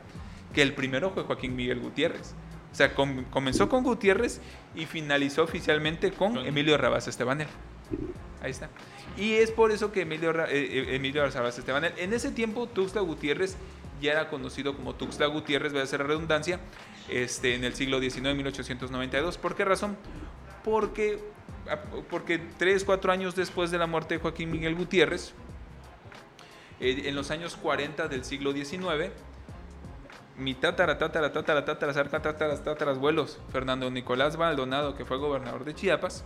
que 0.54 0.62
el 0.62 0.74
primero 0.74 1.10
fue 1.10 1.24
Joaquín 1.24 1.54
Miguel 1.54 1.80
Gutiérrez. 1.80 2.34
O 2.70 2.74
sea, 2.74 2.94
comenzó 2.94 3.68
con 3.68 3.84
Gutiérrez 3.84 4.40
y 4.74 4.86
finalizó 4.86 5.42
oficialmente 5.42 6.10
con 6.12 6.38
Emilio 6.38 6.78
Rabasa 6.78 7.10
Estebanel. 7.10 7.48
Ahí 8.40 8.50
está. 8.50 8.70
Y 9.16 9.34
es 9.34 9.50
por 9.50 9.70
eso 9.72 9.92
que 9.92 10.02
Emilio, 10.02 10.30
eh, 10.46 10.46
eh, 10.50 10.96
Emilio 10.96 11.28
Rabasa 11.28 11.60
Estebanel, 11.60 11.92
en 11.96 12.12
ese 12.12 12.30
tiempo 12.30 12.66
Tuxtla 12.66 13.02
Gutiérrez 13.02 13.56
ya 14.02 14.12
era 14.12 14.28
conocido 14.28 14.74
como 14.74 14.94
Tuxtla 14.94 15.26
Gutiérrez, 15.26 15.72
voy 15.72 15.80
a 15.80 15.84
hacer 15.84 16.00
la 16.00 16.06
redundancia, 16.06 16.60
este, 17.08 17.54
en 17.54 17.64
el 17.64 17.74
siglo 17.74 18.00
XIX, 18.00 18.34
1892. 18.34 19.38
¿Por 19.38 19.54
qué 19.54 19.64
razón? 19.64 19.96
Porque, 20.64 21.20
ah, 21.70 21.78
porque 22.10 22.40
tres, 22.58 22.84
cuatro 22.84 23.12
años 23.12 23.34
después 23.36 23.70
de 23.70 23.78
la 23.78 23.86
muerte 23.86 24.14
de 24.14 24.20
Joaquín 24.20 24.50
Miguel 24.50 24.74
Gutiérrez, 24.74 25.32
eh, 26.80 27.02
en 27.06 27.14
los 27.14 27.30
años 27.30 27.56
40 27.56 28.08
del 28.08 28.24
siglo 28.24 28.52
XIX, 28.52 29.12
mi 30.36 30.54
tatara, 30.54 30.98
tatara, 30.98 31.32
tatara, 31.32 31.64
tatara, 31.64 31.92
tatara, 31.92 32.62
tatara, 32.62 32.90
abuelos, 32.90 33.38
Fernando 33.52 33.90
Nicolás 33.90 34.36
Maldonado, 34.36 34.96
que 34.96 35.04
fue 35.04 35.18
gobernador 35.18 35.64
de 35.64 35.74
Chiapas, 35.74 36.24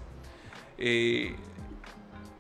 eh, 0.78 1.34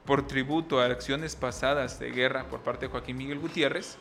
por 0.06 0.26
tributo 0.26 0.80
a 0.80 0.86
acciones 0.86 1.36
pasadas 1.36 1.98
de 1.98 2.10
guerra 2.10 2.44
por 2.44 2.60
parte 2.60 2.86
de 2.86 2.92
Joaquín 2.92 3.16
Miguel 3.16 3.38
Gutiérrez, 3.38 3.98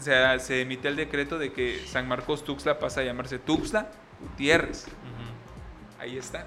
se, 0.00 0.38
se 0.40 0.62
emite 0.62 0.88
el 0.88 0.96
decreto 0.96 1.38
de 1.38 1.52
que 1.52 1.84
San 1.86 2.08
Marcos 2.08 2.44
Tuxtla 2.44 2.78
pasa 2.78 3.00
a 3.00 3.04
llamarse 3.04 3.38
Tuxtla 3.38 3.90
Gutiérrez. 4.20 4.86
Ahí 5.98 6.16
está. 6.16 6.46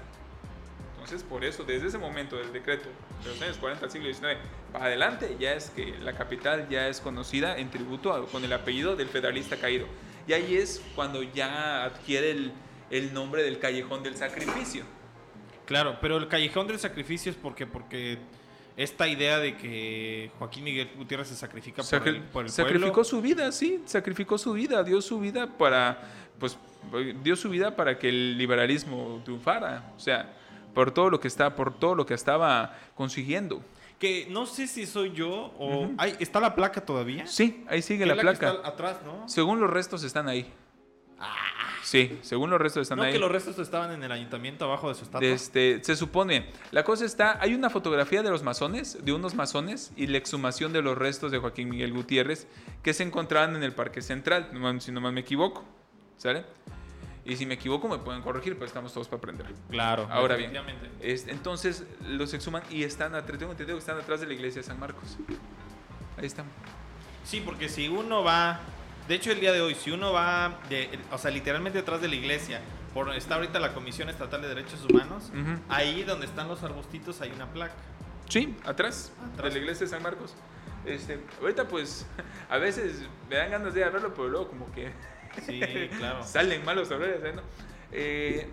Entonces, 0.94 1.22
por 1.22 1.44
eso, 1.44 1.64
desde 1.64 1.88
ese 1.88 1.98
momento 1.98 2.36
del 2.36 2.52
decreto 2.52 2.88
de 3.22 3.30
los 3.30 3.40
años 3.42 3.58
40 3.58 3.84
al 3.84 3.90
siglo 3.90 4.12
XIX 4.12 4.38
para 4.72 4.86
adelante, 4.86 5.36
ya 5.38 5.52
es 5.52 5.70
que 5.70 5.96
la 5.98 6.14
capital 6.14 6.68
ya 6.68 6.88
es 6.88 7.00
conocida 7.00 7.58
en 7.58 7.70
tributo 7.70 8.26
con 8.32 8.42
el 8.42 8.52
apellido 8.52 8.96
del 8.96 9.08
federalista 9.08 9.56
caído. 9.56 9.86
Y 10.26 10.32
ahí 10.32 10.56
es 10.56 10.82
cuando 10.94 11.22
ya 11.22 11.84
adquiere 11.84 12.30
el, 12.30 12.52
el 12.90 13.12
nombre 13.12 13.42
del 13.42 13.58
Callejón 13.58 14.02
del 14.02 14.16
Sacrificio. 14.16 14.84
Claro, 15.66 15.98
pero 16.00 16.16
el 16.16 16.28
Callejón 16.28 16.66
del 16.66 16.78
Sacrificio 16.78 17.30
es 17.30 17.38
porque, 17.38 17.66
porque 17.66 18.18
esta 18.76 19.06
idea 19.08 19.38
de 19.38 19.56
que 19.56 20.30
Joaquín 20.38 20.64
Miguel 20.64 20.90
Gutiérrez 20.96 21.28
se 21.28 21.36
sacrifica 21.36 21.82
por, 21.82 22.08
el, 22.08 22.22
por 22.22 22.50
Sacrificó 22.50 23.04
su 23.04 23.20
vida, 23.22 23.52
sí, 23.52 23.82
sacrificó 23.86 24.36
su 24.36 24.52
vida, 24.52 24.82
dio 24.82 25.00
su 25.00 25.20
vida 25.20 25.46
para, 25.46 26.02
pues, 26.38 26.58
dio 27.22 27.36
su 27.36 27.48
vida 27.50 27.76
para 27.76 27.98
que 27.98 28.08
el 28.08 28.36
liberalismo 28.36 29.20
triunfara. 29.24 29.92
O 29.96 30.00
sea, 30.00 30.34
por 30.74 30.90
todo 30.90 31.08
lo 31.08 31.20
que 31.20 31.28
está, 31.28 31.54
por 31.54 31.78
todo 31.78 31.94
lo 31.94 32.04
que 32.04 32.14
estaba 32.14 32.76
consiguiendo. 32.94 33.62
Que 33.98 34.26
no 34.28 34.44
sé 34.44 34.66
si 34.66 34.86
soy 34.86 35.12
yo 35.12 35.54
o 35.58 35.88
está 36.18 36.40
la 36.40 36.54
placa 36.54 36.84
todavía. 36.84 37.26
Sí, 37.26 37.64
ahí 37.68 37.80
sigue 37.80 38.04
la, 38.04 38.16
placa. 38.16 38.60
atrás, 38.64 38.98
¿no? 39.04 39.26
Según 39.28 39.60
los 39.60 39.70
restos 39.70 40.02
están 40.02 40.28
ahí. 40.28 40.52
Ah. 41.18 41.53
Sí, 41.84 42.18
según 42.22 42.48
los 42.48 42.60
restos 42.60 42.82
están 42.82 42.98
ahí. 43.00 43.06
No 43.08 43.12
que 43.12 43.18
los 43.18 43.30
restos 43.30 43.58
estaban 43.58 43.92
en 43.92 44.02
el 44.02 44.10
ayuntamiento 44.10 44.64
abajo 44.64 44.88
de 44.88 44.94
su 44.94 45.04
estatua. 45.04 45.28
Este, 45.28 45.84
se 45.84 45.96
supone. 45.96 46.46
La 46.70 46.82
cosa 46.82 47.04
está, 47.04 47.38
hay 47.40 47.54
una 47.54 47.68
fotografía 47.68 48.22
de 48.22 48.30
los 48.30 48.42
masones, 48.42 49.04
de 49.04 49.12
unos 49.12 49.34
masones 49.34 49.92
y 49.94 50.06
la 50.06 50.16
exhumación 50.16 50.72
de 50.72 50.80
los 50.80 50.96
restos 50.96 51.30
de 51.30 51.38
Joaquín 51.38 51.68
Miguel 51.68 51.92
Gutiérrez 51.92 52.46
que 52.82 52.94
se 52.94 53.02
encontraban 53.02 53.54
en 53.54 53.62
el 53.62 53.72
Parque 53.72 54.00
Central, 54.00 54.48
si 54.80 54.92
no 54.92 55.00
más 55.02 55.12
me 55.12 55.20
equivoco. 55.20 55.62
¿Sale? 56.16 56.44
Y 57.26 57.36
si 57.36 57.46
me 57.46 57.54
equivoco 57.54 57.88
me 57.88 57.98
pueden 57.98 58.22
corregir, 58.22 58.54
pero 58.54 58.66
estamos 58.66 58.92
todos 58.92 59.08
para 59.08 59.18
aprender. 59.18 59.46
Claro. 59.70 60.06
Ahora 60.10 60.36
bien, 60.36 60.52
entonces 61.00 61.84
los 62.06 62.32
exhuman 62.34 62.62
y 62.70 62.84
están, 62.84 63.12
tengo 63.26 63.52
entendido 63.52 63.76
que 63.76 63.80
están 63.80 63.98
atrás 63.98 64.20
de 64.20 64.26
la 64.26 64.34
iglesia 64.34 64.62
de 64.62 64.66
San 64.66 64.78
Marcos. 64.78 65.18
Ahí 66.16 66.26
están. 66.26 66.46
Sí, 67.24 67.42
porque 67.44 67.68
si 67.68 67.88
uno 67.88 68.22
va, 68.22 68.60
de 69.08 69.14
hecho 69.14 69.32
el 69.32 69.40
día 69.40 69.52
de 69.52 69.60
hoy, 69.60 69.74
si 69.74 69.90
uno 69.90 70.12
va, 70.12 70.60
de, 70.68 70.98
o 71.12 71.18
sea, 71.18 71.30
literalmente 71.30 71.78
detrás 71.78 72.00
de 72.00 72.08
la 72.08 72.14
iglesia, 72.14 72.60
por, 72.92 73.12
está 73.14 73.36
ahorita 73.36 73.58
la 73.58 73.74
Comisión 73.74 74.08
Estatal 74.08 74.42
de 74.42 74.48
Derechos 74.48 74.84
Humanos, 74.88 75.30
ahí 75.68 76.04
donde 76.04 76.26
están 76.26 76.48
los 76.48 76.62
arbustitos 76.62 77.20
hay 77.20 77.30
una 77.32 77.46
placa. 77.46 77.74
Sí, 78.28 78.56
atrás, 78.64 79.12
atrás. 79.32 79.52
de 79.52 79.60
la 79.60 79.64
iglesia 79.64 79.86
de 79.86 79.90
San 79.90 80.02
Marcos. 80.02 80.34
Este, 80.86 81.18
ahorita 81.40 81.66
pues 81.66 82.06
a 82.50 82.58
veces 82.58 83.02
me 83.28 83.36
dan 83.36 83.50
ganas 83.50 83.74
de 83.74 83.80
verlo, 83.84 84.12
pero 84.14 84.28
luego 84.28 84.48
como 84.48 84.70
que 84.72 84.92
Sí, 85.42 85.60
claro. 85.98 86.24
Salen 86.24 86.64
malos 86.64 86.88
sabores, 86.88 87.20
¿no? 87.34 87.42
Eh, 87.92 88.48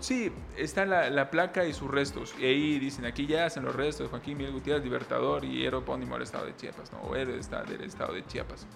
sí, 0.00 0.32
está 0.56 0.84
la, 0.86 1.30
placa 1.30 1.66
y 1.66 1.72
sus 1.72 1.90
restos. 1.90 2.34
Y 2.38 2.44
ahí 2.44 2.78
dicen, 2.78 3.04
aquí 3.04 3.26
ya 3.26 3.46
hacen 3.46 3.64
los 3.64 3.74
restos 3.74 4.06
de 4.06 4.10
Joaquín 4.10 4.38
Miguel 4.38 4.52
Gutiérrez, 4.52 4.84
libertador 4.84 5.44
y 5.44 5.64
héroe 5.64 5.80
epónimo 5.80 6.14
del 6.14 6.22
estado 6.22 6.46
de 6.46 6.56
Chiapas, 6.56 6.92
¿no? 6.92 7.00
O 7.02 7.16
héroe 7.16 7.34
del 7.34 7.84
estado 7.86 8.12
de 8.14 8.26
Chiapas. 8.26 8.66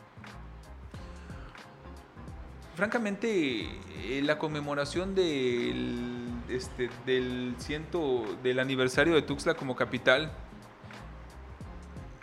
Francamente, 2.75 3.69
eh, 4.03 4.21
la 4.25 4.37
conmemoración 4.39 5.15
del, 5.15 6.27
este, 6.49 6.91
del, 7.07 7.55
ciento, 7.59 8.25
del 8.43 8.59
aniversario 8.59 9.15
de 9.15 9.23
Tuxtla 9.23 9.55
como 9.55 9.77
capital 9.77 10.33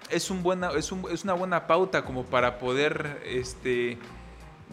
es, 0.10 0.30
un 0.30 0.44
buena, 0.44 0.72
es, 0.72 0.92
un, 0.92 1.10
es 1.10 1.24
una 1.24 1.34
buena 1.34 1.68
pauta 1.68 2.04
como 2.04 2.26
para 2.26 2.60
poder 2.60 3.22
este, 3.26 3.98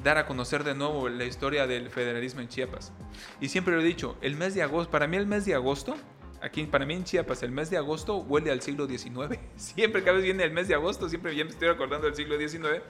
dar 0.03 0.19
a 0.19 0.27
conocer 0.27 0.65
de 0.65 0.75
nuevo 0.75 1.09
la 1.09 1.25
historia 1.25 1.67
del 1.69 1.91
federalismo 1.91 2.41
en 2.41 2.49
Chiapas. 2.49 2.93
Y 3.41 3.49
siempre 3.49 3.75
lo 3.75 3.81
he 3.81 3.85
dicho, 3.85 4.17
el 4.21 4.37
mes 4.37 4.55
de 4.55 4.63
agosto, 4.63 4.91
para 4.91 5.07
mí 5.07 5.17
el 5.17 5.27
mes 5.27 5.45
de 5.45 5.55
agosto, 5.55 5.97
aquí 6.41 6.65
para 6.65 6.87
mí 6.87 6.95
en 6.95 7.05
Chiapas, 7.05 7.43
el 7.45 7.53
mes 7.53 7.71
de 7.71 7.77
agosto 7.77 8.19
huele 8.19 8.51
al 8.51 8.63
siglo 8.63 8.89
XIX. 8.89 9.39
Siempre 9.57 10.03
que 10.03 10.11
a 10.11 10.13
veces 10.13 10.25
viene 10.25 10.43
el 10.43 10.53
mes 10.53 10.67
de 10.67 10.75
agosto, 10.75 11.09
siempre 11.09 11.37
ya 11.37 11.45
me 11.45 11.51
estoy 11.51 11.69
acordando 11.69 12.07
del 12.07 12.17
siglo 12.17 12.37
XIX. 12.37 12.83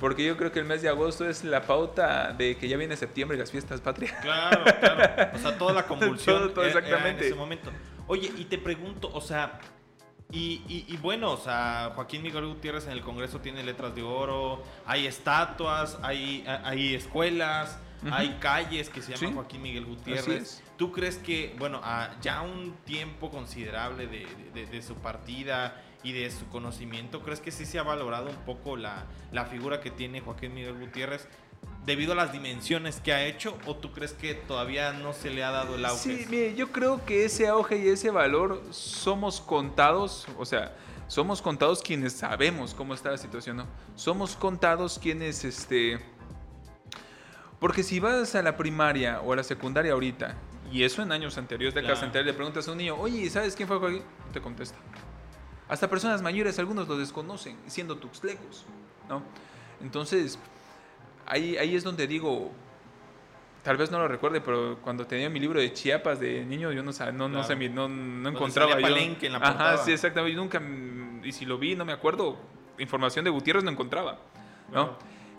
Porque 0.00 0.24
yo 0.24 0.36
creo 0.36 0.50
que 0.50 0.58
el 0.58 0.64
mes 0.64 0.82
de 0.82 0.88
agosto 0.88 1.28
es 1.28 1.44
la 1.44 1.62
pauta 1.62 2.32
de 2.32 2.56
que 2.56 2.66
ya 2.68 2.76
viene 2.76 2.96
septiembre 2.96 3.36
y 3.36 3.40
las 3.40 3.50
fiestas 3.52 3.80
patrias. 3.80 4.12
Claro, 4.22 4.64
claro. 4.80 5.30
O 5.34 5.38
sea, 5.38 5.56
toda 5.58 5.72
la 5.74 5.82
convulsión 5.86 6.52
todo, 6.54 6.64
exactamente. 6.64 7.20
en 7.26 7.32
ese 7.32 7.34
momento. 7.34 7.70
Oye, 8.08 8.32
y 8.36 8.46
te 8.46 8.58
pregunto, 8.58 9.10
o 9.12 9.20
sea, 9.20 9.60
y, 10.32 10.96
bueno, 11.02 11.32
o 11.32 11.36
sea, 11.36 11.92
Joaquín 11.94 12.22
Miguel 12.22 12.46
Gutiérrez 12.46 12.86
en 12.86 12.92
el 12.92 13.00
Congreso 13.02 13.40
tiene 13.40 13.62
letras 13.64 13.94
de 13.94 14.02
oro, 14.02 14.62
hay 14.86 15.06
estatuas, 15.06 15.98
hay, 16.02 16.44
hay 16.64 16.94
escuelas. 16.94 17.78
Hay 18.10 18.38
calles 18.40 18.88
que 18.88 19.02
se 19.02 19.12
llaman 19.12 19.28
Sí. 19.28 19.34
Joaquín 19.34 19.60
Miguel 19.60 19.84
Gutiérrez. 19.84 20.62
¿Tú 20.78 20.90
crees 20.90 21.18
que, 21.18 21.54
bueno, 21.58 21.82
ya 22.22 22.40
un 22.40 22.74
tiempo 22.86 23.30
considerable 23.30 24.06
de, 24.06 24.26
de- 24.54 24.64
de 24.64 24.80
su 24.82 24.94
partida 24.94 25.78
y 26.02 26.12
de 26.12 26.30
su 26.30 26.46
conocimiento, 26.48 27.22
crees 27.22 27.40
que 27.40 27.50
sí 27.50 27.66
se 27.66 27.78
ha 27.78 27.82
valorado 27.82 28.30
un 28.30 28.36
poco 28.46 28.76
la, 28.76 29.06
la 29.32 29.44
figura 29.46 29.80
que 29.80 29.90
tiene 29.90 30.20
Joaquín 30.20 30.54
Miguel 30.54 30.78
Gutiérrez 30.78 31.28
debido 31.84 32.12
a 32.12 32.14
las 32.14 32.32
dimensiones 32.32 33.00
que 33.00 33.12
ha 33.12 33.24
hecho? 33.26 33.56
¿O 33.66 33.76
tú 33.76 33.92
crees 33.92 34.12
que 34.12 34.34
todavía 34.34 34.92
no 34.92 35.12
se 35.12 35.30
le 35.30 35.42
ha 35.44 35.50
dado 35.50 35.74
el 35.74 35.84
auge? 35.84 36.16
Sí, 36.18 36.26
mire, 36.30 36.54
yo 36.54 36.72
creo 36.72 37.04
que 37.04 37.24
ese 37.24 37.48
auge 37.48 37.78
y 37.78 37.88
ese 37.88 38.10
valor 38.10 38.62
somos 38.70 39.40
contados, 39.40 40.26
o 40.38 40.44
sea, 40.44 40.74
somos 41.08 41.42
contados 41.42 41.82
quienes 41.82 42.12
sabemos 42.12 42.74
cómo 42.74 42.94
está 42.94 43.10
la 43.10 43.18
situación, 43.18 43.56
¿no? 43.58 43.66
Somos 43.96 44.36
contados 44.36 44.98
quienes, 44.98 45.44
este... 45.44 45.98
Porque 47.58 47.82
si 47.82 48.00
vas 48.00 48.34
a 48.34 48.42
la 48.42 48.56
primaria 48.56 49.20
o 49.20 49.32
a 49.32 49.36
la 49.36 49.42
secundaria 49.42 49.92
ahorita, 49.92 50.34
y 50.72 50.82
eso 50.84 51.02
en 51.02 51.12
años 51.12 51.36
anteriores, 51.36 51.74
décadas 51.74 51.98
Claro. 51.98 52.06
anteriores, 52.06 52.32
le 52.32 52.36
preguntas 52.36 52.68
a 52.68 52.72
un 52.72 52.78
niño, 52.78 52.96
oye, 52.96 53.28
¿sabes 53.28 53.54
quién 53.54 53.68
fue 53.68 53.78
Joaquín? 53.78 54.02
No 54.26 54.32
te 54.32 54.40
contesta. 54.40 54.78
Hasta 55.70 55.88
personas 55.88 56.20
mayores, 56.20 56.58
algunos 56.58 56.88
lo 56.88 56.98
desconocen, 56.98 57.56
siendo 57.66 57.96
tuxtlecos, 57.96 58.64
¿no? 59.08 59.22
Entonces, 59.80 60.38
ahí, 61.26 61.56
ahí 61.56 61.76
es 61.76 61.84
donde 61.84 62.06
digo, 62.08 62.50
tal 63.62 63.76
vez 63.76 63.90
no 63.90 63.98
lo 63.98 64.08
recuerde, 64.08 64.40
pero 64.40 64.78
cuando 64.82 65.06
tenía 65.06 65.30
mi 65.30 65.38
libro 65.38 65.60
de 65.60 65.72
Chiapas 65.72 66.18
de 66.18 66.44
niño, 66.44 66.72
yo 66.72 66.82
no 66.82 66.90
no, 66.90 67.12
no, 67.12 67.28
Claro. 67.28 67.44
sé, 67.44 67.54
mi- 67.56 67.68
no, 67.68 67.88
no 67.88 67.94
Donde 68.24 68.30
encontraba 68.30 68.72
salía 68.72 68.88
yo. 68.88 68.94
Palenque 68.94 69.26
en 69.26 69.32
la 69.32 69.38
Ajá, 69.38 69.52
portada. 69.52 69.78
sí, 69.78 69.92
exactamente. 69.92 70.34
Yo 70.34 70.42
nunca, 70.42 70.60
y 71.24 71.32
si 71.32 71.44
lo 71.46 71.56
vi, 71.56 71.76
no 71.76 71.84
me 71.84 71.92
acuerdo, 71.92 72.36
información 72.78 73.24
de 73.24 73.30
Gutiérrez 73.30 73.62
no 73.62 73.70
encontraba, 73.70 74.18
¿no? 74.72 74.98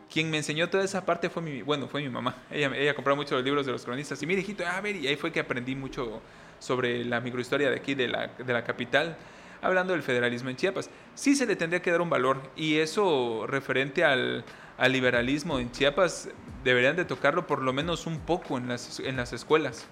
Quien 0.10 0.30
me 0.30 0.38
enseñó 0.38 0.70
toda 0.70 0.84
esa 0.84 1.06
parte 1.06 1.30
fue 1.30 1.42
mi, 1.42 1.62
bueno, 1.62 1.88
fue 1.88 2.02
mi 2.02 2.10
mamá. 2.10 2.36
Ella, 2.50 2.72
ella 2.76 2.94
compraba 2.94 3.16
mucho 3.16 3.36
los 3.36 3.44
libros 3.44 3.66
de 3.66 3.72
los 3.72 3.84
cronistas. 3.86 4.22
Y 4.22 4.28
mire, 4.28 4.42
hijito, 4.42 4.66
a 4.68 4.80
ver, 4.82 4.96
y 4.98 5.08
ahí 5.08 5.16
fue 5.16 5.32
que 5.32 5.40
aprendí 5.40 5.74
mucho 5.76 6.22
sobre 6.60 7.04
la 7.06 7.20
microhistoria 7.22 7.70
de 7.70 7.76
aquí, 7.78 7.96
de 7.96 8.08
la, 8.10 8.28
de 8.28 8.54
la 8.54 8.64
capital, 8.64 9.16
hablando 9.62 9.94
del 9.94 10.04
federalismo 10.04 10.50
en 10.50 10.56
Chiapas. 10.56 10.90
Sí 11.16 11.36
se 11.36 11.46
le 11.46 11.56
tendría 11.56 11.82
que 11.82 11.92
dar 11.92 12.02
un 12.02 12.10
valor. 12.10 12.42
Y 12.56 12.78
eso 12.78 13.46
referente 13.48 14.04
al, 14.04 14.44
al 14.78 14.92
liberalismo 14.92 15.60
en 15.60 15.72
Chiapas, 15.72 16.30
deberían 16.64 16.96
de 16.96 17.06
tocarlo 17.06 17.48
por 17.48 17.62
lo 17.62 17.74
menos 17.74 18.06
un 18.08 18.20
poco 18.20 18.58
en 18.58 18.68
las, 18.68 19.00
en 19.00 19.18
las 19.18 19.34
escuelas. 19.34 19.88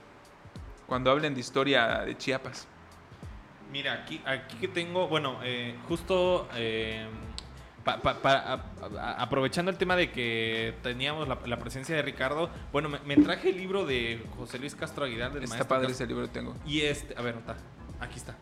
Cuando 0.87 1.11
hablen 1.11 1.33
de 1.35 1.39
historia 1.39 1.99
de 1.99 2.17
Chiapas. 2.17 2.67
Mira, 3.71 3.93
aquí, 3.93 4.19
aquí 4.25 4.57
que 4.57 4.67
tengo, 4.67 5.07
bueno, 5.07 5.39
eh, 5.43 5.75
justo 5.87 6.49
eh, 6.55 7.07
pa- 7.83 7.99
pa- 8.01 8.15
pa- 8.19 8.33
a- 8.39 8.63
a- 8.99 9.21
aprovechando 9.21 9.69
el 9.69 9.77
tema 9.77 9.95
de 9.95 10.09
que 10.11 10.73
teníamos 10.81 11.27
la, 11.27 11.37
la 11.45 11.59
presencia 11.59 11.95
de 11.95 12.01
Ricardo, 12.01 12.49
bueno, 12.71 12.89
me, 12.89 12.99
me 13.01 13.17
traje 13.17 13.49
el 13.51 13.57
libro 13.57 13.85
de 13.85 14.23
José 14.37 14.57
Luis 14.57 14.73
Castro 14.73 15.05
Aguilar 15.05 15.31
del 15.33 15.43
Está 15.43 15.55
maestro 15.57 15.67
padre 15.75 15.87
Castro. 15.89 16.03
ese 16.05 16.11
libro 16.11 16.25
que 16.25 16.33
tengo. 16.33 16.55
Y 16.65 16.81
este, 16.81 17.15
a 17.15 17.21
ver, 17.21 17.35
está, 17.35 17.57
aquí 17.99 18.17
está. 18.17 18.35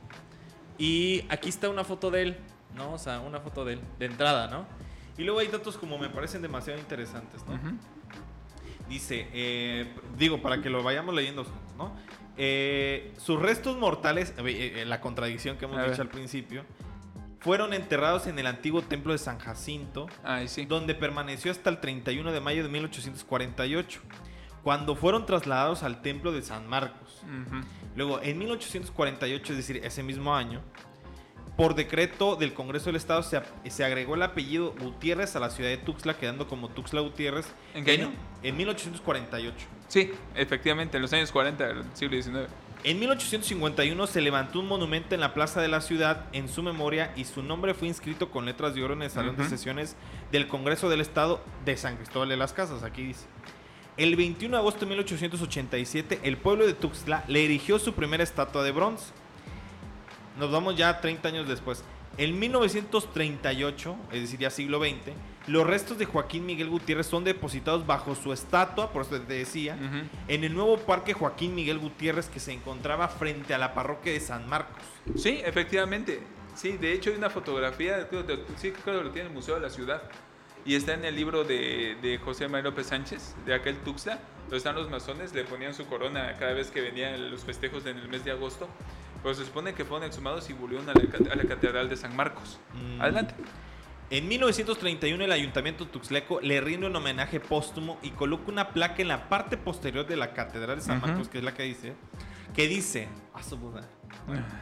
Y 0.78 1.23
aquí 1.30 1.49
está 1.49 1.69
una 1.69 1.84
foto 1.84 2.11
de 2.11 2.21
él, 2.21 2.38
¿no? 2.75 2.93
O 2.93 2.97
sea, 2.97 3.19
una 3.19 3.39
foto 3.39 3.65
de 3.65 3.73
él, 3.73 3.82
de 3.99 4.05
entrada, 4.05 4.47
¿no? 4.47 4.65
Y 5.17 5.23
luego 5.23 5.39
hay 5.39 5.47
datos 5.47 5.78
como 5.78 5.97
me 5.97 6.09
parecen 6.09 6.41
demasiado 6.41 6.80
interesantes, 6.80 7.41
¿no? 7.47 7.59
Dice, 8.88 9.28
eh, 9.34 9.93
digo, 10.17 10.41
para 10.41 10.61
que 10.61 10.69
lo 10.69 10.82
vayamos 10.82 11.13
leyendo 11.13 11.45
¿no? 11.78 11.91
Eh, 12.38 13.13
sus 13.17 13.41
restos 13.41 13.78
mortales, 13.78 14.34
eh, 14.38 14.73
eh, 14.75 14.86
la 14.86 15.01
contradicción 15.01 15.57
que 15.57 15.65
hemos 15.65 15.84
dicho 15.89 16.01
al 16.01 16.09
principio, 16.09 16.63
fueron 17.39 17.73
enterrados 17.73 18.28
en 18.28 18.38
el 18.38 18.47
antiguo 18.47 18.82
templo 18.82 19.11
de 19.11 19.17
San 19.19 19.39
Jacinto, 19.39 20.07
Ay, 20.23 20.47
sí. 20.47 20.65
donde 20.65 20.93
permaneció 20.93 21.51
hasta 21.51 21.69
el 21.69 21.80
31 21.80 22.32
de 22.32 22.39
mayo 22.39 22.63
de 22.63 22.69
1848, 22.69 24.01
cuando 24.64 24.95
fueron 24.95 25.26
trasladados 25.26 25.84
al 25.84 26.01
templo 26.01 26.32
de 26.32 26.41
San 26.41 26.68
Marcos. 26.68 27.22
Ujú. 27.24 27.62
Luego, 27.95 28.22
en 28.22 28.38
1848, 28.38 29.53
es 29.53 29.58
decir, 29.58 29.82
ese 29.84 30.03
mismo 30.03 30.36
año, 30.36 30.62
por 31.58 31.74
decreto 31.74 32.36
del 32.36 32.53
Congreso 32.53 32.86
del 32.86 32.97
Estado 32.97 33.24
se, 33.24 33.41
se 33.70 33.84
agregó 33.84 34.16
el 34.16 34.22
apellido 34.22 34.76
Gutiérrez 34.80 35.36
a 35.36 35.39
la 35.39 35.49
ciudad 35.49 35.70
de 35.70 35.78
Tuxtla, 35.78 36.16
quedando 36.16 36.47
como 36.47 36.70
Tuxtla 36.70 37.01
Gutiérrez. 37.01 37.47
¿En 37.74 37.84
qué 37.84 37.93
año? 37.93 38.12
En 38.43 38.55
1848. 38.55 39.55
Sí, 39.88 40.12
efectivamente, 40.36 40.97
en 40.97 41.01
los 41.01 41.12
años 41.14 41.32
40 41.32 41.68
del 41.68 41.84
siglo 41.95 42.22
XIX. 42.22 42.49
En 42.84 42.99
1851 42.99 44.08
se 44.08 44.22
levantó 44.22 44.60
un 44.60 44.68
monumento 44.68 45.16
en 45.16 45.22
la 45.22 45.34
plaza 45.34 45.60
de 45.60 45.68
la 45.68 45.82
ciudad 45.82 46.26
en 46.32 46.47
su 46.47 46.62
memoria 46.62 47.12
y 47.16 47.26
su 47.26 47.41
nombre 47.41 47.74
fue 47.74 47.88
inscrito 47.88 48.30
con 48.30 48.45
letras 48.45 48.76
de 48.76 48.84
oro 48.84 48.93
en 48.93 49.01
el 49.01 49.10
salón 49.10 49.36
de 49.36 49.49
sesiones 49.49 49.95
del 50.32 50.47
Congreso 50.47 50.88
del 50.88 51.01
Estado 51.01 51.43
de 51.66 51.76
San 51.76 51.97
Cristóbal 51.97 52.30
de 52.30 52.38
las 52.38 52.53
Casas. 52.53 52.84
Aquí 52.84 53.03
dice. 53.03 53.26
El 53.97 54.15
21 54.15 54.55
de 54.55 54.59
agosto 54.59 54.81
de 54.81 54.85
1887, 54.91 56.19
el 56.21 56.37
pueblo 56.37 56.67
de 56.67 56.73
Tuxtla 56.73 57.23
le 57.27 57.43
erigió 57.43 57.79
su 57.79 57.93
primera 57.93 58.23
estatua 58.23 58.61
de 58.61 58.71
bronce. 58.71 59.05
Nos 60.37 60.51
vamos 60.51 60.77
ya 60.77 61.01
30 61.01 61.27
años 61.27 61.47
después. 61.47 61.83
En 62.19 62.37
1938, 62.37 63.95
es 64.11 64.21
decir, 64.21 64.39
ya 64.39 64.51
siglo 64.51 64.79
XX, 64.79 65.13
los 65.47 65.65
restos 65.65 65.97
de 65.97 66.05
Joaquín 66.05 66.45
Miguel 66.45 66.69
Gutiérrez 66.69 67.07
son 67.07 67.23
depositados 67.23 67.87
bajo 67.87 68.13
su 68.13 68.31
estatua, 68.33 68.91
por 68.91 69.01
eso 69.01 69.19
te 69.19 69.33
decía, 69.33 69.75
en 70.27 70.43
el 70.43 70.53
nuevo 70.53 70.77
parque 70.77 71.13
Joaquín 71.13 71.55
Miguel 71.55 71.79
Gutiérrez 71.79 72.27
que 72.27 72.39
se 72.39 72.53
encontraba 72.53 73.07
frente 73.07 73.55
a 73.55 73.57
la 73.57 73.73
parroquia 73.73 74.13
de 74.13 74.19
San 74.19 74.47
Marcos. 74.47 74.83
Sí, 75.15 75.41
efectivamente. 75.43 76.21
Sí, 76.53 76.77
de 76.77 76.93
hecho 76.93 77.09
hay 77.09 77.17
una 77.17 77.31
fotografía, 77.31 78.07
sí, 78.57 78.71
creo 78.71 78.99
que 78.99 79.03
lo 79.05 79.11
tiene 79.11 79.29
el 79.29 79.33
Museo 79.33 79.55
de 79.55 79.61
la 79.61 79.69
Ciudad. 79.69 80.03
Y 80.68 80.76
está 80.76 80.93
en 80.93 81.05
el 81.05 81.15
libro 81.15 81.43
de, 81.45 81.95
de 82.01 82.18
José 82.20 82.47
María 82.47 82.70
López 82.70 82.88
Sánchez, 82.88 83.36
de 83.45 83.53
aquel 83.55 83.78
Tuxtla. 83.78 84.20
Donde 84.43 84.57
están 84.57 84.76
los 84.76 84.89
masones, 84.89 85.34
le 85.34 85.43
ponían 85.43 85.74
su 85.74 85.86
corona 85.88 86.34
cada 86.39 86.53
vez 86.53 86.70
que 86.72 86.80
venían 86.82 87.32
los 87.32 87.43
festejos 87.43 87.86
en 87.86 87.97
el 87.97 88.07
mes 88.07 88.24
de 88.24 88.32
agosto. 88.32 88.68
Pues 89.24 89.38
se 89.38 89.45
supone 89.45 89.74
que 89.74 89.84
fueron 89.84 90.07
exhumados 90.07 90.49
y 90.49 90.53
volvieron 90.53 90.88
a 90.89 90.93
la, 90.93 91.01
ca- 91.01 91.34
a 91.34 91.36
la 91.36 91.43
Catedral 91.43 91.89
de 91.89 91.97
San 91.97 92.15
Marcos. 92.15 92.59
Mm. 92.74 93.01
Adelante. 93.01 93.34
En 94.09 94.28
1931 94.30 95.26
el 95.26 95.32
ayuntamiento 95.34 95.86
tuxleco 95.88 96.39
le 96.39 96.61
rinde 96.61 96.88
un 96.88 96.95
homenaje 96.95 97.41
póstumo 97.41 97.97
y 98.01 98.11
coloca 98.11 98.49
una 98.49 98.70
placa 98.70 99.01
en 99.01 99.09
la 99.09 99.28
parte 99.28 99.57
posterior 99.57 100.07
de 100.07 100.15
la 100.15 100.32
Catedral 100.34 100.78
de 100.78 100.82
San. 100.84 101.01
Marcos, 101.01 101.28
que 101.28 101.39
es 101.39 101.43
la 101.43 101.53
que 101.53 101.63
dice, 101.63 101.93
que 102.55 102.70
dice, 102.70 103.09
a 103.34 103.43
su 103.43 103.57
Buda, 103.57 103.86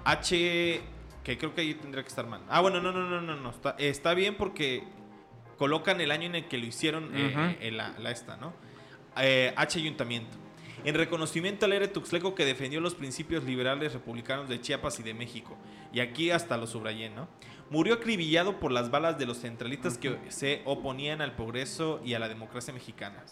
H, 0.03 0.82
que 1.24 1.38
creo 1.38 1.53
que 1.53 1.62
ahí 1.62 1.76
tendría 1.76 2.03
que 2.03 2.09
estar 2.09 2.28
mal. 2.28 2.41
Ah, 2.49 2.62
bueno, 2.62 2.82
no, 2.82 2.91
no, 2.91 3.07
no, 3.07 3.22
no, 3.22 3.36
no, 3.36 3.49
está, 3.49 3.76
está 3.78 4.14
bien 4.14 4.36
porque 4.36 4.84
colocan 5.57 6.01
el 6.01 6.12
año 6.12 6.26
en 6.26 6.36
el 6.36 6.47
que 6.47 6.57
lo 6.57 6.66
hicieron 6.66 7.12
eh, 7.14 7.57
eh, 7.62 7.72
la, 7.72 7.97
la 7.99 8.12
esta, 8.12 8.36
¿no? 8.38 8.53
Eh, 9.18 9.53
H 9.55 9.80
Ayuntamiento. 9.80 10.38
En 10.84 10.95
reconocimiento 10.95 11.68
al 11.68 11.74
héroe 11.74 11.88
tuxleco 11.88 12.34
que 12.34 12.43
defendió 12.43 12.82
los 12.82 12.95
principios 12.95 13.43
liberales 13.43 13.93
republicanos 13.93 14.49
de 14.49 14.59
Chiapas 14.59 14.99
y 14.99 15.03
de 15.03 15.14
México. 15.14 15.55
Y 15.93 15.99
aquí 15.99 16.32
hasta 16.32 16.57
lo 16.57 16.66
subrayé, 16.66 17.12
¿no? 17.12 17.28
Murió 17.70 17.93
acribillado 17.95 18.59
por 18.59 18.72
las 18.72 18.89
balas 18.89 19.20
de 19.20 19.28
los 19.28 19.38
centralistas 19.38 19.99
que 19.99 20.18
se 20.30 20.64
oponían 20.66 21.22
al 21.22 21.36
progreso 21.36 22.01
y 22.03 22.16
a 22.16 22.20
la 22.20 22.28
democracia 22.28 22.74
mexicana. 22.74 23.24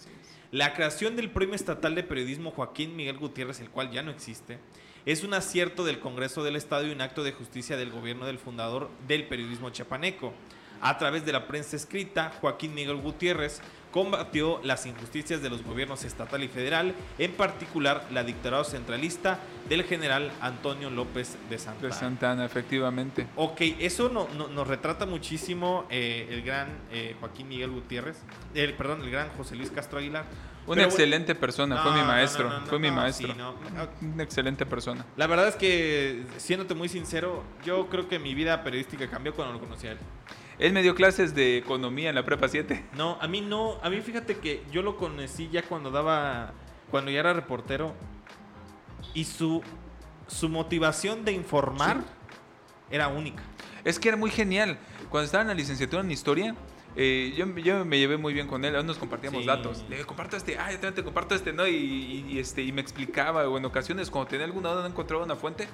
La 0.52 0.74
creación 0.74 1.16
del 1.16 1.30
Premio 1.30 1.54
Estatal 1.54 1.94
de 1.94 2.02
Periodismo 2.02 2.50
Joaquín 2.50 2.96
Miguel 2.96 3.20
Gutiérrez, 3.20 3.60
el 3.60 3.70
cual 3.70 3.92
ya 3.92 4.02
no 4.02 4.10
existe, 4.10 4.58
es 5.06 5.24
un 5.24 5.36
acierto 5.36 5.86
del 5.86 6.00
Congreso 6.00 6.44
del 6.44 6.56
Estado 6.56 6.88
y 6.88 6.92
un 6.92 7.02
acto 7.02 7.24
de 7.24 7.34
justicia 7.34 7.78
del 7.78 7.92
gobierno 7.92 8.26
del 8.26 8.40
fundador 8.40 8.90
del 9.08 9.28
periodismo 9.28 9.70
chiapaneco. 9.70 10.34
A 10.82 10.98
través 10.98 11.24
de 11.24 11.34
la 11.34 11.48
prensa 11.48 11.76
escrita, 11.76 12.34
Joaquín 12.42 12.74
Miguel 12.74 12.98
Gutiérrez 12.98 13.62
combatió 13.92 14.60
las 14.64 14.86
injusticias 14.86 15.42
de 15.42 15.50
los 15.50 15.64
gobiernos 15.64 16.04
estatal 16.04 16.44
y 16.44 16.48
federal, 16.48 16.94
en 17.18 17.32
particular 17.34 18.06
la 18.12 18.24
dictadura 18.24 18.64
centralista 18.64 19.40
del 19.68 19.84
general 19.84 20.32
Antonio 20.42 20.90
López 20.90 21.38
de 21.50 21.58
Santa. 21.60 21.88
De 21.88 21.94
Santana, 21.94 22.46
efectivamente. 22.46 23.28
Ok, 23.36 23.62
eso 23.80 24.10
no- 24.10 24.28
no- 24.38 24.48
nos 24.48 24.68
retrata 24.68 25.06
muchísimo 25.06 25.86
eh, 25.90 26.28
el 26.30 26.42
gran 26.44 26.70
eh, 26.92 27.16
Joaquín 27.20 27.48
Miguel 27.50 27.72
Gutiérrez, 27.72 28.18
el, 28.54 28.74
perdón, 28.74 29.02
el 29.02 29.12
gran 29.12 29.30
José 29.38 29.56
Luis 29.56 29.72
Castro 29.72 30.00
Aguilar. 30.00 30.26
Una 30.70 30.84
excelente 30.84 31.36
persona, 31.36 31.76
No, 31.76 31.84
fue 31.84 31.92
mi 31.94 32.02
maestro, 32.08 32.50
no, 32.50 32.60
no, 32.60 32.66
fue 32.68 32.80
mi 32.80 32.92
maestro. 32.92 33.28
sí. 33.34 34.06
Una 34.06 34.24
excelente 34.24 34.66
persona. 34.66 35.06
La 35.18 35.28
verdad 35.28 35.48
es 35.48 35.56
que, 35.56 36.24
siéndote 36.38 36.76
muy 36.76 36.90
sincero, 36.90 37.44
yo 37.66 37.88
creo 37.90 38.08
que 38.08 38.20
mi 38.20 38.34
vida 38.36 38.64
periodística 38.64 39.10
cambió 39.10 39.34
cuando 39.34 39.54
lo 39.54 39.60
conocí 39.60 39.88
a 39.88 39.94
él. 39.94 39.98
Él 40.60 40.74
me 40.74 40.82
dio 40.84 40.94
clases 40.94 41.34
de 41.34 41.58
economía 41.58 42.10
en 42.10 42.16
la 42.16 42.24
prepa 42.26 42.48
7. 42.50 42.86
No, 42.94 43.18
a 43.22 43.28
mí 43.28 43.42
no, 43.42 43.78
a 43.82 43.90
mí 43.90 44.02
fíjate 44.02 44.38
que 44.38 44.64
yo 44.72 44.82
lo 44.82 44.98
conocí 44.98 45.50
ya 45.50 45.64
cuando 45.64 45.90
daba, 45.90 46.54
cuando 46.92 47.12
ya 47.12 47.22
era 47.22 47.34
reportero 47.34 47.96
y 49.14 49.24
su, 49.24 49.64
su 50.28 50.50
motivación 50.50 51.24
de 51.24 51.32
informar 51.32 52.04
era 52.92 53.08
única. 53.08 53.42
Es 53.86 54.00
que 54.00 54.10
era 54.10 54.18
muy 54.18 54.30
genial. 54.32 54.78
Cuando 55.10 55.26
estaba 55.26 55.42
en 55.44 55.48
la 55.48 55.54
licenciatura 55.54 56.04
en 56.04 56.12
historia, 56.12 56.56
eh, 56.96 57.34
yo, 57.38 57.46
yo 57.58 57.86
me 57.86 57.98
llevé 58.00 58.18
muy 58.18 58.34
bien 58.34 58.48
con 58.48 58.66
él. 58.66 58.76
Aún 58.76 58.88
nos 58.88 58.98
compartíamos 58.98 59.42
Sí. 59.42 59.48
datos. 59.48 59.86
Le 59.90 60.04
comparto 60.06 60.36
este, 60.38 60.58
ah, 60.58 60.72
yo 60.72 60.94
te 60.94 61.04
comparto 61.04 61.36
este, 61.36 61.54
¿no? 61.54 61.66
Y, 61.68 61.76
y- 61.76 62.26
y, 62.30 62.40
este, 62.40 62.62
y 62.62 62.72
me 62.72 62.82
explicaba, 62.82 63.48
o 63.48 63.58
en 63.58 63.66
ocasiones, 63.66 64.10
cuando 64.10 64.30
tenía 64.30 64.46
alguna 64.46 64.70
duda, 64.72 64.82
no 64.82 64.88
encontraba 64.88 65.24
una 65.24 65.36
fuente. 65.36 65.68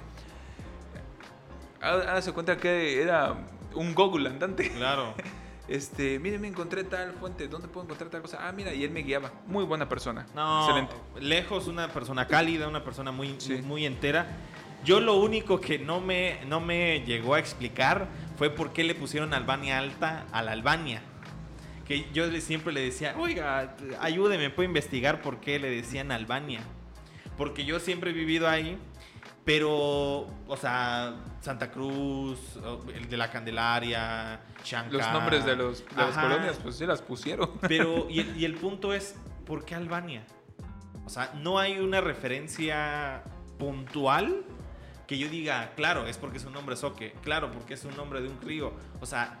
Ahora 1.80 2.20
se 2.22 2.32
cuenta 2.32 2.56
que 2.56 3.02
era 3.02 3.34
un 3.74 3.94
Google 3.94 4.28
andante. 4.28 4.70
Claro. 4.72 5.14
Este, 5.68 6.20
mire, 6.20 6.38
me 6.38 6.46
encontré 6.46 6.84
tal 6.84 7.12
fuente, 7.14 7.48
¿dónde 7.48 7.66
puedo 7.66 7.82
encontrar 7.86 8.08
tal 8.08 8.22
cosa? 8.22 8.38
Ah, 8.46 8.52
mira, 8.52 8.72
y 8.72 8.84
él 8.84 8.90
me 8.92 9.00
guiaba. 9.02 9.32
Muy 9.48 9.64
buena 9.64 9.88
persona. 9.88 10.24
No, 10.32 10.60
Excelente. 10.60 10.94
lejos, 11.18 11.66
una 11.66 11.88
persona 11.88 12.28
cálida, 12.28 12.68
una 12.68 12.84
persona 12.84 13.10
muy, 13.10 13.34
Sí. 13.38 13.54
muy 13.62 13.84
entera. 13.84 14.28
Yo 14.84 15.00
lo 15.00 15.14
único 15.16 15.60
que 15.60 15.76
no 15.80 16.00
me, 16.00 16.38
no 16.46 16.60
me 16.60 17.00
llegó 17.04 17.34
a 17.34 17.40
explicar 17.40 18.06
fue 18.36 18.50
por 18.50 18.72
qué 18.72 18.84
le 18.84 18.94
pusieron 18.94 19.34
Albania 19.34 19.78
alta 19.78 20.26
a 20.32 20.42
la 20.42 20.52
Albania. 20.52 21.02
Que 21.86 22.06
yo 22.12 22.30
siempre 22.40 22.72
le 22.72 22.80
decía, 22.80 23.14
oiga, 23.18 23.76
ayúdeme, 24.00 24.50
puedo 24.50 24.68
investigar 24.68 25.22
por 25.22 25.40
qué 25.40 25.58
le 25.58 25.70
decían 25.70 26.10
Albania. 26.10 26.60
Porque 27.36 27.64
yo 27.64 27.78
siempre 27.78 28.10
he 28.10 28.12
vivido 28.12 28.48
ahí, 28.48 28.78
pero, 29.44 30.26
o 30.48 30.56
sea, 30.56 31.14
Santa 31.40 31.70
Cruz, 31.70 32.58
el 32.92 33.08
de 33.08 33.16
la 33.16 33.30
Candelaria, 33.30 34.40
Shankar. 34.64 34.92
Los 34.92 35.12
nombres 35.12 35.44
de, 35.44 35.54
los, 35.54 35.84
de 35.88 35.96
las 35.96 36.18
colonias, 36.18 36.58
pues 36.60 36.76
sí 36.76 36.86
las 36.86 37.02
pusieron. 37.02 37.52
Pero, 37.68 38.08
y 38.10 38.20
el, 38.20 38.36
y 38.36 38.44
el 38.44 38.54
punto 38.54 38.92
es, 38.92 39.14
¿por 39.46 39.64
qué 39.64 39.76
Albania? 39.76 40.26
O 41.04 41.08
sea, 41.08 41.32
no 41.40 41.60
hay 41.60 41.78
una 41.78 42.00
referencia 42.00 43.22
puntual 43.58 44.44
que 45.06 45.18
yo 45.18 45.28
diga, 45.28 45.72
claro, 45.76 46.06
es 46.06 46.18
porque 46.18 46.38
es 46.38 46.44
un 46.44 46.52
nombre 46.52 46.76
soque, 46.76 47.12
claro, 47.22 47.50
porque 47.50 47.74
es 47.74 47.84
un 47.84 47.96
nombre 47.96 48.20
de 48.20 48.28
un 48.28 48.40
río. 48.40 48.72
O 49.00 49.06
sea, 49.06 49.38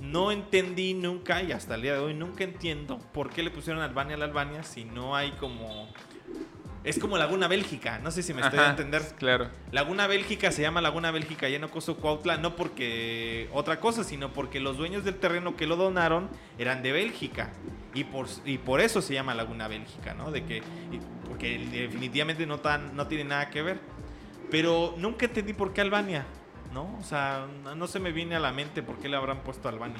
no 0.00 0.32
entendí 0.32 0.94
nunca, 0.94 1.42
y 1.42 1.52
hasta 1.52 1.74
el 1.76 1.82
día 1.82 1.94
de 1.94 2.00
hoy 2.00 2.14
nunca 2.14 2.44
entiendo 2.44 2.98
por 3.12 3.30
qué 3.30 3.42
le 3.42 3.50
pusieron 3.50 3.82
Albania 3.82 4.16
a 4.16 4.18
la 4.18 4.24
Albania 4.24 4.62
si 4.62 4.84
no 4.84 5.14
hay 5.14 5.32
como... 5.32 5.88
Es 6.84 6.98
como 6.98 7.16
Laguna 7.16 7.46
Bélgica, 7.46 8.00
no 8.00 8.10
sé 8.10 8.24
si 8.24 8.34
me 8.34 8.40
estoy 8.40 8.58
a 8.58 8.62
Ajá, 8.62 8.70
entender. 8.72 9.02
Claro. 9.16 9.48
Laguna 9.70 10.08
Bélgica 10.08 10.50
se 10.50 10.62
llama 10.62 10.80
Laguna 10.80 11.12
Bélgica 11.12 11.48
y 11.48 11.54
en 11.54 11.62
Ocoso 11.62 11.96
Cuautla 11.96 12.38
no 12.38 12.56
porque 12.56 13.48
otra 13.52 13.78
cosa, 13.78 14.02
sino 14.02 14.32
porque 14.32 14.58
los 14.58 14.78
dueños 14.78 15.04
del 15.04 15.14
terreno 15.14 15.54
que 15.54 15.68
lo 15.68 15.76
donaron 15.76 16.28
eran 16.58 16.82
de 16.82 16.90
Bélgica. 16.90 17.52
Y 17.94 18.02
por, 18.02 18.26
y 18.44 18.58
por 18.58 18.80
eso 18.80 19.00
se 19.00 19.14
llama 19.14 19.32
Laguna 19.32 19.68
Bélgica, 19.68 20.14
¿no? 20.14 20.32
De 20.32 20.44
que, 20.44 20.60
porque 21.28 21.56
definitivamente 21.70 22.46
no, 22.46 22.58
tan, 22.58 22.96
no 22.96 23.06
tiene 23.06 23.24
nada 23.24 23.48
que 23.48 23.62
ver. 23.62 23.78
Pero 24.52 24.94
nunca 24.98 25.24
entendí 25.26 25.54
por 25.54 25.72
qué 25.72 25.80
Albania, 25.80 26.24
¿no? 26.72 26.96
O 27.00 27.02
sea, 27.02 27.46
no- 27.74 27.86
se 27.88 27.98
me 27.98 28.12
viene 28.12 28.36
a 28.36 28.38
la 28.40 28.52
mente 28.52 28.82
por 28.82 28.98
qué 28.98 29.08
le 29.08 29.16
habrán 29.16 29.38
puesto 29.40 29.68
Albania. 29.68 29.98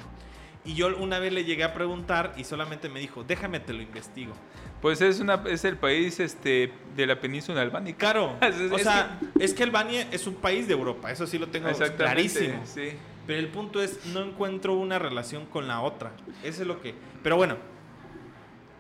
Y 0.65 0.75
yo 0.75 0.95
una 0.97 1.19
vez 1.19 1.33
le 1.33 1.45
llegué 1.45 1.65
a 1.65 1.75
preguntar 1.75 2.35
y 2.37 2.45
solamente 2.45 2.89
me 2.89 3.01
dijo, 3.01 3.25
déjame 3.25 3.59
te 3.59 3.73
lo 3.73 3.83
investigo. 3.83 4.35
Pues 4.81 5.01
es, 5.01 5.19
una, 5.21 5.43
es 5.49 5.65
el 5.65 5.77
país 5.77 6.21
este, 6.21 6.73
de 6.95 7.07
la 7.07 7.19
península 7.19 7.63
albánica. 7.63 7.99
Claro, 7.99 8.37
Es- 8.43 8.61
es 8.61 8.71
o 8.73 8.79
sea, 8.79 9.19
es 9.41 9.55
que 9.55 9.63
Albania 9.65 10.07
es 10.13 10.27
un 10.27 10.35
país 10.35 10.69
de 10.69 10.75
Europa, 10.75 11.11
eso 11.11 11.27
sí 11.27 11.39
lo 11.39 11.49
tengo 11.49 11.69
clarísimo. 11.97 12.61
Sí. 12.65 12.91
Pero 13.27 13.39
el 13.39 13.49
punto 13.49 13.81
es, 13.83 14.05
no 14.07 14.21
encuentro 14.23 14.75
una 14.75 14.99
relación 14.99 15.47
con 15.47 15.67
la 15.67 15.81
otra. 15.81 16.13
Eso 16.45 16.63
es 16.63 16.69
lo 16.69 16.81
que... 16.81 16.95
Pero 17.23 17.37
bueno, 17.37 17.57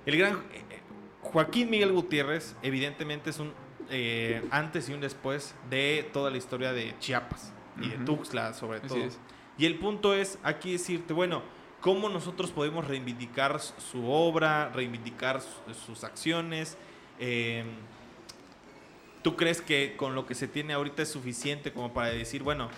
el 0.04 0.16
gran... 0.18 0.38
Joaquín 1.22 1.70
Miguel 1.70 1.92
Gutiérrez, 1.92 2.56
evidentemente 2.62 3.30
es 3.30 3.38
un 3.38 3.52
eh, 3.92 4.42
antes 4.50 4.88
y 4.88 4.92
un 4.94 5.00
después 5.00 5.54
de 5.70 6.08
toda 6.12 6.30
la 6.30 6.38
historia 6.38 6.72
de 6.72 6.94
Chiapas 6.98 7.52
y 7.80 7.88
de. 7.90 7.98
Tuxtla 7.98 8.52
sobre 8.54 8.78
Así 8.78 8.88
todo. 8.88 8.98
es. 9.04 9.18
Y 9.58 9.66
el 9.66 9.78
punto 9.78 10.14
es 10.14 10.38
aquí 10.42 10.72
decirte, 10.72 11.12
bueno, 11.12 11.42
¿cómo 11.80 12.08
nosotros 12.08 12.50
podemos 12.50 12.88
reivindicar 12.88 13.60
su 13.60 14.10
obra, 14.10 14.70
reivindicar 14.74 15.40
su- 15.40 15.74
sus 15.86 16.02
acciones? 16.04 16.76
Eh, 17.20 17.64
¿Tú 19.22 19.36
crees 19.36 19.60
que 19.60 19.94
con 19.96 20.14
lo 20.16 20.26
que 20.26 20.34
se 20.34 20.48
tiene 20.48 20.72
ahorita 20.72 21.02
es 21.02 21.10
suficiente 21.10 21.72
como 21.72 21.92
para 21.92 22.08
decir, 22.08 22.42
bueno, 22.42 22.68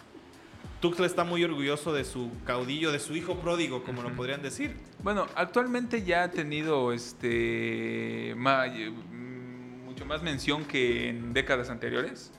Tuxtla 0.80 1.06
está 1.06 1.24
muy 1.24 1.42
orgulloso 1.42 1.94
de 1.94 2.04
su 2.04 2.30
caudillo, 2.44 2.92
de 2.92 2.98
su 2.98 3.16
hijo 3.16 3.36
pródigo, 3.36 3.82
como 3.84 4.02
lo 4.02 4.10
podrían 4.14 4.42
decir? 4.42 4.76
Bueno, 5.02 5.26
actualmente 5.36 6.02
ya 6.04 6.24
ha 6.24 6.30
tenido 6.30 6.92
este 6.92 8.34
mucho 9.94 10.06
más 10.06 10.24
mención 10.24 10.64
que 10.64 11.08
en 11.08 11.32
décadas 11.32 11.70
anteriores. 11.70 12.32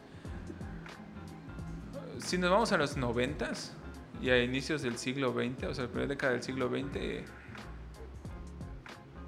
Si 2.19 2.37
nos 2.37 2.51
vamos 2.51 2.73
a 2.73 2.77
los 2.77 2.97
noventas 2.97 3.73
y 4.21 4.29
a 4.29 4.43
inicios 4.43 4.81
del 4.81 4.97
siglo 4.97 5.31
XX, 5.31 5.63
o 5.69 5.73
sea, 5.73 5.85
la 5.85 5.89
primera 5.89 6.09
década 6.09 6.33
del 6.33 6.43
siglo 6.43 6.67
XX, 6.67 7.25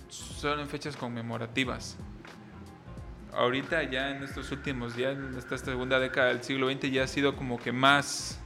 son 0.10 0.60
en 0.60 0.68
fechas 0.68 0.98
conmemorativas. 0.98 1.96
Ahorita 3.32 3.84
ya 3.84 4.12
en 4.12 4.22
estos 4.24 4.52
últimos 4.52 4.98
días, 4.98 5.16
en 5.16 5.38
esta 5.38 5.58
segunda 5.58 5.98
década 5.98 6.28
del 6.28 6.44
siglo 6.44 6.70
XX 6.70 6.92
ya 6.92 7.04
ha 7.04 7.08
sido 7.08 7.34
como 7.38 7.58
que 7.58 7.72
más, 7.72 8.42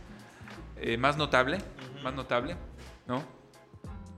eh, 0.78 0.98
más 0.98 1.18
notable, 1.18 1.58
Ujú. 1.58 2.04
más 2.04 2.14
notable, 2.14 2.56
¿no? 3.08 3.24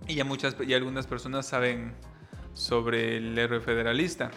Y 0.09 0.15
ya 0.15 0.25
muchas, 0.25 0.57
y 0.59 0.73
algunas 0.73 1.07
personas 1.07 1.45
saben 1.45 1.93
sobre 2.53 3.15
el 3.15 3.37
héroe 3.37 3.61
federalista, 3.61 4.29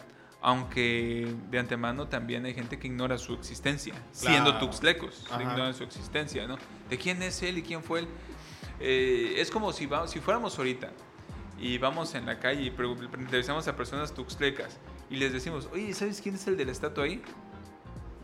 aunque 0.50 1.26
de 1.50 1.58
antemano 1.58 2.06
también 2.06 2.44
hay 2.44 2.54
gente 2.54 2.78
que 2.78 2.86
ignora 2.86 3.18
su 3.18 3.34
existencia, 3.34 3.94
siendo 4.12 4.50
Claro. 4.52 4.66
tuxtlecos, 4.66 5.24
Ajá. 5.28 5.42
ignoran 5.42 5.74
su 5.74 5.82
existencia, 5.82 6.46
¿no? 6.46 6.56
¿De 6.88 6.96
quién 6.96 7.20
es 7.24 7.42
él 7.42 7.58
y 7.58 7.62
quién 7.64 7.82
fue 7.82 7.98
él? 8.00 8.08
Eh, 8.78 9.34
es 9.38 9.50
como 9.50 9.72
si, 9.72 9.86
va- 9.86 10.06
si 10.06 10.20
fuéramos 10.20 10.56
ahorita 10.56 10.92
y 11.58 11.78
vamos 11.78 12.14
en 12.14 12.26
la 12.26 12.38
calle 12.38 12.62
y 12.62 12.68
entrevistamos 12.68 13.66
a 13.66 13.74
personas 13.74 14.14
tuxtlecas 14.14 14.78
y 15.10 15.16
les 15.16 15.32
decimos, 15.32 15.68
oye, 15.72 15.92
¿sabes 15.94 16.20
quién 16.20 16.36
es 16.36 16.46
el 16.46 16.56
de 16.56 16.64
la 16.64 16.70
estatua 16.70 17.06
ahí? 17.06 17.20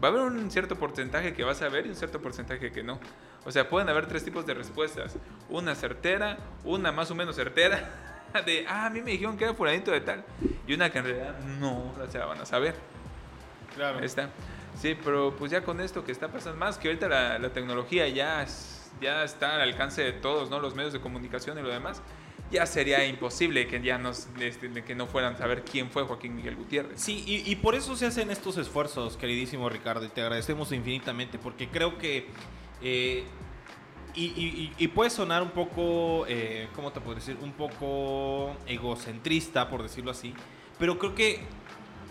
Va 0.02 0.06
a 0.06 0.10
haber 0.12 0.22
un 0.22 0.48
cierto 0.52 0.76
porcentaje 0.78 1.32
que 1.34 1.42
vas 1.42 1.60
a 1.60 1.68
ver 1.68 1.86
y 1.86 1.88
un 1.88 1.96
cierto 1.96 2.22
porcentaje 2.22 2.70
que 2.70 2.84
no. 2.84 3.00
O 3.44 3.50
sea, 3.50 3.68
pueden 3.68 3.88
haber 3.88 4.06
tres 4.06 4.24
tipos 4.24 4.46
de 4.46 4.54
respuestas. 4.54 5.16
Una 5.48 5.74
certera, 5.74 6.38
una 6.62 6.92
más 6.92 7.10
o 7.10 7.16
menos 7.16 7.34
certera, 7.34 7.90
de, 8.46 8.64
ah, 8.68 8.86
a 8.86 8.90
mí 8.90 9.02
me 9.02 9.10
dijeron 9.10 9.36
que 9.36 9.42
era 9.42 9.54
fulanito 9.54 9.90
de 9.90 10.00
tal. 10.02 10.24
Y 10.66 10.74
una 10.74 10.90
que 10.90 10.98
en 10.98 11.04
realidad 11.04 11.38
no, 11.58 11.92
o 11.92 12.10
sea, 12.10 12.26
van 12.26 12.40
a 12.40 12.46
saber. 12.46 12.74
Claro. 13.74 13.98
Ahí 13.98 14.04
está. 14.04 14.30
Sí, 14.80 14.96
pero 15.04 15.34
pues 15.36 15.50
ya 15.50 15.62
con 15.62 15.80
esto 15.80 16.04
que 16.04 16.12
está 16.12 16.28
pasando 16.28 16.58
más, 16.58 16.78
que 16.78 16.88
ahorita 16.88 17.08
la, 17.08 17.38
la 17.38 17.48
tecnología 17.50 18.08
ya, 18.08 18.46
ya 19.00 19.24
está 19.24 19.56
al 19.56 19.62
alcance 19.62 20.02
de 20.02 20.12
todos, 20.12 20.50
¿no? 20.50 20.60
Los 20.60 20.74
medios 20.74 20.92
de 20.92 21.00
comunicación 21.00 21.58
y 21.58 21.62
lo 21.62 21.68
demás. 21.68 22.02
Ya 22.50 22.66
sería 22.66 23.04
imposible 23.06 23.66
que 23.66 23.80
ya 23.82 23.98
nos, 23.98 24.28
este, 24.38 24.70
que 24.84 24.94
no 24.94 25.06
fueran 25.06 25.34
a 25.34 25.38
saber 25.38 25.64
quién 25.64 25.90
fue 25.90 26.04
Joaquín 26.04 26.36
Miguel 26.36 26.56
Gutiérrez. 26.56 27.00
Sí, 27.00 27.24
y, 27.26 27.50
y 27.50 27.56
por 27.56 27.74
eso 27.74 27.96
se 27.96 28.06
hacen 28.06 28.30
estos 28.30 28.58
esfuerzos, 28.58 29.16
queridísimo 29.16 29.68
Ricardo, 29.68 30.04
y 30.04 30.08
te 30.08 30.20
agradecemos 30.20 30.70
infinitamente, 30.72 31.38
porque 31.38 31.68
creo 31.68 31.98
que... 31.98 32.28
eh, 32.82 33.24
y, 34.14 34.24
y- 34.24 34.72
y- 34.78 34.88
puede 34.88 35.10
sonar 35.10 35.42
un 35.42 35.50
poco, 35.50 36.24
eh, 36.28 36.68
¿cómo 36.74 36.92
te 36.92 37.00
puedo 37.00 37.14
decir? 37.16 37.36
Un 37.42 37.52
poco 37.52 38.54
egocentrista, 38.66 39.68
por 39.68 39.82
decirlo 39.82 40.10
así, 40.10 40.34
pero 40.78 40.98
creo 40.98 41.14
que 41.14 41.40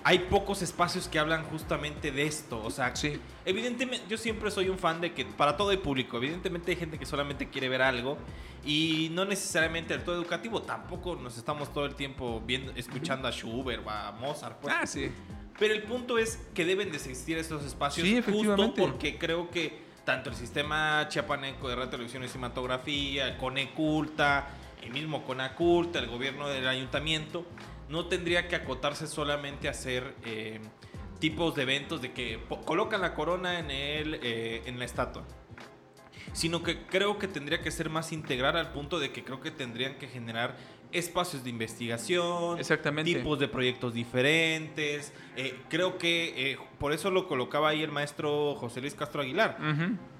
hay 0.03 0.17
pocos 0.19 0.63
espacios 0.63 1.07
que 1.07 1.19
hablan 1.19 1.43
justamente 1.43 2.11
de 2.11 2.23
esto. 2.25 2.59
O 2.63 2.71
sea, 2.71 2.95
Sí. 2.95 3.19
evidentemente 3.45 4.03
yo 4.09 4.17
siempre 4.17 4.49
soy 4.49 4.67
un 4.69 4.79
fan 4.79 4.99
de 4.99 5.13
que 5.13 5.25
para 5.25 5.55
todo 5.57 5.71
el 5.71 5.77
público, 5.79 6.17
evidentemente 6.17 6.71
hay 6.71 6.77
gente 6.77 6.97
que 6.97 7.05
solamente 7.05 7.49
quiere 7.49 7.69
ver 7.69 7.83
algo 7.83 8.17
y 8.65 9.09
no 9.11 9.25
necesariamente 9.25 9.93
el 9.93 10.03
todo 10.03 10.15
educativo, 10.15 10.63
tampoco 10.63 11.15
nos 11.15 11.37
estamos 11.37 11.71
todo 11.71 11.85
el 11.85 11.93
tiempo 11.93 12.41
viendo, 12.45 12.71
escuchando 12.75 13.27
a 13.27 13.31
Schubert 13.31 13.85
o 13.85 13.89
a 13.91 14.11
Mozart. 14.13 14.57
pues. 14.59 14.73
Ah, 14.75 14.87
sí. 14.87 15.11
Pero 15.59 15.75
el 15.75 15.83
punto 15.83 16.17
es 16.17 16.39
que 16.55 16.65
deben 16.65 16.89
de 16.89 16.97
existir 16.97 17.37
estos 17.37 17.63
espacios 17.63 18.07
Sí, 18.07 18.21
justo 18.23 18.73
porque 18.75 19.19
creo 19.19 19.51
que 19.51 19.90
tanto 20.11 20.29
el 20.29 20.35
sistema 20.35 21.07
chiapaneco 21.07 21.69
de 21.69 21.75
radio, 21.75 21.89
televisión 21.89 22.21
y 22.25 22.27
cinematografía, 22.27 23.37
Coneculta, 23.37 24.49
el 24.81 24.91
mismo 24.91 25.23
Conaculta, 25.23 25.99
el 25.99 26.07
gobierno 26.07 26.49
del 26.49 26.67
ayuntamiento, 26.67 27.45
no 27.87 28.07
tendría 28.07 28.49
que 28.49 28.57
acotarse 28.57 29.07
solamente 29.07 29.69
a 29.69 29.71
hacer 29.71 30.13
eh, 30.25 30.59
tipos 31.19 31.55
de 31.55 31.61
eventos 31.61 32.01
de 32.01 32.11
que 32.11 32.41
colocan 32.65 32.99
la 32.99 33.13
corona 33.13 33.57
en, 33.59 33.71
el, 33.71 34.15
eh, 34.15 34.63
en 34.65 34.79
la 34.79 34.83
estatua. 34.83 35.23
Sino 36.33 36.61
que 36.61 36.85
creo 36.87 37.17
que 37.17 37.29
tendría 37.29 37.61
que 37.61 37.71
ser 37.71 37.89
más 37.89 38.11
integral 38.11 38.57
al 38.57 38.73
punto 38.73 38.99
de 38.99 39.13
que 39.13 39.23
creo 39.23 39.39
que 39.39 39.49
tendrían 39.49 39.95
que 39.97 40.09
generar 40.09 40.57
espacios 40.91 41.43
de 41.43 41.49
investigación, 41.49 42.59
Exactamente. 42.59 43.13
tipos 43.13 43.39
de 43.39 43.47
proyectos 43.47 43.93
diferentes. 43.93 45.13
Eh, 45.35 45.55
creo 45.69 45.97
que 45.97 46.51
eh, 46.51 46.57
por 46.79 46.93
eso 46.93 47.11
lo 47.11 47.27
colocaba 47.27 47.69
ahí 47.69 47.81
el 47.83 47.91
maestro 47.91 48.55
José 48.55 48.81
Luis 48.81 48.93
Castro 48.95 49.21
Aguilar. 49.21 49.57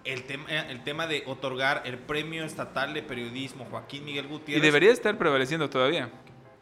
El, 0.04 0.24
tema 0.24 0.50
el 0.50 0.84
tema 0.84 1.08
de 1.08 1.24
otorgar 1.28 1.84
el 1.86 1.98
premio 1.98 2.44
estatal 2.46 2.94
de 2.94 3.04
periodismo 3.04 3.66
Joaquín 3.66 4.04
Miguel 4.06 4.26
Y 4.26 4.30
Gutiérrez. 4.30 4.64
debería 4.64 4.92
estar 4.92 5.18
prevaleciendo 5.18 5.70
todavía. 5.70 6.10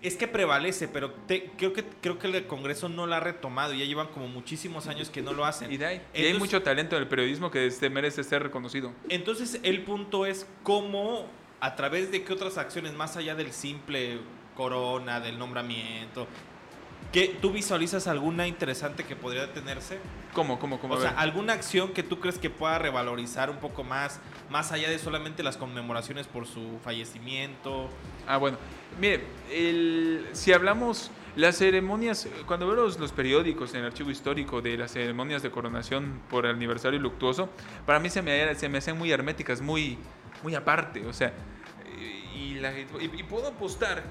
Es 0.01 0.15
que 0.15 0.29
prevalece, 0.29 0.87
pero 0.87 1.11
te- 1.11 1.51
creo, 1.57 1.73
que, 1.73 1.83
creo 1.83 2.17
que 2.17 2.27
el 2.27 2.47
Congreso 2.47 2.87
no 2.87 3.05
lo 3.05 3.15
ha 3.15 3.19
retomado. 3.19 3.73
Ya 3.73 3.83
llevan 3.83 4.07
como 4.07 4.29
muchísimos 4.29 4.87
años 4.87 5.09
que 5.09 5.21
no 5.21 5.33
lo 5.33 5.43
hacen. 5.43 5.69
Y, 5.73 5.75
de 5.77 5.85
ahí- 5.85 6.01
y 6.13 6.23
hay 6.25 6.33
mucho 6.35 6.61
talento 6.63 6.95
en 6.95 7.01
el 7.01 7.09
periodismo 7.09 7.51
que 7.51 7.67
este, 7.67 7.89
merece 7.89 8.23
ser 8.23 8.41
reconocido. 8.43 8.93
Entonces 9.09 9.59
el 9.63 9.81
punto 9.83 10.25
es 10.25 10.47
cómo, 10.63 11.27
a 11.61 11.75
través 11.75 12.11
de 12.11 12.23
qué 12.23 12.33
otras 12.33 12.57
acciones, 12.57 12.93
más 12.93 13.17
allá 13.17 13.35
del 13.35 13.51
simple 13.51 14.19
corona, 14.55 15.19
del 15.19 15.37
nombramiento, 15.39 16.27
¿Qué, 17.11 17.35
¿Tú 17.41 17.51
visualizas 17.51 18.05
alguna 18.07 18.45
interesante 18.47 19.03
que 19.03 19.15
podría 19.15 19.51
tenerse? 19.51 19.97
¿Cómo, 20.33 20.59
cómo, 20.59 20.79
cómo? 20.79 20.93
O 20.93 21.01
sea, 21.01 21.09
alguna 21.11 21.53
acción 21.53 21.91
que 21.91 22.03
tú 22.03 22.19
crees 22.19 22.37
que 22.37 22.51
pueda 22.51 22.77
revalorizar 22.77 23.49
un 23.49 23.57
poco 23.57 23.83
más, 23.83 24.19
más 24.51 24.71
allá 24.71 24.91
de 24.91 24.99
solamente 24.99 25.41
las 25.41 25.57
conmemoraciones 25.57 26.27
por 26.27 26.45
su 26.45 26.77
fallecimiento. 26.83 27.89
Ah, 28.27 28.37
bueno. 28.37 28.57
Mire, 29.01 29.23
el- 29.51 30.27
si 30.33 30.53
hablamos 30.53 31.09
las 31.35 31.57
ceremonias, 31.57 32.27
cuando 32.45 32.67
veo 32.67 32.75
los, 32.75 32.99
los 32.99 33.11
periódicos 33.11 33.73
en 33.73 33.79
el 33.79 33.85
archivo 33.87 34.11
histórico 34.11 34.61
de 34.61 34.77
las 34.77 34.91
ceremonias 34.91 35.41
de 35.41 35.49
coronación 35.49 36.21
por 36.29 36.45
el 36.45 36.53
aniversario 36.53 36.99
luctuoso, 36.99 37.49
para 37.87 37.99
mí 37.99 38.11
se 38.11 38.21
me, 38.21 38.53
se 38.53 38.69
me 38.69 38.77
hacen 38.77 38.95
muy 38.99 39.11
herméticas, 39.11 39.61
muy, 39.61 39.97
muy 40.43 40.55
aparte. 40.55 41.05
O 41.05 41.13
sea, 41.13 41.33
y, 42.35 42.55
la- 42.55 42.77
y- 42.77 42.87
y 43.01 43.23
puedo 43.23 43.47
apostar 43.47 44.03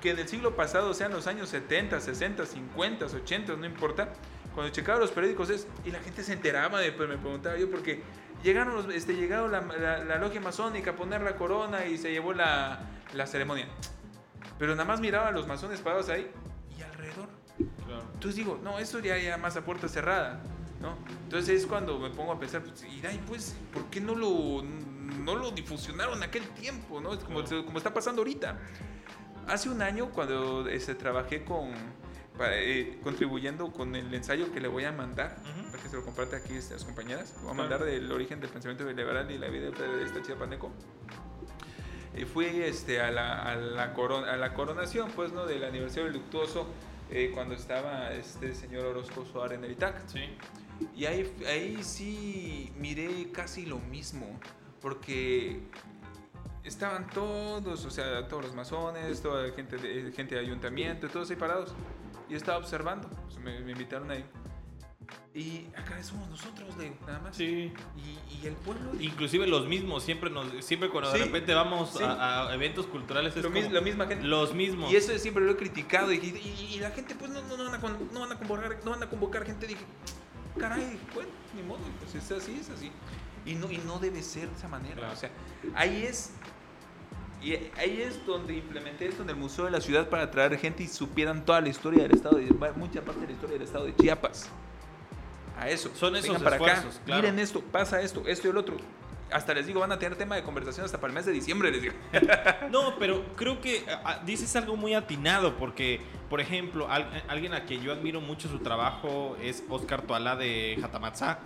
que 0.00 0.14
del 0.14 0.28
siglo 0.28 0.56
pasado, 0.56 0.94
sean 0.94 1.12
los 1.12 1.26
años 1.26 1.48
70, 1.48 2.00
60, 2.00 2.44
50, 2.46 3.06
80, 3.06 3.54
no 3.56 3.66
importa, 3.66 4.12
cuando 4.54 4.72
checaba 4.72 4.98
los 4.98 5.10
periódicos 5.12 5.48
es, 5.50 5.66
y 5.84 5.90
la 5.92 6.00
gente 6.00 6.22
se 6.24 6.32
enteraba, 6.32 6.80
de, 6.80 6.92
pues 6.92 7.08
me 7.08 7.16
preguntaba 7.18 7.56
yo, 7.56 7.70
porque 7.70 8.02
llegaron, 8.42 8.74
los, 8.74 8.92
este, 8.94 9.14
llegaron 9.14 9.52
la, 9.52 9.60
la- 9.60 10.04
la 10.04 10.18
logia 10.18 10.40
masónica 10.40 10.90
a 10.90 10.96
poner 10.96 11.22
la 11.22 11.36
corona 11.36 11.86
y 11.86 11.98
se 11.98 12.10
llevó 12.10 12.32
la, 12.32 12.80
la 13.14 13.26
ceremonia. 13.26 13.68
Pero 14.58 14.72
nada 14.74 14.84
más 14.84 15.00
miraba 15.00 15.28
a 15.28 15.32
los 15.32 15.46
masones 15.46 15.80
parados 15.80 16.08
ahí 16.08 16.28
y 16.78 16.82
alrededor. 16.82 17.28
Entonces 18.14 18.36
digo, 18.36 18.58
no, 18.62 18.78
eso 18.78 18.98
ya, 19.00 19.16
ya 19.18 19.36
más 19.36 19.56
a 19.56 19.64
puerta 19.64 19.86
cerrada, 19.88 20.40
¿no? 20.80 20.96
Entonces 21.24 21.60
es 21.62 21.66
cuando 21.66 21.98
me 21.98 22.10
pongo 22.10 22.32
a 22.32 22.38
pensar, 22.40 22.62
pues, 22.62 22.82
y 22.84 23.00
pues, 23.26 23.56
¿por 23.72 23.84
qué 23.86 24.00
no 24.00 24.14
lo, 24.14 24.62
no 25.18 25.34
lo 25.36 25.50
difusionaron 25.50 26.18
en 26.18 26.24
aquel 26.24 26.46
tiempo, 26.50 27.00
¿no? 27.00 27.12
Es 27.14 27.20
como, 27.24 27.42
como 27.44 27.78
está 27.78 27.92
pasando 27.94 28.20
ahorita. 28.22 28.58
Hace 29.48 29.68
un 29.70 29.82
año, 29.82 30.10
cuando 30.10 30.66
este, 30.68 30.94
trabajé 30.94 31.44
con, 31.44 31.72
para, 32.38 32.56
eh, 32.58 32.98
contribuyendo 33.02 33.72
con 33.72 33.94
el 33.96 34.12
ensayo 34.14 34.52
que 34.52 34.60
le 34.60 34.68
voy 34.68 34.84
a 34.84 34.92
mandar, 34.92 35.36
Ujú. 35.40 35.70
para 35.70 35.82
que 35.82 35.88
se 35.88 35.96
lo 35.96 36.04
comparte 36.04 36.36
aquí 36.36 36.52
a 36.54 36.72
las 36.72 36.84
compañeras, 36.84 37.32
voy 37.34 37.50
a 37.50 37.54
Claro. 37.54 37.54
mandar 37.54 37.84
del 37.84 38.10
origen 38.12 38.40
del 38.40 38.50
pensamiento 38.50 38.84
liberal 38.84 39.30
y 39.30 39.38
la 39.38 39.48
vida 39.48 39.70
de 39.70 40.04
esta 40.04 40.22
chiapaneco. 40.22 40.70
Y 42.16 42.24
fui 42.24 42.44
este, 42.46 43.00
a, 43.00 43.10
la, 43.10 43.42
a, 43.42 43.56
la 43.56 43.94
coron- 43.94 44.28
a 44.28 44.36
la 44.36 44.52
coronación, 44.54 45.10
pues, 45.16 45.32
¿no? 45.32 45.46
Del 45.46 45.64
aniversario 45.64 46.10
luctuoso, 46.10 46.66
eh, 47.10 47.30
cuando 47.34 47.54
estaba 47.54 48.12
este 48.12 48.54
señor 48.54 48.84
Orozco 48.86 49.24
Suárez 49.24 49.58
en 49.58 49.64
el 49.64 49.72
Itac. 49.72 50.06
Sí. 50.08 50.20
Y 50.94 51.06
ahí, 51.06 51.32
ahí 51.48 51.82
sí 51.82 52.72
miré 52.76 53.30
casi 53.32 53.64
lo 53.66 53.78
mismo, 53.78 54.38
porque 54.82 55.60
estaban 56.64 57.08
todos, 57.10 57.84
o 57.84 57.90
sea, 57.90 58.28
todos 58.28 58.44
los 58.44 58.54
masones, 58.54 59.22
toda 59.22 59.46
la 59.46 59.52
gente 59.54 59.76
de, 59.78 60.12
gente 60.12 60.34
de 60.34 60.40
ayuntamiento, 60.40 61.08
todos 61.08 61.30
ahí 61.30 61.36
parados. 61.36 61.72
Y 62.28 62.34
estaba 62.34 62.58
observando, 62.58 63.08
pues, 63.08 63.38
me, 63.38 63.60
me 63.60 63.72
invitaron 63.72 64.10
ahí. 64.10 64.24
Y 65.34 65.66
acá 65.76 66.02
somos 66.02 66.28
nosotros, 66.28 66.76
de, 66.78 66.90
nada 67.06 67.18
más. 67.20 67.36
Sí. 67.36 67.72
Y, 67.96 68.36
y 68.42 68.46
el 68.46 68.54
pueblo... 68.54 68.92
Inclusive 69.00 69.46
los 69.46 69.66
mismos, 69.66 70.02
siempre 70.02 70.28
nos, 70.30 70.46
siempre 70.64 70.88
cuando 70.90 71.10
de 71.10 71.18
Sí, 71.18 71.24
repente 71.24 71.54
vamos 71.54 71.90
sí. 71.96 72.02
a, 72.04 72.48
a 72.48 72.54
eventos 72.54 72.86
culturales 72.86 73.34
es 73.36 73.42
lo 73.42 73.50
mis- 73.50 73.64
como 73.64 73.74
la 73.74 73.80
misma 73.80 74.06
gente. 74.06 74.24
los 74.26 74.54
mismos. 74.54 74.92
Y 74.92 74.96
eso 74.96 75.16
siempre 75.18 75.44
lo 75.44 75.52
he 75.52 75.56
criticado. 75.56 76.12
Y, 76.12 76.16
y- 76.16 76.74
y 76.74 76.80
la 76.80 76.90
gente, 76.90 77.14
pues, 77.14 77.30
no, 77.30 77.40
no, 77.42 77.56
no 77.56 77.64
van 77.70 77.74
a, 77.74 77.98
no 78.12 78.20
van 78.20 78.32
a 78.32 78.38
convocar, 78.38 78.78
no 78.84 78.90
van 78.90 79.02
a 79.02 79.08
convocar 79.10 79.44
gente. 79.46 79.66
Dije, 79.66 79.84
caray, 80.58 80.98
bueno, 81.14 81.30
ni 81.56 81.62
modo, 81.62 81.80
pues 82.00 82.14
es 82.14 82.30
así, 82.30 82.58
es 82.60 82.68
así. 82.70 82.90
Y 83.44 83.54
no, 83.54 83.70
y 83.70 83.78
no 83.78 83.98
debe 83.98 84.22
ser 84.22 84.48
de 84.48 84.56
esa 84.56 84.68
manera. 84.68 84.96
Claro. 84.96 85.12
O 85.12 85.16
sea, 85.16 85.30
ahí 85.74 86.04
es. 86.04 86.30
Y 87.42 87.54
ahí 87.76 88.00
es 88.00 88.24
donde 88.24 88.54
implementé 88.54 89.08
esto 89.08 89.22
en 89.22 89.30
el 89.30 89.36
Museo 89.36 89.64
de 89.64 89.72
la 89.72 89.80
Ciudad 89.80 90.08
para 90.08 90.30
traer 90.30 90.56
gente 90.58 90.84
y 90.84 90.86
supieran 90.86 91.44
toda 91.44 91.60
la 91.60 91.68
historia 91.68 92.04
del 92.04 92.12
estado, 92.12 92.36
de, 92.36 92.44
mucha 92.76 93.02
parte 93.02 93.22
de 93.22 93.26
la 93.26 93.32
historia 93.32 93.54
del 93.54 93.62
estado 93.66 93.84
de 93.84 93.96
Chiapas. 93.96 94.48
A 95.58 95.68
eso. 95.68 95.90
Son 95.94 96.14
esos 96.14 96.40
para 96.40 96.56
acá. 96.56 96.72
esfuerzos, 96.72 97.00
claro. 97.04 97.22
Miren 97.22 97.38
esto, 97.40 97.60
pasa 97.60 98.00
esto, 98.00 98.22
esto 98.26 98.46
y 98.46 98.50
el 98.50 98.56
otro. 98.56 98.76
Hasta 99.32 99.54
les 99.54 99.66
digo, 99.66 99.80
van 99.80 99.92
a 99.92 99.98
tener 99.98 100.16
tema 100.16 100.36
de 100.36 100.42
conversación 100.42 100.84
hasta 100.84 100.98
para 101.00 101.10
el 101.10 101.14
mes 101.14 101.26
de 101.26 101.32
diciembre, 101.32 101.70
les 101.70 101.82
digo. 101.82 101.94
No, 102.70 102.96
pero 102.98 103.24
creo 103.36 103.60
que 103.60 103.84
ah, 103.88 104.00
ah, 104.04 104.22
dices 104.24 104.54
algo 104.56 104.76
muy 104.76 104.94
atinado 104.94 105.56
porque, 105.56 106.00
por 106.30 106.40
ejemplo, 106.40 106.88
al- 106.90 107.22
alguien 107.28 107.52
a 107.54 107.64
quien 107.64 107.82
yo 107.82 107.92
admiro 107.92 108.20
mucho 108.20 108.48
su 108.48 108.58
trabajo 108.60 109.36
es 109.42 109.62
Oscar 109.68 110.02
Toalá 110.02 110.36
de 110.36 110.78
Jatamatzá, 110.80 111.40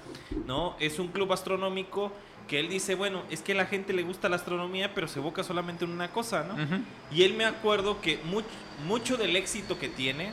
¿no? 0.47 0.76
Es 0.78 0.99
un 0.99 1.09
club 1.09 1.32
astronómico 1.32 2.12
que 2.49 2.61
él 2.61 2.68
dice, 2.68 2.95
bueno, 2.95 3.22
es 3.28 3.41
que 3.43 3.53
a 3.53 3.57
la 3.57 3.66
gente 3.66 3.93
le 3.93 4.03
gusta 4.05 4.28
la 4.28 4.37
astronomía, 4.37 4.95
pero 4.95 5.09
se 5.09 5.18
evoca 5.18 5.43
solamente 5.43 5.84
en 5.84 5.91
una 5.91 6.12
cosa, 6.12 6.45
¿no? 6.45 6.55
Y 7.11 7.24
él 7.24 7.34
me 7.34 7.45
acuerdo 7.45 8.01
que 8.01 8.20
mucho, 8.24 8.47
mucho 8.87 9.16
del 9.16 9.34
éxito 9.34 9.78
que 9.80 9.89
tiene 9.89 10.30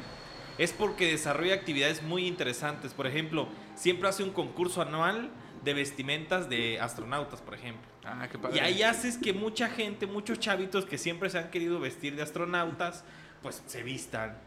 es 0.60 0.72
porque 0.72 1.08
desarrolla 1.10 1.56
actividades 1.56 2.04
muy 2.04 2.28
interesantes. 2.28 2.94
Por 2.94 3.08
ejemplo, 3.08 3.48
siempre 3.74 4.08
hace 4.10 4.22
un 4.24 4.30
concurso 4.30 4.84
anual 4.84 5.32
de 5.64 5.74
vestimentas 5.74 6.50
de 6.50 6.80
astronautas, 6.80 7.42
por 7.42 7.54
ejemplo. 7.56 7.88
Ah, 8.04 8.28
qué 8.32 8.38
padre. 8.38 8.58
Y 8.58 8.60
ahí 8.60 8.84
haces 8.84 9.18
que 9.18 9.34
mucha 9.34 9.70
gente, 9.70 10.06
muchos 10.08 10.40
chavitos 10.40 10.86
que 10.86 10.98
siempre 10.98 11.30
se 11.30 11.38
han 11.40 11.50
querido 11.52 11.80
vestir 11.80 12.16
de 12.16 12.22
astronautas, 12.24 13.04
pues 13.42 13.64
se 13.66 13.84
vistan. 13.84 14.38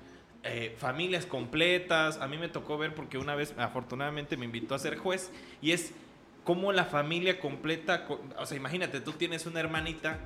Eh, 0.45 0.75
familias 0.79 1.27
completas. 1.27 2.19
A 2.21 2.29
mí 2.29 2.37
me 2.39 2.49
tocó 2.49 2.79
ver 2.79 2.95
porque 2.95 3.19
una 3.19 3.35
vez, 3.35 3.55
afortunadamente, 3.59 4.37
me 4.37 4.45
invitó 4.45 4.75
a 4.75 4.79
ser 4.79 4.97
juez. 4.97 5.31
Y 5.63 5.73
es 5.73 5.93
como 6.45 6.71
la 6.73 6.85
familia 6.85 7.41
completa. 7.41 8.05
co- 8.05 8.23
O 8.39 8.47
sea, 8.47 8.57
imagínate, 8.57 9.01
tú 9.01 9.13
tienes 9.13 9.47
una 9.47 9.59
hermanita, 9.61 10.21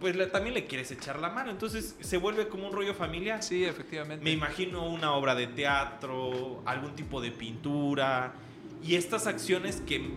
pues 0.00 0.14
le- 0.16 0.26
también 0.26 0.54
le 0.54 0.66
quieres 0.66 0.90
echar 0.90 1.18
la 1.20 1.30
mano. 1.30 1.50
Entonces 1.50 1.96
se 2.00 2.16
vuelve 2.18 2.48
como 2.48 2.66
un 2.66 2.72
rollo 2.74 2.92
familiar. 2.94 3.42
Sí, 3.42 3.64
efectivamente. 3.64 4.22
Me 4.24 4.32
imagino 4.32 4.86
una 4.86 5.12
obra 5.14 5.34
de 5.34 5.46
teatro, 5.46 6.62
algún 6.66 6.94
tipo 6.94 7.20
de 7.22 7.30
pintura 7.30 8.34
y 8.82 8.96
estas 8.96 9.26
acciones 9.26 9.80
que, 9.86 10.10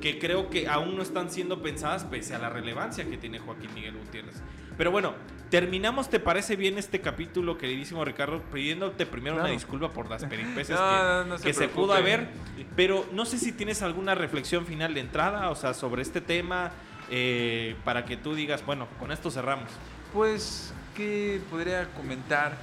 que 0.00 0.18
creo 0.18 0.50
que 0.50 0.68
aún 0.68 0.96
no 0.96 1.02
están 1.02 1.30
siendo 1.30 1.62
pensadas 1.62 2.04
pese 2.04 2.34
a 2.34 2.38
la 2.38 2.48
relevancia 2.50 3.04
que 3.08 3.16
tiene 3.16 3.38
Joaquín 3.38 3.72
Miguel 3.74 3.96
Gutiérrez. 3.96 4.36
Pero 4.76 4.90
bueno, 4.90 5.14
terminamos, 5.50 6.10
¿te 6.10 6.20
parece 6.20 6.54
bien 6.56 6.76
este 6.76 7.00
capítulo, 7.00 7.56
queridísimo 7.56 8.04
Ricardo? 8.04 8.42
Pidiéndote 8.52 9.06
primero 9.06 9.36
una 9.36 9.48
disculpa 9.48 9.90
por 9.90 10.10
las 10.10 10.24
peripecias 10.24 10.78
No, 10.78 11.22
que, 11.24 11.28
no, 11.30 11.38
se 11.38 11.44
que 11.44 11.52
se 11.52 11.58
preocupe. 11.60 11.80
pudo 11.80 11.92
haber, 11.94 12.28
pero 12.74 13.06
no 13.12 13.24
sé 13.24 13.38
si 13.38 13.52
tienes 13.52 13.80
alguna 13.82 14.14
reflexión 14.14 14.66
final 14.66 14.92
de 14.92 15.00
entrada, 15.00 15.50
o 15.50 15.54
sea, 15.54 15.72
sobre 15.72 16.02
este 16.02 16.20
tema, 16.20 16.72
eh, 17.10 17.74
para 17.84 18.04
que 18.04 18.16
tú 18.18 18.34
digas, 18.34 18.66
bueno, 18.66 18.86
con 18.98 19.12
esto 19.12 19.30
cerramos. 19.30 19.70
Pues, 20.12 20.74
¿qué 20.94 21.40
podría 21.50 21.88
comentar? 21.94 22.56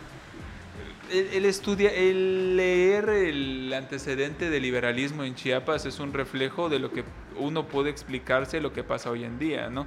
El, 1.12 1.28
el 1.34 1.46
estudia, 1.46 1.92
el 1.92 2.56
leer 2.56 3.10
el 3.10 3.74
antecedente 3.74 4.50
del 4.50 4.64
liberalismo 4.64 5.24
en 5.24 5.36
Chiapas 5.36 5.86
es 5.86 6.00
un 6.00 6.14
reflejo 6.14 6.70
de 6.70 6.80
lo 6.80 6.92
que 6.92 7.04
uno 7.38 7.68
puede 7.68 7.90
explicarse 7.90 8.62
lo 8.62 8.74
que 8.74 8.84
pasa 8.84 9.10
hoy 9.12 9.24
en 9.24 9.38
día, 9.38 9.70
¿no? 9.70 9.86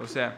O 0.00 0.06
sea, 0.06 0.36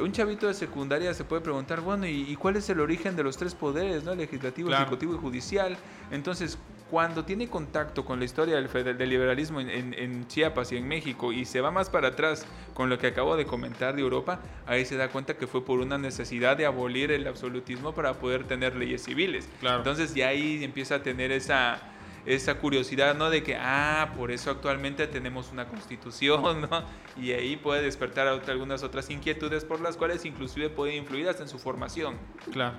un 0.00 0.12
chavito 0.12 0.46
de 0.46 0.54
secundaria 0.54 1.12
se 1.12 1.24
puede 1.24 1.42
preguntar, 1.42 1.80
bueno, 1.80 2.06
¿y, 2.06 2.22
y 2.30 2.36
cuál 2.36 2.56
es 2.56 2.68
el 2.70 2.80
origen 2.80 3.16
de 3.16 3.24
los 3.24 3.36
tres 3.36 3.54
poderes, 3.54 4.04
¿no? 4.04 4.14
Legislativo, 4.14 4.68
Claro. 4.68 4.82
ejecutivo 4.84 5.14
y 5.14 5.18
judicial. 5.18 5.76
Entonces, 6.10 6.56
cuando 6.94 7.24
tiene 7.24 7.48
contacto 7.48 8.04
con 8.04 8.20
la 8.20 8.24
historia 8.24 8.54
del, 8.54 8.96
del 8.96 9.08
liberalismo 9.10 9.58
en, 9.60 9.68
en- 9.68 9.94
en 9.94 10.28
Chiapas 10.28 10.70
y 10.70 10.76
en 10.76 10.86
México 10.86 11.32
y 11.32 11.44
se 11.44 11.60
va 11.60 11.72
más 11.72 11.90
para 11.90 12.06
atrás 12.06 12.46
con 12.72 12.88
lo 12.88 13.00
que 13.00 13.08
acabo 13.08 13.34
de 13.36 13.46
comentar 13.46 13.96
de 13.96 14.02
Europa, 14.02 14.38
ahí 14.64 14.84
se 14.84 14.96
da 14.96 15.08
cuenta 15.08 15.34
que 15.36 15.48
fue 15.48 15.64
por 15.64 15.80
una 15.80 15.98
necesidad 15.98 16.56
de 16.56 16.66
abolir 16.66 17.10
el 17.10 17.26
absolutismo 17.26 17.96
para 17.96 18.14
poder 18.14 18.44
tener 18.44 18.76
leyes 18.76 19.02
civiles. 19.02 19.48
Claro. 19.58 19.78
Entonces 19.78 20.14
ya 20.14 20.28
ahí 20.28 20.62
empieza 20.62 20.94
a 20.94 21.02
tener 21.02 21.32
esa, 21.32 21.82
esa 22.26 22.56
curiosidad, 22.58 23.14
¿no? 23.14 23.28
De 23.30 23.42
que, 23.42 23.56
ah, 23.56 24.12
por 24.16 24.30
eso 24.30 24.50
actualmente 24.50 25.06
tenemos 25.06 25.50
una 25.52 25.66
constitución, 25.68 26.62
¿no? 26.62 26.84
Y 27.20 27.32
ahí 27.32 27.56
puede 27.56 27.82
despertar 27.82 28.26
otra- 28.28 28.52
algunas 28.54 28.82
otras 28.82 29.10
inquietudes 29.10 29.64
por 29.64 29.80
las 29.80 29.96
cuales 29.96 30.24
inclusive 30.24 30.70
puede 30.70 30.96
influir 30.96 31.28
hasta 31.28 31.42
en 31.42 31.48
su 31.48 31.58
formación. 31.58 32.16
Claro. 32.52 32.76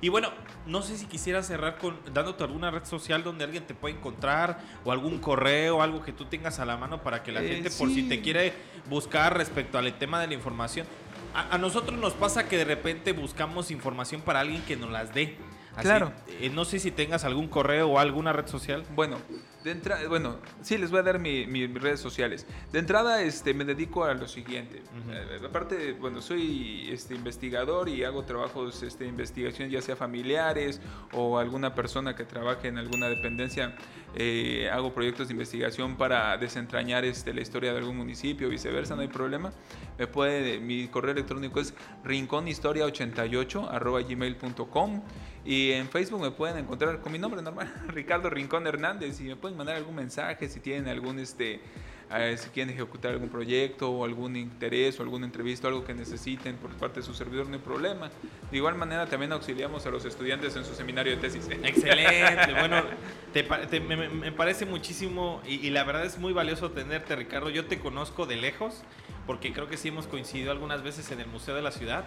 Y 0.00 0.08
bueno, 0.08 0.30
no 0.66 0.82
sé 0.82 0.96
si 0.96 1.06
quisieras 1.06 1.46
cerrar 1.46 1.78
con 1.78 1.98
dándote 2.12 2.44
alguna 2.44 2.70
red 2.70 2.84
social 2.84 3.22
donde 3.22 3.44
alguien 3.44 3.66
te 3.66 3.74
pueda 3.74 3.94
encontrar 3.94 4.60
o 4.84 4.92
algún 4.92 5.18
correo, 5.18 5.82
algo 5.82 6.02
que 6.02 6.12
tú 6.12 6.24
tengas 6.24 6.58
a 6.58 6.64
la 6.64 6.76
mano 6.76 7.02
para 7.02 7.22
que 7.22 7.32
la 7.32 7.42
Eh, 7.42 7.48
gente, 7.48 7.70
por 7.70 7.88
si 7.90 8.02
te 8.08 8.20
quiere 8.22 8.52
buscar 8.88 9.36
respecto 9.36 9.78
al 9.78 9.92
tema 9.98 10.20
de 10.20 10.26
la 10.28 10.34
información. 10.34 10.86
A, 11.34 11.54
a 11.54 11.58
nosotros 11.58 11.98
nos 11.98 12.14
pasa 12.14 12.48
que 12.48 12.56
de 12.56 12.64
repente 12.64 13.12
buscamos 13.12 13.70
información 13.70 14.22
para 14.22 14.40
alguien 14.40 14.62
que 14.62 14.76
nos 14.76 14.90
las 14.90 15.12
dé. 15.12 15.36
Así, 15.76 15.84
Claro. 15.86 16.12
eh, 16.40 16.50
no 16.52 16.64
sé 16.64 16.78
si 16.78 16.90
tengas 16.90 17.24
algún 17.24 17.48
correo 17.48 17.88
o 17.88 17.98
alguna 17.98 18.32
red 18.32 18.46
social. 18.46 18.82
Bueno, 18.94 19.18
de 19.62 19.72
entrada, 19.72 20.08
bueno, 20.08 20.36
sí, 20.62 20.78
les 20.78 20.90
voy 20.90 21.00
a 21.00 21.02
dar 21.02 21.18
mi- 21.18 21.46
mi- 21.46 21.68
mis 21.68 21.82
redes 21.82 22.00
sociales. 22.00 22.46
De 22.72 22.78
entrada, 22.78 23.20
este, 23.22 23.52
me 23.52 23.64
dedico 23.64 24.04
a 24.04 24.14
lo 24.14 24.26
siguiente. 24.26 24.80
Ujú. 25.02 25.12
Eh, 25.12 25.40
aparte, 25.46 25.92
bueno, 25.92 26.22
soy 26.22 26.88
este, 26.90 27.14
investigador 27.14 27.88
y 27.90 28.04
hago 28.04 28.22
trabajos 28.22 28.82
este, 28.82 29.04
de 29.04 29.10
investigación, 29.10 29.68
ya 29.68 29.82
sea 29.82 29.96
familiares 29.96 30.80
o 31.12 31.38
alguna 31.38 31.74
persona 31.74 32.16
que 32.16 32.24
trabaje 32.24 32.68
en 32.68 32.78
alguna 32.78 33.08
dependencia. 33.08 33.76
eh, 34.18 34.70
hago 34.72 34.94
proyectos 34.94 35.28
de 35.28 35.34
investigación 35.34 35.96
para 35.96 36.38
desentrañar 36.38 37.04
este, 37.04 37.34
la 37.34 37.42
historia 37.42 37.72
de 37.72 37.78
algún 37.80 37.98
municipio, 37.98 38.48
viceversa, 38.48 38.94
no 38.96 39.02
hay 39.02 39.08
problema. 39.08 39.52
Me 39.98 40.06
puede, 40.06 40.58
mi 40.58 40.88
correo 40.88 41.12
electrónico 41.12 41.60
es 41.60 41.74
rincónhistoria88 42.02 43.68
arroba 43.70 44.00
gmail.com 44.00 45.02
y 45.46 45.70
en 45.72 45.88
Facebook 45.88 46.20
me 46.20 46.32
pueden 46.32 46.58
encontrar 46.58 47.00
con 47.00 47.12
mi 47.12 47.18
nombre 47.18 47.40
normal, 47.40 47.72
Ricardo 47.88 48.28
Rincón 48.28 48.66
Hernández, 48.66 49.20
y 49.20 49.24
me 49.24 49.36
pueden 49.36 49.56
mandar 49.56 49.76
algún 49.76 49.94
mensaje 49.94 50.48
si 50.48 50.60
tienen 50.60 50.88
algún 50.88 51.20
este 51.20 51.60
si 52.36 52.50
quieren 52.50 52.72
ejecutar 52.72 53.12
algún 53.12 53.28
proyecto 53.28 53.90
o 53.90 54.04
algún 54.04 54.36
interés 54.36 54.98
o 55.00 55.02
alguna 55.02 55.26
entrevista 55.26 55.66
algo 55.66 55.84
que 55.84 55.92
necesiten 55.92 56.56
por 56.56 56.70
parte 56.76 57.00
de 57.00 57.06
su 57.06 57.14
servidor, 57.14 57.48
no 57.48 57.54
hay 57.54 57.60
problema. 57.60 58.10
De 58.48 58.56
igual 58.56 58.76
manera 58.76 59.06
también 59.06 59.32
auxiliamos 59.32 59.84
a 59.86 59.90
los 59.90 60.04
estudiantes 60.04 60.54
en 60.54 60.64
su 60.64 60.74
seminario 60.74 61.16
de 61.16 61.20
tesis. 61.20 61.48
Excelente, 61.64 62.52
bueno, 62.52 62.84
me, 64.20 64.30
parece 64.30 64.66
muchísimo 64.66 65.42
y, 65.44 65.66
y 65.66 65.70
la 65.70 65.82
verdad 65.82 66.04
es 66.04 66.16
muy 66.16 66.32
valioso 66.32 66.70
tenerte, 66.70 67.16
Ricardo. 67.16 67.50
Yo 67.50 67.66
te 67.66 67.80
conozco 67.80 68.24
de 68.24 68.36
lejos 68.36 68.82
porque 69.26 69.52
creo 69.52 69.68
que 69.68 69.76
sí 69.76 69.88
hemos 69.88 70.06
coincidido 70.06 70.52
algunas 70.52 70.84
veces 70.84 71.10
en 71.10 71.18
el 71.18 71.26
Museo 71.26 71.56
de 71.56 71.62
la 71.62 71.72
Ciudad 71.72 72.04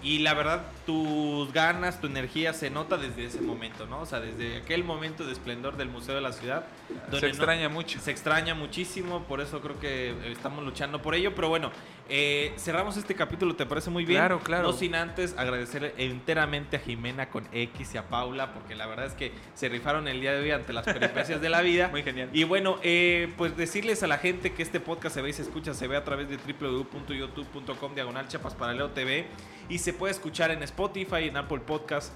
y 0.00 0.20
la 0.20 0.32
verdad, 0.34 0.62
tus 0.86 1.52
ganas, 1.52 2.00
tu 2.00 2.06
energía 2.06 2.52
se 2.52 2.70
nota 2.70 2.96
desde 2.96 3.24
ese 3.24 3.40
momento, 3.40 3.86
¿no? 3.86 4.00
O 4.00 4.06
sea, 4.06 4.20
desde 4.20 4.58
aquel 4.58 4.84
momento 4.84 5.24
de 5.24 5.32
esplendor 5.32 5.76
del 5.76 5.88
Museo 5.88 6.14
de 6.14 6.20
la 6.20 6.32
Ciudad. 6.32 6.66
se 7.10 7.26
extraña 7.26 7.68
mucho. 7.68 7.98
Se 7.98 8.12
extraña 8.12 8.54
muchísimo, 8.54 9.24
por 9.24 9.40
eso 9.40 9.60
creo 9.60 9.80
que 9.80 10.14
estamos 10.30 10.64
luchando 10.64 11.02
por 11.02 11.16
ello. 11.16 11.34
Pero 11.34 11.48
bueno, 11.48 11.72
eh, 12.08 12.54
cerramos 12.58 12.96
este 12.96 13.16
capítulo, 13.16 13.56
¿te 13.56 13.66
parece 13.66 13.90
muy 13.90 14.04
bien? 14.04 14.20
Claro, 14.20 14.38
claro. 14.38 14.68
No 14.68 14.72
sin 14.72 14.94
antes 14.94 15.36
agradecer 15.36 15.92
enteramente 15.98 16.76
a 16.76 16.80
Jimena 16.80 17.28
con 17.28 17.48
X 17.50 17.94
y 17.94 17.98
a 17.98 18.08
Paula, 18.08 18.52
porque 18.52 18.76
la 18.76 18.86
verdad 18.86 19.06
es 19.06 19.14
que 19.14 19.32
se 19.54 19.68
rifaron 19.68 20.06
el 20.06 20.20
día 20.20 20.32
de 20.32 20.40
hoy 20.42 20.50
ante 20.52 20.72
las 20.72 20.84
peripecias 20.84 21.40
de 21.40 21.48
la 21.48 21.60
vida. 21.60 21.88
Muy 21.90 22.04
genial. 22.04 22.30
Y 22.32 22.44
bueno, 22.44 22.78
eh, 22.82 23.32
pues 23.36 23.56
decirles 23.56 24.04
a 24.04 24.06
la 24.06 24.18
gente 24.18 24.52
que 24.52 24.62
este 24.62 24.78
podcast 24.78 25.16
se 25.16 25.22
ve 25.22 25.30
y 25.30 25.32
se 25.32 25.42
escucha, 25.42 25.74
se 25.74 25.88
ve 25.88 25.96
a 25.96 26.04
través 26.04 26.28
de 26.28 26.36
www.youtube.com 26.36 27.94
diagonal 27.94 28.28
chapas 28.28 28.54
paralelo 28.54 28.90
TV 28.90 29.26
y 29.68 29.78
se 29.78 29.92
puede 29.92 30.12
escuchar 30.12 30.50
en 30.50 30.62
Spotify, 30.62 31.24
en 31.24 31.36
Apple 31.36 31.60
Podcast, 31.60 32.12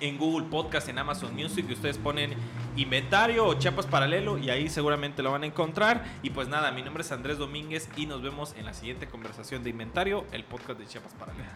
en 0.00 0.18
Google 0.18 0.46
Podcast, 0.48 0.88
en 0.88 0.98
Amazon 0.98 1.34
Music, 1.34 1.66
y 1.68 1.72
ustedes 1.72 1.98
ponen 1.98 2.34
inventario 2.76 3.46
o 3.46 3.54
chapas 3.54 3.86
paralelo 3.86 4.38
y 4.38 4.50
ahí 4.50 4.68
seguramente 4.68 5.22
lo 5.22 5.32
van 5.32 5.42
a 5.42 5.46
encontrar. 5.46 6.04
Y 6.22 6.30
pues 6.30 6.48
nada, 6.48 6.70
mi 6.72 6.82
nombre 6.82 7.02
es 7.02 7.12
Andrés 7.12 7.38
Domínguez 7.38 7.88
y 7.96 8.06
nos 8.06 8.22
vemos 8.22 8.54
en 8.58 8.64
la 8.64 8.74
siguiente 8.74 9.06
conversación 9.06 9.62
de 9.62 9.70
inventario, 9.70 10.24
el 10.32 10.44
podcast 10.44 10.78
de 10.78 10.86
chapas 10.86 11.12
paralelo. 11.14 11.48